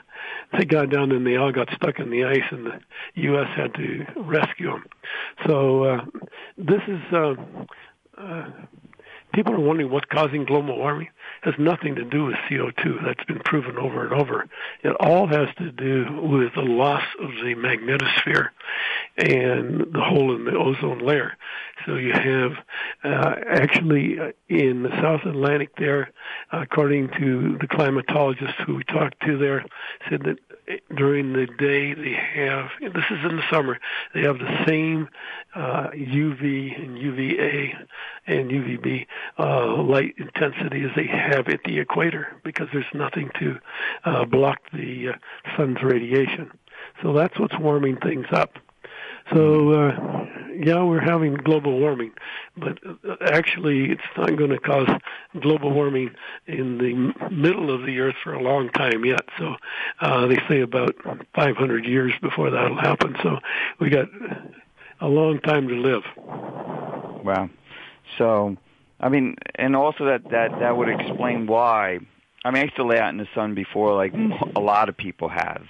they 0.56 0.64
got 0.64 0.88
down 0.88 1.12
and 1.12 1.26
they 1.26 1.36
all 1.36 1.52
got 1.52 1.68
stuck 1.74 1.98
in 1.98 2.10
the 2.10 2.24
ice, 2.24 2.48
and 2.50 2.66
the 2.66 2.80
U.S. 3.16 3.48
had 3.54 3.74
to 3.74 4.06
rescue 4.16 4.70
them. 4.70 4.84
So, 5.46 5.84
uh, 5.84 6.04
this 6.56 6.82
is. 6.88 7.00
Uh, 7.12 7.34
uh, 8.20 8.50
people 9.34 9.54
are 9.54 9.60
wondering 9.60 9.90
what's 9.90 10.06
causing 10.10 10.44
global 10.44 10.76
warming. 10.76 11.08
It 11.42 11.50
has 11.50 11.54
nothing 11.58 11.94
to 11.96 12.04
do 12.04 12.26
with 12.26 12.36
CO2. 12.50 13.04
That's 13.04 13.24
been 13.24 13.40
proven 13.40 13.78
over 13.78 14.04
and 14.04 14.12
over. 14.12 14.46
It 14.82 14.94
all 15.00 15.26
has 15.26 15.48
to 15.58 15.72
do 15.72 16.20
with 16.22 16.54
the 16.54 16.62
loss 16.62 17.04
of 17.20 17.30
the 17.30 17.54
magnetosphere. 17.54 18.48
And 19.20 19.92
the 19.92 20.00
hole 20.00 20.34
in 20.34 20.44
the 20.44 20.56
ozone 20.56 21.00
layer. 21.00 21.36
So 21.86 21.96
you 21.96 22.12
have 22.12 22.52
uh, 23.04 23.34
actually 23.48 24.18
uh, 24.18 24.32
in 24.48 24.82
the 24.82 24.90
South 25.00 25.22
Atlantic 25.24 25.76
there, 25.76 26.10
according 26.52 27.08
to 27.18 27.58
the 27.58 27.66
climatologists 27.66 28.64
who 28.66 28.76
we 28.76 28.84
talked 28.84 29.20
to 29.26 29.38
there, 29.38 29.64
said 30.08 30.22
that 30.22 30.38
during 30.96 31.32
the 31.32 31.46
day 31.46 31.94
they 31.94 32.12
have 32.12 32.70
this 32.80 33.04
is 33.10 33.24
in 33.28 33.36
the 33.36 33.42
summer 33.50 33.78
they 34.14 34.22
have 34.22 34.38
the 34.38 34.64
same 34.66 35.08
uh, 35.54 35.88
UV 35.90 36.80
and 36.80 36.98
UVA 36.98 37.74
and 38.26 38.50
UVB 38.50 39.06
uh, 39.38 39.82
light 39.82 40.14
intensity 40.18 40.84
as 40.84 40.90
they 40.94 41.06
have 41.06 41.48
at 41.48 41.60
the 41.64 41.78
equator 41.78 42.28
because 42.44 42.68
there's 42.72 42.84
nothing 42.94 43.30
to 43.38 43.58
uh, 44.04 44.24
block 44.24 44.58
the 44.72 45.08
uh, 45.08 45.56
sun's 45.56 45.82
radiation. 45.82 46.50
So 47.02 47.12
that's 47.12 47.38
what's 47.38 47.58
warming 47.58 47.96
things 47.96 48.26
up. 48.32 48.58
So 49.32 49.72
uh, 49.72 50.26
yeah, 50.54 50.82
we're 50.82 51.00
having 51.00 51.34
global 51.34 51.78
warming, 51.78 52.12
but 52.56 52.78
uh, 52.86 53.16
actually 53.22 53.92
it's 53.92 54.02
not 54.16 54.36
going 54.36 54.50
to 54.50 54.58
cause 54.58 54.88
global 55.40 55.72
warming 55.72 56.10
in 56.46 56.78
the 56.78 57.30
middle 57.30 57.74
of 57.74 57.86
the 57.86 57.98
Earth 58.00 58.16
for 58.22 58.34
a 58.34 58.42
long 58.42 58.68
time 58.70 59.04
yet. 59.04 59.22
So 59.38 59.56
uh, 60.00 60.26
they 60.26 60.38
say 60.48 60.60
about 60.60 60.94
500 61.34 61.84
years 61.84 62.12
before 62.20 62.50
that'll 62.50 62.80
happen. 62.80 63.16
So 63.22 63.38
we 63.78 63.88
got 63.90 64.08
a 65.00 65.08
long 65.08 65.40
time 65.40 65.68
to 65.68 65.74
live. 65.74 66.02
Wow. 67.24 67.48
So, 68.18 68.56
I 68.98 69.08
mean, 69.08 69.36
and 69.54 69.76
also 69.76 70.06
that 70.06 70.24
that 70.30 70.58
that 70.60 70.76
would 70.76 70.88
explain 70.88 71.46
why. 71.46 72.00
I 72.44 72.50
mean, 72.50 72.60
I 72.60 72.64
used 72.64 72.76
to 72.76 72.84
lay 72.84 72.98
out 72.98 73.10
in 73.10 73.18
the 73.18 73.28
sun 73.34 73.54
before, 73.54 73.94
like 73.94 74.14
a 74.56 74.60
lot 74.60 74.88
of 74.88 74.96
people 74.96 75.28
have 75.28 75.62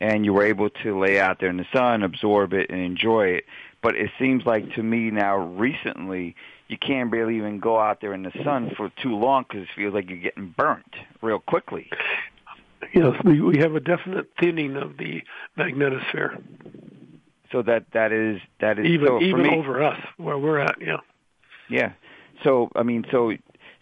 and 0.00 0.24
you 0.24 0.32
were 0.32 0.44
able 0.44 0.70
to 0.70 0.98
lay 0.98 1.20
out 1.20 1.40
there 1.40 1.50
in 1.50 1.58
the 1.58 1.66
sun, 1.72 2.02
absorb 2.02 2.54
it, 2.54 2.70
and 2.70 2.80
enjoy 2.80 3.26
it. 3.26 3.44
But 3.82 3.96
it 3.96 4.10
seems 4.18 4.44
like 4.46 4.74
to 4.74 4.82
me 4.82 5.10
now, 5.10 5.36
recently, 5.36 6.34
you 6.68 6.78
can't 6.78 7.10
really 7.10 7.36
even 7.36 7.58
go 7.60 7.78
out 7.78 8.00
there 8.00 8.14
in 8.14 8.22
the 8.22 8.32
sun 8.44 8.72
for 8.76 8.90
too 9.02 9.16
long 9.16 9.44
because 9.48 9.64
it 9.64 9.68
feels 9.76 9.94
like 9.94 10.08
you're 10.08 10.18
getting 10.18 10.54
burnt 10.56 10.94
real 11.22 11.38
quickly. 11.38 11.90
Yes, 12.94 13.14
we 13.24 13.40
we 13.40 13.58
have 13.58 13.74
a 13.74 13.80
definite 13.80 14.30
thinning 14.38 14.76
of 14.76 14.96
the 14.96 15.22
magnetosphere. 15.58 16.42
So 17.52 17.62
that 17.62 17.84
that 17.92 18.12
is 18.12 18.40
that 18.60 18.78
is 18.78 18.86
even 18.86 19.06
so 19.06 19.20
even 19.20 19.42
me, 19.42 19.56
over 19.56 19.82
us 19.82 20.00
where 20.16 20.38
we're 20.38 20.58
at. 20.58 20.76
Yeah. 20.80 20.98
Yeah. 21.68 21.92
So 22.42 22.70
I 22.74 22.82
mean, 22.82 23.04
so 23.10 23.32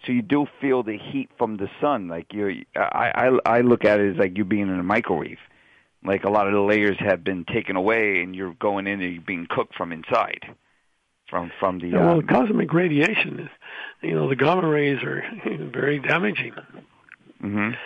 so 0.05 0.12
you 0.12 0.23
do 0.23 0.47
feel 0.61 0.83
the 0.83 0.99
heat 0.99 1.31
from 1.39 1.59
the 1.59 1.69
sun. 1.81 2.09
Like 2.09 2.33
you, 2.33 2.64
I 2.77 3.12
I 3.14 3.59
I 3.59 3.61
look 3.61 3.85
at 3.85 4.01
it 4.01 4.12
as 4.12 4.16
like 4.16 4.37
you 4.37 4.45
being 4.45 4.69
in 4.69 4.81
a 4.81 4.85
microwave 4.85 5.39
like 6.05 6.25
a 6.25 6.31
lot 6.31 6.47
of 6.47 6.53
the 6.53 6.61
layers 6.61 6.97
have 7.01 7.25
been 7.25 7.45
taken 7.45 7.77
away 7.77 8.23
and 8.23 8.35
you're 8.35 8.55
going 8.55 8.87
in 8.87 9.01
and 9.01 9.13
you're 9.15 9.23
being 9.23 9.47
cooked 9.49 9.75
from 9.75 9.93
inside. 9.93 10.45
From 11.29 11.53
from 11.61 11.79
the 11.79 11.89
yeah, 11.89 12.07
well 12.07 12.21
the 12.23 12.27
cosmic 12.27 12.73
radiation 12.73 13.41
is 13.41 13.51
you 14.01 14.15
know 14.15 14.29
the 14.29 14.37
gamma 14.37 14.67
rays 14.67 15.03
are 15.03 15.23
very 15.45 15.99
damaging. 15.99 16.55
Mhm 17.43 17.77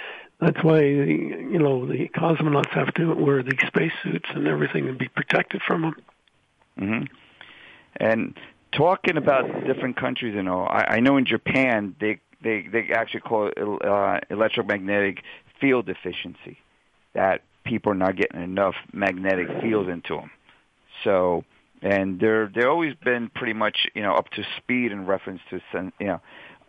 that's 0.42 0.62
why 0.64 0.80
you 0.80 1.58
know 1.58 1.86
the 1.86 2.08
cosmonauts 2.08 2.70
have 2.70 2.92
to 2.94 3.14
wear 3.14 3.42
the 3.42 3.56
spacesuits 3.66 4.28
and 4.34 4.48
everything 4.48 4.88
and 4.88 4.98
be 4.98 5.08
protected 5.08 5.62
from 5.66 5.82
them 5.82 5.94
mhm 6.78 7.08
and 7.96 8.36
talking 8.72 9.16
about 9.16 9.44
different 9.66 9.96
countries 9.96 10.34
you 10.34 10.42
know 10.42 10.64
i 10.64 10.96
i 10.96 11.00
know 11.00 11.16
in 11.16 11.24
japan 11.24 11.94
they 12.00 12.18
they 12.42 12.66
they 12.72 12.88
actually 12.92 13.20
call 13.20 13.46
it 13.46 13.84
uh 13.84 14.18
electromagnetic 14.30 15.22
field 15.60 15.86
deficiency 15.86 16.58
that 17.14 17.42
people 17.64 17.92
are 17.92 17.96
not 17.96 18.16
getting 18.16 18.42
enough 18.42 18.74
magnetic 18.92 19.48
fields 19.60 19.88
into 19.88 20.16
them. 20.16 20.30
So, 21.04 21.44
and 21.80 22.20
they're 22.20 22.50
they're 22.54 22.70
always 22.70 22.94
been 23.04 23.28
pretty 23.28 23.54
much 23.54 23.86
you 23.94 24.02
know 24.02 24.14
up 24.14 24.28
to 24.30 24.44
speed 24.58 24.92
in 24.92 25.06
reference 25.06 25.40
to 25.50 25.60
you 25.98 26.06
know 26.06 26.20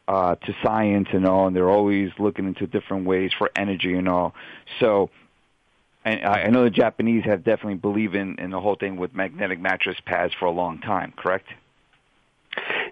uh, 0.08 0.36
to 0.36 0.56
science 0.64 1.08
and 1.14 1.26
all, 1.26 1.48
and 1.48 1.56
they're 1.56 1.70
always 1.70 2.12
looking 2.20 2.46
into 2.46 2.68
different 2.68 3.06
ways 3.06 3.32
for 3.38 3.52
energy 3.56 3.94
and 3.94 4.10
all. 4.10 4.34
So, 4.80 5.10
and 6.04 6.24
I 6.26 6.48
know 6.48 6.64
the 6.64 6.70
Japanese 6.70 7.24
have 7.26 7.44
definitely 7.44 7.76
believed 7.76 8.16
in 8.16 8.40
in 8.40 8.52
the 8.52 8.60
whole 8.60 8.76
thing 8.76 8.98
with 8.98 9.14
magnetic 9.14 9.60
mattress 9.60 9.98
pads 10.06 10.34
for 10.40 10.46
a 10.46 10.52
long 10.52 10.80
time. 10.80 11.14
Correct? 11.16 11.48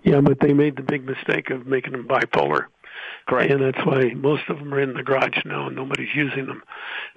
Yeah, 0.04 0.22
but 0.22 0.40
they 0.40 0.54
made 0.54 0.76
the 0.76 0.84
big 0.84 1.06
mistake 1.06 1.52
of 1.52 1.68
making 1.68 1.92
them 1.92 2.08
bipolar. 2.08 2.66
Correct. 3.28 3.52
And 3.52 3.62
that's 3.62 3.86
why 3.86 4.14
most 4.16 4.44
of 4.50 4.60
them 4.60 4.74
are 4.74 4.82
in 4.82 4.94
the 4.94 5.04
garage 5.04 5.46
now 5.46 5.68
and 5.68 5.76
nobody's 5.76 6.14
using 6.16 6.46
them. 6.48 6.64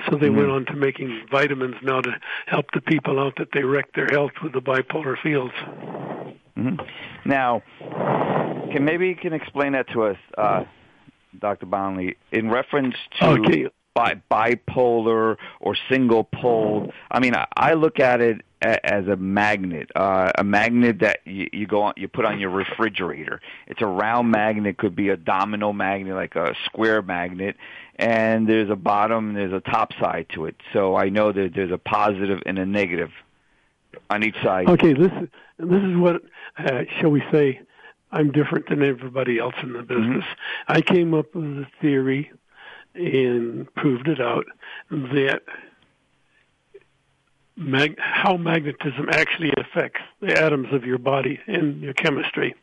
So 0.09 0.16
they 0.16 0.26
mm-hmm. 0.26 0.36
went 0.36 0.50
on 0.50 0.66
to 0.66 0.74
making 0.74 1.26
vitamins 1.30 1.76
now 1.82 2.00
to 2.00 2.12
help 2.46 2.66
the 2.72 2.80
people 2.80 3.18
out 3.18 3.34
that 3.38 3.48
they 3.52 3.62
wreck 3.62 3.92
their 3.94 4.09
health 4.09 4.32
with 4.42 4.52
the 4.52 4.61
bipolar 4.61 5.16
fields. 5.22 5.55
Mm-hmm. 6.57 6.76
Now, 7.24 7.62
can 8.72 8.84
maybe 8.84 9.09
you 9.09 9.16
can 9.16 9.32
explain 9.32 9.72
that 9.72 9.88
to 9.92 10.05
us, 10.05 10.16
uh, 10.36 10.64
Dr. 11.38 11.66
Bonlie, 11.66 12.16
in 12.32 12.50
reference 12.50 12.94
to 13.20 13.26
okay. 13.26 13.68
bi- 13.94 14.20
bipolar 14.30 15.36
or 15.61 15.76
single 15.88 16.24
pole. 16.24 16.92
I 17.11 17.20
mean, 17.20 17.34
I, 17.34 17.46
I 17.57 17.74
look 17.74 17.98
at 17.98 18.20
it 18.20 18.42
as 18.64 19.06
a 19.06 19.16
magnet, 19.16 19.90
uh, 19.94 20.32
a 20.38 20.44
magnet 20.44 21.00
that 21.00 21.20
you, 21.24 21.48
you 21.52 21.66
go 21.66 21.82
on, 21.82 21.94
you 21.96 22.08
put 22.08 22.24
on 22.24 22.40
your 22.40 22.50
refrigerator. 22.50 23.40
It's 23.66 23.82
a 23.82 23.86
round 23.86 24.30
magnet, 24.30 24.78
could 24.78 24.96
be 24.96 25.10
a 25.10 25.16
domino 25.16 25.72
magnet, 25.72 26.14
like 26.14 26.34
a 26.36 26.54
square 26.64 27.02
magnet, 27.02 27.56
and 27.96 28.48
there's 28.48 28.70
a 28.70 28.76
bottom, 28.76 29.28
and 29.28 29.36
there's 29.36 29.52
a 29.52 29.60
top 29.60 29.92
side 30.00 30.26
to 30.34 30.46
it. 30.46 30.56
So 30.72 30.96
I 30.96 31.08
know 31.08 31.32
that 31.32 31.52
there's 31.54 31.72
a 31.72 31.78
positive 31.78 32.40
and 32.46 32.58
a 32.58 32.66
negative 32.66 33.10
on 34.10 34.24
each 34.24 34.36
side. 34.42 34.68
Okay, 34.68 34.92
this 34.92 35.12
this 35.58 35.82
is 35.82 35.96
what 35.96 36.22
uh, 36.58 36.82
shall 37.00 37.10
we 37.10 37.22
say? 37.30 37.60
I'm 38.10 38.30
different 38.30 38.68
than 38.68 38.82
everybody 38.82 39.38
else 39.38 39.54
in 39.62 39.72
the 39.72 39.80
mm-hmm. 39.80 39.88
business. 39.88 40.24
Mm-hmm. 40.24 40.72
I 40.72 40.80
came 40.80 41.14
up 41.14 41.34
with 41.34 41.44
a 41.44 41.66
theory 41.80 42.30
and 42.94 43.72
proved 43.74 44.08
it 44.08 44.20
out 44.20 44.46
that 44.90 45.42
mag- 47.64 47.98
how 47.98 48.36
magnetism 48.36 49.08
actually 49.10 49.52
affects 49.56 50.00
the 50.20 50.38
atoms 50.40 50.72
of 50.72 50.84
your 50.84 50.98
body 50.98 51.40
and 51.46 51.80
your 51.80 51.94
chemistry. 51.94 52.54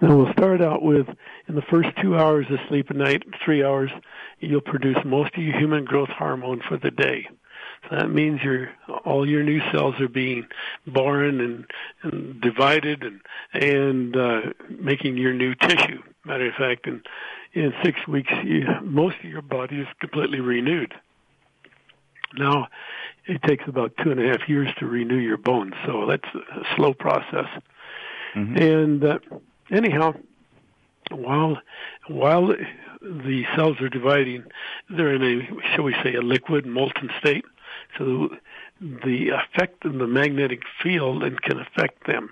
Now 0.00 0.16
we'll 0.16 0.32
start 0.32 0.60
out 0.60 0.82
with 0.82 1.06
in 1.48 1.54
the 1.54 1.62
first 1.62 1.88
two 2.02 2.16
hours 2.16 2.46
of 2.50 2.58
sleep 2.68 2.90
a 2.90 2.94
night, 2.94 3.22
three 3.44 3.64
hours, 3.64 3.90
you'll 4.40 4.60
produce 4.60 4.98
most 5.04 5.34
of 5.36 5.42
your 5.42 5.58
human 5.58 5.84
growth 5.84 6.10
hormone 6.10 6.60
for 6.68 6.76
the 6.76 6.90
day. 6.90 7.28
So 7.88 7.96
that 7.96 8.10
means 8.10 8.42
your 8.42 8.70
all 9.04 9.28
your 9.28 9.42
new 9.42 9.60
cells 9.70 10.00
are 10.00 10.08
being 10.08 10.46
born 10.86 11.40
and, 11.40 11.66
and 12.02 12.40
divided 12.40 13.04
and 13.04 13.20
and 13.52 14.16
uh, 14.16 14.40
making 14.68 15.16
your 15.16 15.32
new 15.32 15.54
tissue. 15.54 16.02
Matter 16.24 16.48
of 16.48 16.54
fact, 16.54 16.86
in 16.86 17.02
in 17.52 17.72
six 17.82 18.06
weeks, 18.06 18.32
you, 18.44 18.66
most 18.82 19.16
of 19.18 19.24
your 19.24 19.42
body 19.42 19.80
is 19.80 19.88
completely 20.00 20.40
renewed. 20.40 20.94
Now, 22.36 22.68
it 23.26 23.42
takes 23.42 23.64
about 23.66 23.92
two 24.02 24.10
and 24.10 24.20
a 24.20 24.28
half 24.28 24.48
years 24.48 24.68
to 24.78 24.86
renew 24.86 25.18
your 25.18 25.36
bones, 25.36 25.74
so 25.84 26.06
that's 26.06 26.28
a 26.34 26.76
slow 26.76 26.94
process. 26.94 27.46
Mm-hmm. 28.34 28.56
And 28.56 29.04
uh, 29.04 29.18
anyhow, 29.70 30.14
while 31.10 31.58
while 32.08 32.48
the 33.00 33.44
cells 33.54 33.80
are 33.80 33.88
dividing, 33.88 34.44
they're 34.90 35.14
in 35.14 35.22
a 35.22 35.74
shall 35.74 35.84
we 35.84 35.94
say 36.02 36.14
a 36.14 36.22
liquid 36.22 36.66
molten 36.66 37.10
state. 37.18 37.44
So 37.98 38.30
the 38.80 39.30
effect 39.30 39.84
of 39.84 39.94
the 39.94 40.06
magnetic 40.06 40.62
field 40.82 41.22
and 41.22 41.40
can 41.40 41.60
affect 41.60 42.06
them. 42.06 42.30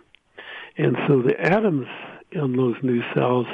And 0.77 0.97
so 1.07 1.23
the 1.23 1.41
atoms 1.41 1.87
in 2.33 2.57
those 2.57 2.77
new 2.83 3.03
cells 3.15 3.47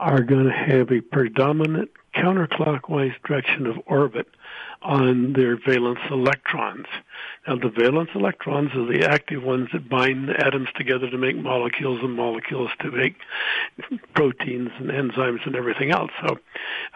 are 0.00 0.22
going 0.22 0.46
to 0.46 0.52
have 0.52 0.90
a 0.90 1.00
predominant 1.00 1.90
counterclockwise 2.14 3.14
direction 3.24 3.66
of 3.66 3.76
orbit 3.86 4.26
on 4.82 5.32
their 5.34 5.56
valence 5.56 6.00
electrons. 6.10 6.86
Now, 7.46 7.56
the 7.56 7.70
valence 7.70 8.10
electrons 8.14 8.70
are 8.74 8.86
the 8.86 9.08
active 9.08 9.42
ones 9.42 9.68
that 9.72 9.88
bind 9.88 10.30
atoms 10.30 10.68
together 10.76 11.10
to 11.10 11.18
make 11.18 11.36
molecules 11.36 12.00
and 12.02 12.14
molecules 12.14 12.70
to 12.80 12.90
make 12.90 13.16
proteins 14.14 14.70
and 14.78 14.90
enzymes 14.90 15.44
and 15.46 15.56
everything 15.56 15.90
else. 15.90 16.10
So, 16.26 16.38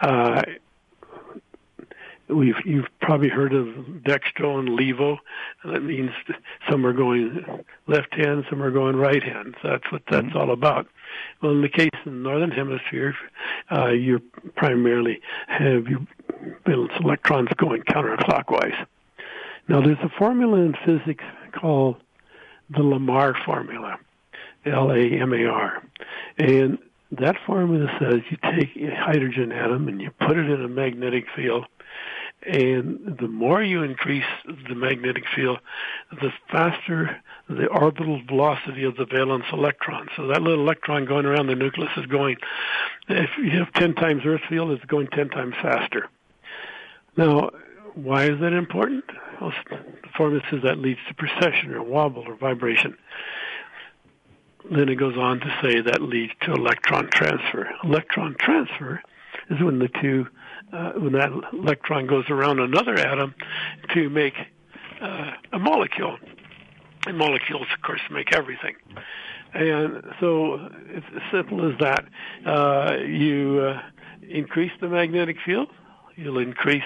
uh, 0.01 0.41
we've 2.29 2.55
you've 2.65 2.87
probably 2.99 3.29
heard 3.29 3.53
of 3.53 3.67
dextro 4.03 4.59
and 4.59 4.69
levo. 4.69 5.17
And 5.63 5.75
that 5.75 5.81
means 5.81 6.11
some 6.69 6.85
are 6.85 6.93
going 6.93 7.63
left 7.87 8.13
hand, 8.13 8.45
some 8.49 8.61
are 8.61 8.71
going 8.71 8.95
right 8.95 9.23
hand. 9.23 9.55
So 9.61 9.69
that's 9.69 9.91
what 9.91 10.03
that's 10.09 10.27
mm-hmm. 10.27 10.37
all 10.37 10.51
about. 10.51 10.87
Well, 11.41 11.53
in 11.53 11.61
the 11.61 11.69
case 11.69 11.89
of 12.05 12.05
the 12.05 12.11
northern 12.11 12.51
hemisphere, 12.51 13.15
uh, 13.71 13.89
you 13.89 14.19
primarily 14.55 15.21
have 15.47 15.87
your 15.87 16.05
valence 16.65 16.93
electrons 16.99 17.49
going 17.57 17.81
counterclockwise. 17.83 18.85
Now, 19.67 19.81
there's 19.81 19.97
a 20.03 20.09
formula 20.17 20.59
in 20.59 20.75
physics 20.85 21.23
called 21.51 21.97
the 22.69 22.83
Lamar 22.83 23.35
formula, 23.45 23.97
L-A-M-A-R, 24.65 25.83
and 26.37 26.77
that 27.11 27.37
formula 27.45 27.89
says 27.99 28.21
you 28.29 28.37
take 28.43 28.75
a 28.75 28.93
hydrogen 28.95 29.51
atom 29.51 29.87
and 29.87 30.01
you 30.01 30.11
put 30.11 30.37
it 30.37 30.49
in 30.49 30.61
a 30.63 30.67
magnetic 30.67 31.25
field 31.35 31.65
And 32.45 33.17
the 33.19 33.27
more 33.27 33.63
you 33.63 33.81
increase 33.83 34.25
the 34.45 34.75
magnetic 34.75 35.23
field, 35.35 35.59
the 36.11 36.31
faster 36.51 37.19
the 37.49 37.67
orbital 37.67 38.21
velocity 38.27 38.83
of 38.83 38.95
the 38.95 39.05
valence 39.05 39.45
electron. 39.51 40.07
So 40.15 40.27
that 40.27 40.41
little 40.41 40.63
electron 40.63 41.05
going 41.05 41.25
around 41.25 41.47
the 41.47 41.55
nucleus 41.55 41.91
is 41.97 42.05
going, 42.05 42.37
if 43.09 43.29
you 43.37 43.51
have 43.57 43.73
10 43.73 43.95
times 43.95 44.21
Earth 44.25 44.41
field, 44.47 44.71
it's 44.71 44.85
going 44.85 45.07
10 45.07 45.29
times 45.29 45.55
faster. 45.61 46.09
Now, 47.17 47.49
why 47.95 48.25
is 48.25 48.39
that 48.39 48.53
important? 48.53 49.03
Well, 49.41 49.51
the 49.69 50.09
formula 50.15 50.43
says 50.51 50.61
that 50.63 50.77
leads 50.77 50.99
to 51.07 51.13
precession 51.15 51.73
or 51.73 51.81
wobble 51.81 52.23
or 52.27 52.35
vibration. 52.35 52.95
Then 54.69 54.89
it 54.89 54.95
goes 54.95 55.17
on 55.17 55.39
to 55.39 55.59
say 55.61 55.81
that 55.81 56.01
leads 56.01 56.33
to 56.41 56.53
electron 56.53 57.09
transfer. 57.09 57.69
Electron 57.83 58.35
transfer 58.39 59.01
is 59.49 59.61
when 59.61 59.79
the 59.79 59.87
two, 60.01 60.27
uh, 60.71 60.91
when 60.93 61.13
that 61.13 61.31
electron 61.53 62.05
goes 62.05 62.29
around 62.29 62.59
another 62.59 62.95
atom 62.95 63.33
to 63.93 64.09
make 64.09 64.35
uh, 65.01 65.31
a 65.53 65.59
molecule. 65.59 66.17
And 67.07 67.17
molecules, 67.17 67.67
of 67.73 67.81
course, 67.81 68.01
make 68.11 68.33
everything. 68.33 68.75
And 69.53 70.03
so 70.19 70.69
it's 70.89 71.05
as 71.15 71.21
simple 71.31 71.71
as 71.71 71.79
that. 71.79 72.05
Uh, 72.45 72.97
you 73.05 73.59
uh, 73.61 73.81
increase 74.29 74.71
the 74.81 74.89
magnetic 74.89 75.37
field, 75.45 75.69
you'll 76.15 76.39
increase 76.39 76.83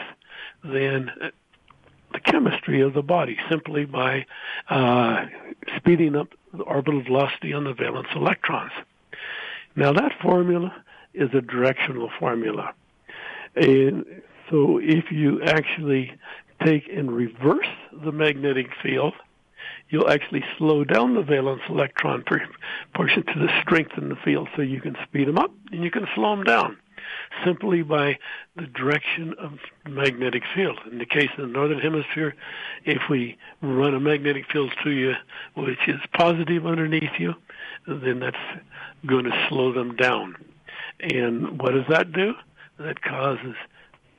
then 0.64 1.12
the 2.14 2.20
chemistry 2.20 2.82
of 2.82 2.94
the 2.94 3.02
body 3.02 3.38
simply 3.50 3.86
by 3.86 4.26
uh, 4.70 5.26
speeding 5.78 6.16
up 6.16 6.30
the 6.54 6.64
orbital 6.64 7.02
velocity 7.02 7.54
on 7.54 7.64
the 7.64 7.74
valence 7.74 8.08
electrons. 8.16 8.72
Now 9.76 9.94
that 9.94 10.12
formula 10.22 10.76
is 11.14 11.30
a 11.34 11.42
directional 11.42 12.10
formula. 12.20 12.74
And 13.56 14.06
so 14.50 14.80
if 14.82 15.12
you 15.12 15.42
actually 15.44 16.14
take 16.64 16.88
and 16.90 17.12
reverse 17.12 17.68
the 18.04 18.12
magnetic 18.12 18.68
field, 18.84 19.14
you'll 19.90 20.10
actually 20.10 20.44
slow 20.58 20.84
down 20.84 21.16
the 21.16 21.22
valence 21.22 21.62
electron 21.70 22.24
portion 22.94 23.24
to 23.24 23.62
strengthen 23.62 24.10
the 24.10 24.16
field 24.24 24.48
so 24.56 24.62
you 24.62 24.82
can 24.82 24.96
speed 25.04 25.28
them 25.28 25.38
up 25.38 25.52
and 25.72 25.84
you 25.84 25.92
can 25.92 26.08
slow 26.16 26.36
them 26.36 26.44
down 26.44 26.78
simply 27.46 27.82
by 27.82 28.18
the 28.56 28.68
direction 28.68 29.34
of 29.40 29.54
magnetic 29.88 30.44
field. 30.56 30.80
In 30.92 30.98
the 30.98 31.06
case 31.06 31.30
of 31.38 31.48
the 31.48 31.54
northern 31.54 31.80
hemisphere, 31.80 32.36
if 32.86 33.02
we 33.10 33.38
run 33.62 33.94
a 33.96 34.00
magnetic 34.00 34.46
field 34.52 34.74
through 34.82 34.94
you 34.94 35.14
which 35.56 35.88
is 35.88 36.00
positive 36.14 36.66
underneath 36.66 37.20
you, 37.20 37.34
then 37.88 38.20
that's 38.20 38.38
going 39.06 39.26
to 39.26 39.48
slow 39.50 39.74
them 39.74 39.96
down. 39.96 40.36
And 41.00 41.60
what 41.60 41.72
does 41.72 41.86
that 41.90 42.12
do? 42.12 42.34
That 42.78 43.02
causes 43.02 43.56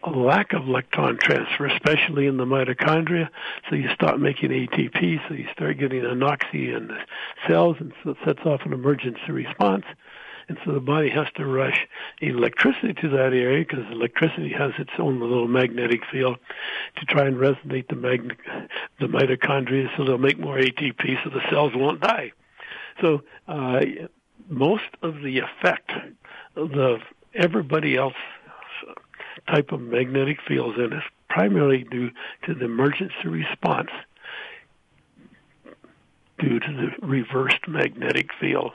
a 0.05 0.11
lack 0.11 0.53
of 0.53 0.67
electron 0.67 1.17
transfer, 1.19 1.67
especially 1.67 2.27
in 2.27 2.37
the 2.37 2.45
mitochondria. 2.45 3.29
So 3.69 3.77
you 3.77 3.89
stop 3.95 4.19
making 4.19 4.51
ATP, 4.51 5.29
so 5.29 5.35
you 5.35 5.47
start 5.53 5.79
getting 5.79 6.03
anoxia 6.03 6.77
in 6.77 6.89
the 6.89 6.99
cells, 7.47 7.77
and 7.79 7.93
so 8.03 8.11
it 8.11 8.17
sets 8.25 8.41
off 8.45 8.63
an 8.65 8.73
emergency 8.73 9.31
response. 9.31 9.85
And 10.53 10.61
so 10.67 10.73
the 10.73 10.81
body 10.81 11.09
has 11.09 11.29
to 11.37 11.47
rush 11.47 11.89
electricity 12.21 12.93
to 13.01 13.09
that 13.09 13.33
area 13.33 13.65
because 13.67 13.91
electricity 13.91 14.53
has 14.53 14.73
its 14.79 14.91
own 14.99 15.19
little 15.19 15.49
magnetic 15.49 16.03
field 16.13 16.37
to 16.97 17.07
try 17.07 17.25
and 17.25 17.37
resonate 17.37 17.89
the, 17.89 17.97
mag- 17.97 18.37
the 19.01 19.07
mitochondria 19.07 19.89
so 19.97 20.05
they'll 20.05 20.19
make 20.19 20.39
more 20.39 20.59
ATP 20.59 21.25
so 21.25 21.31
the 21.31 21.41
cells 21.49 21.73
won't 21.75 22.03
die. 22.03 22.33
So 23.01 23.23
uh, 23.49 23.81
most 24.51 24.91
of 25.01 25.23
the 25.23 25.39
effect 25.39 25.91
of 26.55 27.01
everybody 27.33 27.97
else 27.97 28.13
type 29.49 29.73
of 29.73 29.81
magnetic 29.81 30.37
fields 30.47 30.77
in 30.79 30.93
is 30.93 31.03
primarily 31.31 31.85
due 31.85 32.11
to 32.45 32.53
the 32.53 32.67
emergency 32.67 33.27
response 33.27 33.89
due 36.39 36.61
to 36.61 36.73
the 37.01 37.07
reversed 37.07 37.67
magnetic 37.67 38.29
field. 38.39 38.73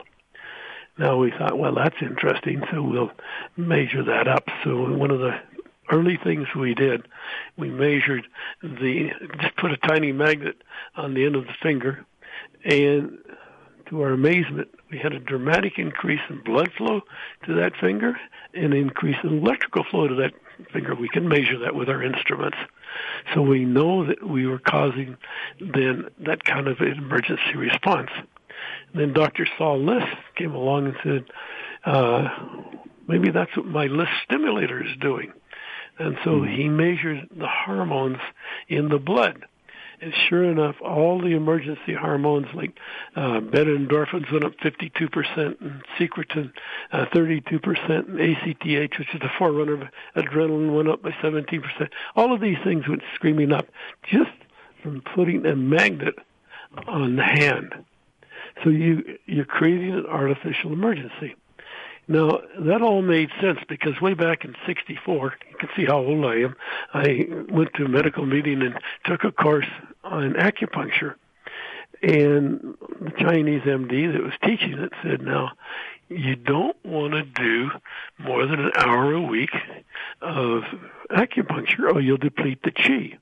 Now 0.98 1.16
we 1.16 1.30
thought, 1.30 1.58
well, 1.58 1.74
that's 1.74 1.96
interesting, 2.00 2.62
so 2.72 2.82
we'll 2.82 3.12
measure 3.56 4.02
that 4.04 4.26
up. 4.26 4.48
So 4.64 4.90
one 4.92 5.10
of 5.10 5.20
the 5.20 5.38
early 5.90 6.18
things 6.22 6.48
we 6.54 6.74
did, 6.74 7.06
we 7.56 7.70
measured 7.70 8.26
the, 8.62 9.10
just 9.40 9.56
put 9.56 9.72
a 9.72 9.76
tiny 9.76 10.12
magnet 10.12 10.56
on 10.96 11.14
the 11.14 11.24
end 11.24 11.36
of 11.36 11.46
the 11.46 11.54
finger, 11.62 12.04
and 12.64 13.18
to 13.86 14.02
our 14.02 14.10
amazement, 14.10 14.68
we 14.90 14.98
had 14.98 15.12
a 15.12 15.18
dramatic 15.18 15.78
increase 15.78 16.20
in 16.28 16.42
blood 16.42 16.70
flow 16.76 17.00
to 17.46 17.54
that 17.54 17.76
finger 17.76 18.18
and 18.54 18.72
an 18.72 18.80
increase 18.80 19.16
in 19.22 19.38
electrical 19.38 19.84
flow 19.84 20.08
to 20.08 20.14
that 20.16 20.32
finger. 20.72 20.94
We 20.94 21.08
can 21.08 21.28
measure 21.28 21.58
that 21.60 21.74
with 21.74 21.88
our 21.88 22.02
instruments. 22.02 22.58
So 23.34 23.42
we 23.42 23.64
know 23.64 24.06
that 24.06 24.26
we 24.26 24.46
were 24.46 24.58
causing 24.58 25.16
then 25.60 26.08
that 26.20 26.44
kind 26.44 26.68
of 26.68 26.80
an 26.80 26.98
emergency 26.98 27.56
response. 27.56 28.10
Then 28.94 29.12
Dr. 29.12 29.46
Saul 29.56 29.80
Liss 29.84 30.04
came 30.36 30.54
along 30.54 30.86
and 30.86 30.96
said, 31.02 31.24
uh, 31.84 32.28
maybe 33.06 33.30
that's 33.30 33.56
what 33.56 33.66
my 33.66 33.86
Liss 33.86 34.08
stimulator 34.24 34.84
is 34.84 34.96
doing. 35.00 35.32
And 35.98 36.16
so 36.24 36.30
mm-hmm. 36.30 36.54
he 36.54 36.68
measured 36.68 37.28
the 37.36 37.48
hormones 37.48 38.18
in 38.68 38.88
the 38.88 38.98
blood. 38.98 39.44
And 40.00 40.14
sure 40.28 40.44
enough, 40.44 40.76
all 40.80 41.20
the 41.20 41.34
emergency 41.34 41.92
hormones 41.92 42.46
like 42.54 42.78
uh, 43.16 43.40
beta 43.40 43.70
endorphins 43.70 44.30
went 44.30 44.44
up 44.44 44.52
52%, 44.58 45.60
and 45.60 45.82
secretin 45.98 46.52
uh, 46.92 47.06
32%, 47.06 48.08
and 48.08 48.20
ACTH, 48.20 48.98
which 48.98 49.12
is 49.12 49.20
the 49.20 49.30
forerunner 49.38 49.82
of 49.82 49.88
adrenaline, 50.16 50.76
went 50.76 50.88
up 50.88 51.02
by 51.02 51.10
17%. 51.10 51.88
All 52.14 52.32
of 52.32 52.40
these 52.40 52.58
things 52.62 52.86
went 52.86 53.02
screaming 53.16 53.52
up 53.52 53.66
just 54.08 54.30
from 54.82 55.00
putting 55.00 55.44
a 55.44 55.56
magnet 55.56 56.14
on 56.86 57.16
the 57.16 57.24
hand. 57.24 57.74
So 58.62 58.70
you 58.70 59.18
you're 59.26 59.44
creating 59.44 59.94
an 59.94 60.06
artificial 60.06 60.72
emergency. 60.72 61.36
Now 62.06 62.40
that 62.58 62.80
all 62.80 63.02
made 63.02 63.30
sense 63.40 63.58
because 63.68 64.00
way 64.00 64.14
back 64.14 64.44
in 64.44 64.56
'64, 64.66 65.34
you 65.50 65.56
can 65.58 65.68
see 65.76 65.84
how 65.84 65.98
old 65.98 66.24
I 66.24 66.36
am. 66.36 66.56
I 66.94 67.28
went 67.50 67.74
to 67.74 67.84
a 67.84 67.88
medical 67.88 68.24
meeting 68.24 68.62
and 68.62 68.78
took 69.04 69.24
a 69.24 69.32
course 69.32 69.68
on 70.02 70.32
acupuncture, 70.34 71.14
and 72.02 72.76
the 73.00 73.10
Chinese 73.18 73.62
MD 73.62 74.12
that 74.12 74.22
was 74.22 74.32
teaching 74.42 74.78
it 74.78 74.92
said, 75.02 75.20
"Now, 75.20 75.52
you 76.08 76.34
don't 76.34 76.76
want 76.84 77.12
to 77.12 77.22
do 77.22 77.70
more 78.18 78.46
than 78.46 78.60
an 78.60 78.72
hour 78.76 79.12
a 79.12 79.20
week 79.20 79.54
of 80.22 80.64
acupuncture, 81.10 81.92
or 81.92 82.00
you'll 82.00 82.16
deplete 82.16 82.62
the 82.62 82.70
qi." 82.70 83.18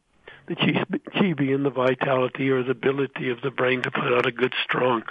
The 0.48 0.54
chi 0.54 1.32
being 1.32 1.62
the 1.62 1.70
vitality 1.70 2.50
or 2.50 2.62
the 2.62 2.70
ability 2.70 3.30
of 3.30 3.40
the 3.42 3.50
brain 3.50 3.82
to 3.82 3.90
put 3.90 4.12
out 4.12 4.26
a 4.26 4.32
good, 4.32 4.54
strong 4.64 5.02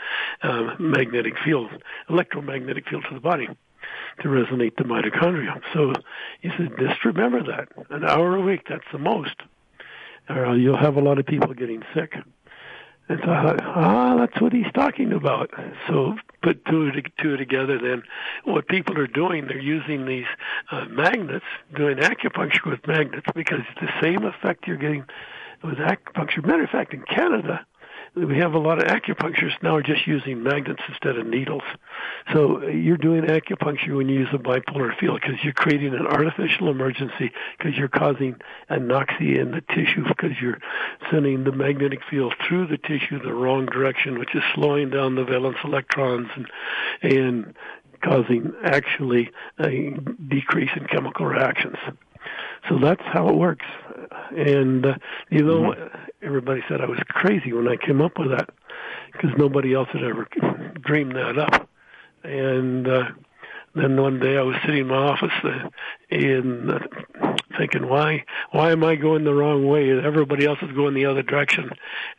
uh, 0.42 0.76
magnetic 0.80 1.34
field, 1.44 1.70
electromagnetic 2.10 2.88
field 2.90 3.06
to 3.10 3.14
the 3.14 3.20
body 3.20 3.48
to 4.22 4.28
resonate 4.28 4.76
the 4.78 4.84
mitochondria. 4.84 5.62
So 5.74 5.94
he 6.42 6.50
said, 6.58 6.72
just 6.80 7.04
remember 7.04 7.44
that. 7.44 7.68
An 7.90 8.06
hour 8.06 8.36
a 8.36 8.42
week, 8.42 8.62
that's 8.70 8.86
the 8.92 8.98
most. 8.98 9.36
Or 10.30 10.56
you'll 10.56 10.78
have 10.78 10.96
a 10.96 11.02
lot 11.02 11.20
of 11.20 11.26
people 11.26 11.54
getting 11.54 11.84
sick. 11.94 12.14
And 13.08 13.20
so 13.24 13.30
I 13.30 13.44
thought, 13.44 13.62
ah, 13.64 14.18
that's 14.18 14.42
what 14.42 14.54
he's 14.54 14.72
talking 14.74 15.12
about. 15.12 15.52
So 15.88 16.16
put 16.46 16.64
two 16.66 16.92
two 17.22 17.38
together. 17.38 17.80
Then 17.80 18.04
what 18.44 18.68
people 18.68 18.98
are 19.00 19.08
doing, 19.08 19.48
they're 19.48 19.58
using 19.58 20.06
these 20.06 20.28
uh, 20.72 20.86
magnets, 20.86 21.46
doing 21.76 21.98
acupuncture 21.98 22.70
with 22.70 22.86
magnets 22.88 23.26
because 23.34 23.62
it's 23.68 23.82
the 23.82 24.02
same 24.02 24.24
effect 24.24 24.68
you're 24.68 24.78
getting 24.78 25.06
with 25.64 25.78
acupuncture. 25.78 26.46
Matter 26.46 26.64
of 26.64 26.70
fact, 26.70 26.94
in 26.94 27.02
Canada, 27.02 27.66
we 28.16 28.38
have 28.38 28.54
a 28.54 28.60
lot 28.60 28.82
of 28.82 28.86
acupuncturists 28.86 29.62
now 29.62 29.76
are 29.76 29.84
just 29.84 30.08
using 30.08 30.42
magnets 30.42 30.82
instead 30.88 31.18
of 31.18 31.28
needles. 31.28 31.64
So 32.32 32.66
you're 32.68 32.98
doing 32.98 33.24
acupuncture 33.24 33.98
when 33.98 34.08
you 34.08 34.20
use 34.20 34.30
a 34.34 34.38
bipolar 34.38 34.98
field 34.98 35.20
because 35.22 35.44
you're 35.44 35.54
creating 35.54 35.94
an 35.94 36.08
artificial 36.08 36.70
emergency 36.70 37.32
because 37.58 37.78
you're 37.78 37.90
causing 37.90 38.36
anoxia 38.70 39.40
in 39.40 39.52
the 39.52 39.62
tissue 39.62 40.08
because 40.08 40.32
you're 40.42 40.60
sending 41.12 41.44
the 41.44 41.52
magnetic 41.52 42.00
field 42.10 42.34
through 42.48 42.68
the 42.68 42.78
tissue 42.78 43.18
in 43.18 43.24
the 43.24 43.34
wrong 43.34 43.66
direction, 43.66 44.18
which 44.18 44.34
is 44.34 44.44
slowing 44.54 44.90
down 44.90 45.16
the 45.16 45.26
valence 45.26 45.58
electrons 45.64 46.30
and 46.36 46.48
and 47.02 47.56
causing 48.02 48.54
actually 48.64 49.32
a 49.60 49.92
decrease 50.28 50.70
in 50.76 50.86
chemical 50.86 51.26
reactions. 51.26 51.78
So 52.70 52.78
that's 52.80 53.02
how 53.02 53.30
it 53.30 53.36
works. 53.36 53.66
And 54.36 54.86
uh, 54.86 54.96
you 55.30 55.44
know, 55.44 55.72
mm-hmm. 55.72 55.98
everybody 56.22 56.62
said 56.68 56.82
I 56.82 56.86
was 56.86 57.00
crazy 57.08 57.54
when 57.54 57.68
I 57.68 57.76
came 57.76 58.02
up 58.02 58.18
with 58.18 58.32
that 58.32 58.50
because 59.12 59.32
nobody 59.38 59.74
else 59.74 59.90
had 59.92 60.04
ever 60.04 60.28
dreamed 60.82 61.16
that 61.16 61.38
up. 61.38 61.70
And 62.24 62.88
uh, 62.88 63.12
then 63.76 64.02
one 64.02 64.20
day 64.20 64.38
I 64.38 64.42
was 64.42 64.56
sitting 64.66 64.82
in 64.82 64.88
my 64.88 64.96
office 64.96 65.34
uh, 65.44 65.70
and 66.10 66.72
uh, 66.72 66.80
thinking, 67.58 67.88
why, 67.88 68.26
why 68.52 68.72
am 68.72 68.84
I 68.84 68.96
going 68.96 69.24
the 69.26 69.34
wrong 69.34 69.68
way? 69.68 69.92
Everybody 69.92 70.46
else 70.46 70.60
is 70.62 70.72
going 70.72 70.94
the 70.94 71.06
other 71.06 71.24
direction. 71.24 71.72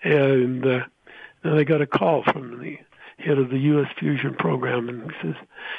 And 0.05 0.65
uh, 0.65 0.85
then 1.43 1.55
I 1.55 1.65
got 1.65 1.81
a 1.81 1.87
call 1.87 2.23
from 2.23 2.61
the 2.61 2.79
head 3.19 3.39
of 3.39 3.51
the 3.51 3.59
U.S. 3.59 3.89
Fusion 3.99 4.35
program, 4.35 4.89
and 4.89 5.11
he 5.11 5.17
says 5.23 5.35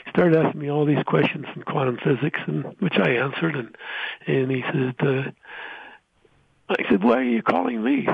he 0.06 0.12
started 0.12 0.38
asking 0.38 0.62
me 0.62 0.70
all 0.70 0.86
these 0.86 1.04
questions 1.06 1.46
in 1.56 1.64
quantum 1.64 1.98
physics, 2.04 2.40
and 2.48 2.76
which 2.80 2.98
I 2.98 3.12
answered, 3.12 3.56
and 3.56 3.76
and 4.26 4.52
he 4.52 4.64
said, 4.64 4.96
uh, 5.00 5.32
I 6.70 6.90
said, 6.90 7.04
why 7.04 7.18
are 7.18 7.24
you 7.24 7.42
calling 7.42 7.84
me? 7.84 8.08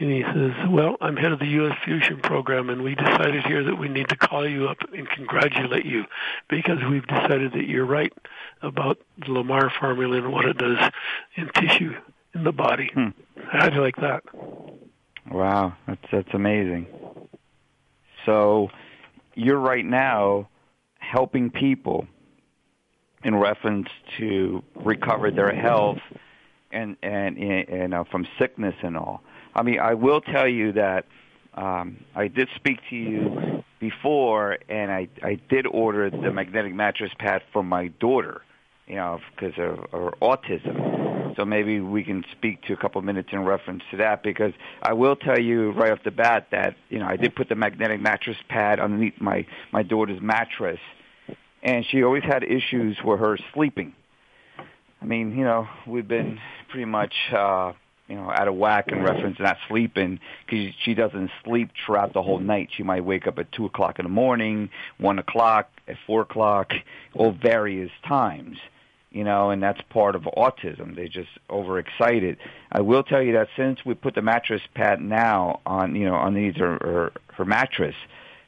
And 0.00 0.10
he 0.10 0.22
says, 0.22 0.52
well, 0.70 0.96
I'm 1.02 1.16
head 1.16 1.32
of 1.32 1.40
the 1.40 1.46
U.S. 1.46 1.76
Fusion 1.84 2.20
program, 2.20 2.70
and 2.70 2.82
we 2.82 2.94
decided 2.94 3.44
here 3.44 3.64
that 3.64 3.76
we 3.76 3.88
need 3.88 4.08
to 4.08 4.16
call 4.16 4.48
you 4.48 4.66
up 4.68 4.78
and 4.94 5.08
congratulate 5.08 5.84
you 5.84 6.04
because 6.48 6.78
we've 6.90 7.06
decided 7.06 7.52
that 7.52 7.68
you're 7.68 7.84
right 7.84 8.12
about 8.62 8.98
the 9.18 9.30
Lamar 9.30 9.70
formula 9.78 10.16
and 10.16 10.32
what 10.32 10.46
it 10.46 10.56
does 10.56 10.78
in 11.36 11.50
tissue 11.54 11.94
in 12.34 12.44
the 12.44 12.52
body. 12.52 12.90
Hmm. 12.94 13.08
How'd 13.52 13.74
you 13.74 13.82
like 13.82 13.96
that? 13.96 14.22
Wow, 15.30 15.74
that's 15.86 16.00
that's 16.10 16.32
amazing. 16.32 16.86
So 18.26 18.68
you're 19.34 19.58
right 19.58 19.84
now 19.84 20.48
helping 20.98 21.50
people 21.50 22.06
in 23.24 23.34
reference 23.34 23.88
to 24.18 24.62
recover 24.74 25.30
their 25.30 25.54
health 25.54 25.98
and 26.72 26.96
and 27.02 27.36
and 27.38 27.94
uh, 27.94 28.04
from 28.04 28.26
sickness 28.38 28.74
and 28.82 28.96
all. 28.96 29.22
I 29.54 29.62
mean, 29.62 29.80
I 29.80 29.94
will 29.94 30.20
tell 30.20 30.48
you 30.48 30.72
that 30.72 31.06
um, 31.54 32.04
I 32.14 32.28
did 32.28 32.48
speak 32.54 32.78
to 32.90 32.96
you 32.96 33.64
before, 33.80 34.58
and 34.68 34.90
I 34.90 35.08
I 35.22 35.38
did 35.48 35.66
order 35.66 36.10
the 36.10 36.30
magnetic 36.30 36.74
mattress 36.74 37.10
pad 37.18 37.42
for 37.52 37.62
my 37.62 37.88
daughter, 37.88 38.42
you 38.86 38.96
know, 38.96 39.20
because 39.34 39.58
of 39.58 39.90
her 39.90 40.12
autism. 40.22 41.19
So 41.36 41.44
maybe 41.44 41.80
we 41.80 42.04
can 42.04 42.24
speak 42.32 42.62
to 42.62 42.72
a 42.72 42.76
couple 42.76 43.00
minutes 43.02 43.30
in 43.32 43.44
reference 43.44 43.82
to 43.90 43.96
that 43.98 44.22
because 44.22 44.52
I 44.82 44.92
will 44.92 45.16
tell 45.16 45.38
you 45.38 45.70
right 45.72 45.92
off 45.92 46.00
the 46.04 46.10
bat 46.10 46.48
that 46.50 46.76
you 46.88 46.98
know 46.98 47.06
I 47.06 47.16
did 47.16 47.34
put 47.34 47.48
the 47.48 47.54
magnetic 47.54 48.00
mattress 48.00 48.36
pad 48.48 48.80
underneath 48.80 49.20
my 49.20 49.46
my 49.72 49.82
daughter's 49.82 50.20
mattress, 50.20 50.80
and 51.62 51.84
she 51.90 52.02
always 52.02 52.22
had 52.22 52.42
issues 52.42 52.98
with 53.04 53.20
her 53.20 53.38
sleeping. 53.54 53.94
I 55.02 55.06
mean, 55.06 55.36
you 55.36 55.44
know, 55.44 55.66
we've 55.86 56.06
been 56.06 56.38
pretty 56.68 56.84
much 56.84 57.14
uh, 57.32 57.72
you 58.08 58.16
know 58.16 58.30
out 58.30 58.48
of 58.48 58.54
whack 58.54 58.88
in 58.88 59.02
reference 59.02 59.36
to 59.38 59.42
not 59.42 59.56
sleeping 59.68 60.20
because 60.44 60.74
she 60.84 60.94
doesn't 60.94 61.30
sleep 61.44 61.70
throughout 61.84 62.12
the 62.12 62.22
whole 62.22 62.40
night. 62.40 62.70
She 62.76 62.82
might 62.82 63.04
wake 63.04 63.26
up 63.26 63.38
at 63.38 63.52
two 63.52 63.66
o'clock 63.66 63.98
in 63.98 64.04
the 64.04 64.10
morning, 64.10 64.70
one 64.98 65.18
o'clock, 65.18 65.70
at 65.86 65.96
four 66.06 66.22
o'clock, 66.22 66.72
all 67.14 67.32
various 67.32 67.90
times 68.06 68.58
you 69.10 69.24
know, 69.24 69.50
and 69.50 69.62
that's 69.62 69.80
part 69.90 70.14
of 70.14 70.22
autism. 70.22 70.94
They're 70.94 71.08
just 71.08 71.30
overexcited. 71.48 72.38
I 72.70 72.80
will 72.80 73.02
tell 73.02 73.22
you 73.22 73.32
that 73.32 73.48
since 73.56 73.84
we 73.84 73.94
put 73.94 74.14
the 74.14 74.22
mattress 74.22 74.62
pad 74.74 75.00
now 75.00 75.60
on, 75.66 75.96
you 75.96 76.04
know, 76.04 76.16
underneath 76.16 76.56
her, 76.56 76.78
her, 76.80 77.12
her 77.34 77.44
mattress, 77.44 77.96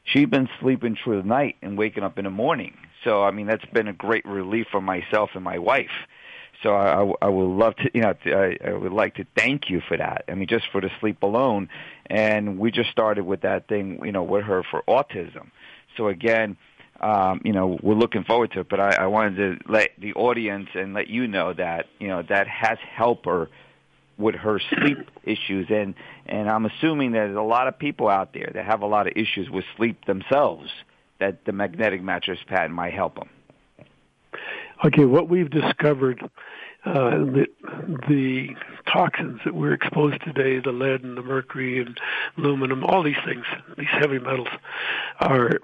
she's 0.04 0.28
been 0.28 0.48
sleeping 0.60 0.96
through 1.02 1.22
the 1.22 1.28
night 1.28 1.56
and 1.62 1.76
waking 1.76 2.04
up 2.04 2.18
in 2.18 2.24
the 2.24 2.30
morning. 2.30 2.76
So, 3.04 3.24
I 3.24 3.32
mean, 3.32 3.46
that's 3.46 3.64
been 3.66 3.88
a 3.88 3.92
great 3.92 4.24
relief 4.24 4.68
for 4.70 4.80
myself 4.80 5.30
and 5.34 5.42
my 5.42 5.58
wife. 5.58 5.90
So 6.62 6.76
I, 6.76 7.26
I 7.26 7.28
would 7.28 7.58
love 7.58 7.74
to, 7.76 7.90
you 7.92 8.02
know, 8.02 8.14
I, 8.26 8.56
I 8.64 8.72
would 8.72 8.92
like 8.92 9.16
to 9.16 9.26
thank 9.36 9.68
you 9.68 9.80
for 9.80 9.96
that. 9.96 10.24
I 10.28 10.34
mean, 10.34 10.46
just 10.46 10.66
for 10.70 10.80
the 10.80 10.90
sleep 11.00 11.22
alone. 11.24 11.68
And 12.06 12.56
we 12.58 12.70
just 12.70 12.90
started 12.90 13.24
with 13.24 13.40
that 13.40 13.66
thing, 13.66 13.98
you 14.04 14.12
know, 14.12 14.22
with 14.22 14.44
her 14.44 14.62
for 14.62 14.82
autism. 14.86 15.50
So 15.96 16.06
again, 16.06 16.56
um, 17.02 17.40
you 17.44 17.52
know, 17.52 17.78
we're 17.82 17.94
looking 17.94 18.24
forward 18.24 18.52
to 18.52 18.60
it. 18.60 18.68
But 18.68 18.80
I, 18.80 19.04
I 19.04 19.06
wanted 19.06 19.36
to 19.36 19.72
let 19.72 19.90
the 19.98 20.14
audience 20.14 20.68
and 20.74 20.94
let 20.94 21.08
you 21.08 21.26
know 21.26 21.52
that 21.52 21.86
you 21.98 22.08
know 22.08 22.22
that 22.28 22.46
has 22.48 22.78
helped 22.94 23.26
her 23.26 23.48
with 24.18 24.34
her 24.36 24.60
sleep 24.60 25.10
issues, 25.24 25.66
and 25.70 25.94
and 26.26 26.48
I'm 26.48 26.66
assuming 26.66 27.12
there's 27.12 27.36
a 27.36 27.42
lot 27.42 27.68
of 27.68 27.78
people 27.78 28.08
out 28.08 28.32
there 28.32 28.50
that 28.54 28.64
have 28.64 28.82
a 28.82 28.86
lot 28.86 29.06
of 29.06 29.14
issues 29.16 29.50
with 29.50 29.64
sleep 29.76 30.04
themselves. 30.06 30.70
That 31.18 31.44
the 31.44 31.52
magnetic 31.52 32.02
mattress 32.02 32.40
pad 32.48 32.70
might 32.72 32.94
help 32.94 33.14
them. 33.14 33.28
Okay, 34.84 35.04
what 35.04 35.28
we've 35.28 35.50
discovered 35.50 36.20
uh, 36.84 37.10
the, 37.10 37.46
the 38.08 38.48
toxins 38.92 39.40
that 39.44 39.54
we're 39.54 39.72
exposed 39.72 40.20
to 40.24 40.32
today, 40.32 40.58
the 40.58 40.72
lead 40.72 41.04
and 41.04 41.16
the 41.16 41.22
mercury 41.22 41.80
and 41.80 41.98
aluminum, 42.36 42.82
all 42.84 43.04
these 43.04 43.14
things, 43.24 43.44
these 43.78 43.86
heavy 43.90 44.18
metals, 44.18 44.48
are 45.20 45.60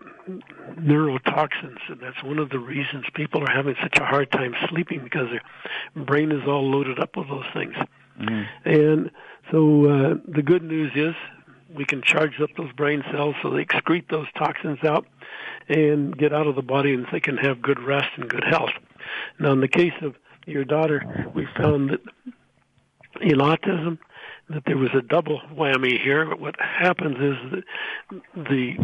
neurotoxins, 0.78 1.78
and 1.88 2.00
that's 2.00 2.22
one 2.22 2.38
of 2.38 2.50
the 2.50 2.58
reasons 2.58 3.04
people 3.14 3.42
are 3.42 3.52
having 3.52 3.74
such 3.82 3.98
a 3.98 4.04
hard 4.04 4.30
time 4.30 4.54
sleeping 4.68 5.02
because 5.02 5.28
their 5.30 6.04
brain 6.04 6.30
is 6.30 6.46
all 6.46 6.70
loaded 6.70 7.00
up 7.00 7.16
with 7.16 7.28
those 7.28 7.46
things. 7.52 7.74
Mm-hmm. 8.20 8.68
And 8.68 9.10
so 9.50 9.84
uh, 9.86 10.14
the 10.28 10.42
good 10.42 10.62
news 10.62 10.92
is 10.94 11.14
we 11.74 11.84
can 11.84 12.00
charge 12.02 12.40
up 12.40 12.50
those 12.56 12.72
brain 12.72 13.02
cells 13.10 13.34
so 13.42 13.50
they 13.50 13.64
excrete 13.64 14.08
those 14.08 14.26
toxins 14.36 14.78
out 14.84 15.06
and 15.68 16.16
get 16.16 16.32
out 16.32 16.46
of 16.46 16.54
the 16.54 16.62
body 16.62 16.94
and 16.94 17.06
they 17.12 17.20
can 17.20 17.36
have 17.36 17.60
good 17.60 17.80
rest 17.80 18.08
and 18.16 18.28
good 18.28 18.44
health. 18.44 18.70
Now, 19.38 19.52
in 19.52 19.60
the 19.60 19.68
case 19.68 19.92
of 20.02 20.14
your 20.48 20.64
daughter, 20.64 21.30
we 21.34 21.46
found 21.56 21.90
that 21.90 22.00
in 23.20 23.38
autism, 23.38 23.98
that 24.50 24.62
there 24.66 24.76
was 24.76 24.90
a 24.94 25.02
double 25.02 25.40
whammy 25.54 26.00
here. 26.02 26.24
But 26.26 26.40
what 26.40 26.56
happens 26.60 27.16
is 27.16 27.52
that 27.52 28.22
the 28.34 28.76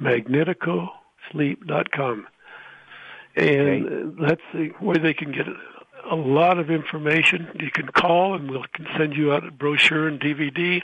Magneticosleep.com. 0.00 2.26
And 3.34 3.86
okay. 3.86 4.26
that's 4.26 4.42
the, 4.52 4.68
where 4.80 4.98
they 4.98 5.14
can 5.14 5.32
get 5.32 5.46
a 6.10 6.16
lot 6.16 6.58
of 6.58 6.70
information. 6.70 7.48
You 7.60 7.70
can 7.70 7.88
call 7.88 8.34
and 8.34 8.50
we'll 8.50 8.64
can 8.74 8.86
send 8.96 9.14
you 9.14 9.32
out 9.32 9.46
a 9.46 9.50
brochure 9.50 10.08
and 10.08 10.18
DVD. 10.20 10.82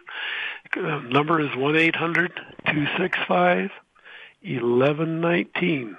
Uh, 0.77 1.01
number 1.01 1.41
is 1.41 1.57
one 1.57 1.77
eight 1.77 1.97
hundred 1.97 2.39
two 2.67 2.87
six 2.99 3.19
five 3.27 3.71
1119. 4.43 5.97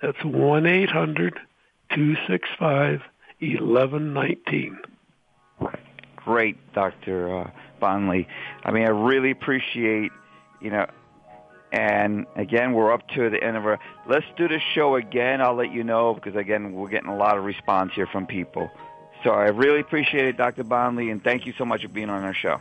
That's 0.00 0.24
1 0.24 0.66
800 0.66 1.38
265 1.90 3.02
1119. 3.40 4.78
Great, 6.16 6.56
Dr. 6.72 7.36
Uh, 7.36 7.50
Bonlie. 7.80 8.28
I 8.64 8.70
mean, 8.70 8.84
I 8.84 8.90
really 8.90 9.32
appreciate, 9.32 10.12
you 10.60 10.70
know, 10.70 10.86
and 11.72 12.26
again, 12.36 12.74
we're 12.74 12.92
up 12.92 13.08
to 13.08 13.30
the 13.30 13.42
end 13.42 13.56
of 13.56 13.64
our. 13.64 13.80
Let's 14.08 14.26
do 14.36 14.46
the 14.46 14.60
show 14.74 14.94
again. 14.94 15.40
I'll 15.40 15.54
let 15.54 15.72
you 15.72 15.82
know 15.82 16.14
because 16.14 16.36
again, 16.36 16.74
we're 16.74 16.90
getting 16.90 17.08
a 17.08 17.16
lot 17.16 17.38
of 17.38 17.44
response 17.44 17.92
here 17.94 18.06
from 18.06 18.26
people. 18.26 18.70
So 19.24 19.30
I 19.30 19.48
really 19.48 19.80
appreciate 19.80 20.26
it, 20.26 20.36
Dr. 20.36 20.64
Bonlie, 20.64 21.10
and 21.10 21.22
thank 21.24 21.46
you 21.46 21.54
so 21.56 21.64
much 21.64 21.82
for 21.82 21.88
being 21.88 22.10
on 22.10 22.22
our 22.24 22.34
show 22.34 22.60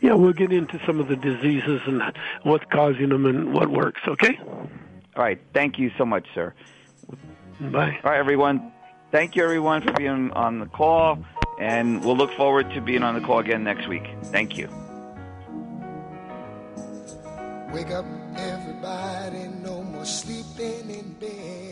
yeah, 0.00 0.14
we'll 0.14 0.32
get 0.32 0.52
into 0.52 0.80
some 0.86 1.00
of 1.00 1.08
the 1.08 1.16
diseases 1.16 1.80
and 1.86 2.02
what's 2.42 2.64
causing 2.70 3.08
them 3.08 3.26
and 3.26 3.52
what 3.52 3.68
works. 3.68 4.00
Okay. 4.06 4.38
All 5.16 5.24
right. 5.24 5.40
Thank 5.52 5.78
you 5.78 5.90
so 5.98 6.04
much, 6.04 6.26
sir. 6.34 6.54
Bye. 7.60 7.98
All 8.04 8.10
right, 8.10 8.18
everyone. 8.18 8.72
Thank 9.10 9.36
you, 9.36 9.42
everyone, 9.42 9.82
for 9.82 9.92
being 9.94 10.30
on 10.32 10.60
the 10.60 10.66
call, 10.66 11.18
and 11.58 12.04
we'll 12.04 12.16
look 12.16 12.32
forward 12.34 12.70
to 12.74 12.80
being 12.80 13.02
on 13.02 13.14
the 13.14 13.20
call 13.20 13.38
again 13.38 13.64
next 13.64 13.88
week. 13.88 14.06
Thank 14.24 14.56
you. 14.56 14.68
Wake 17.72 17.90
up, 17.90 18.04
everybody. 18.36 19.48
No 19.62 19.82
more 19.82 20.04
sleeping 20.04 20.90
in 20.90 21.12
bed. 21.14 21.67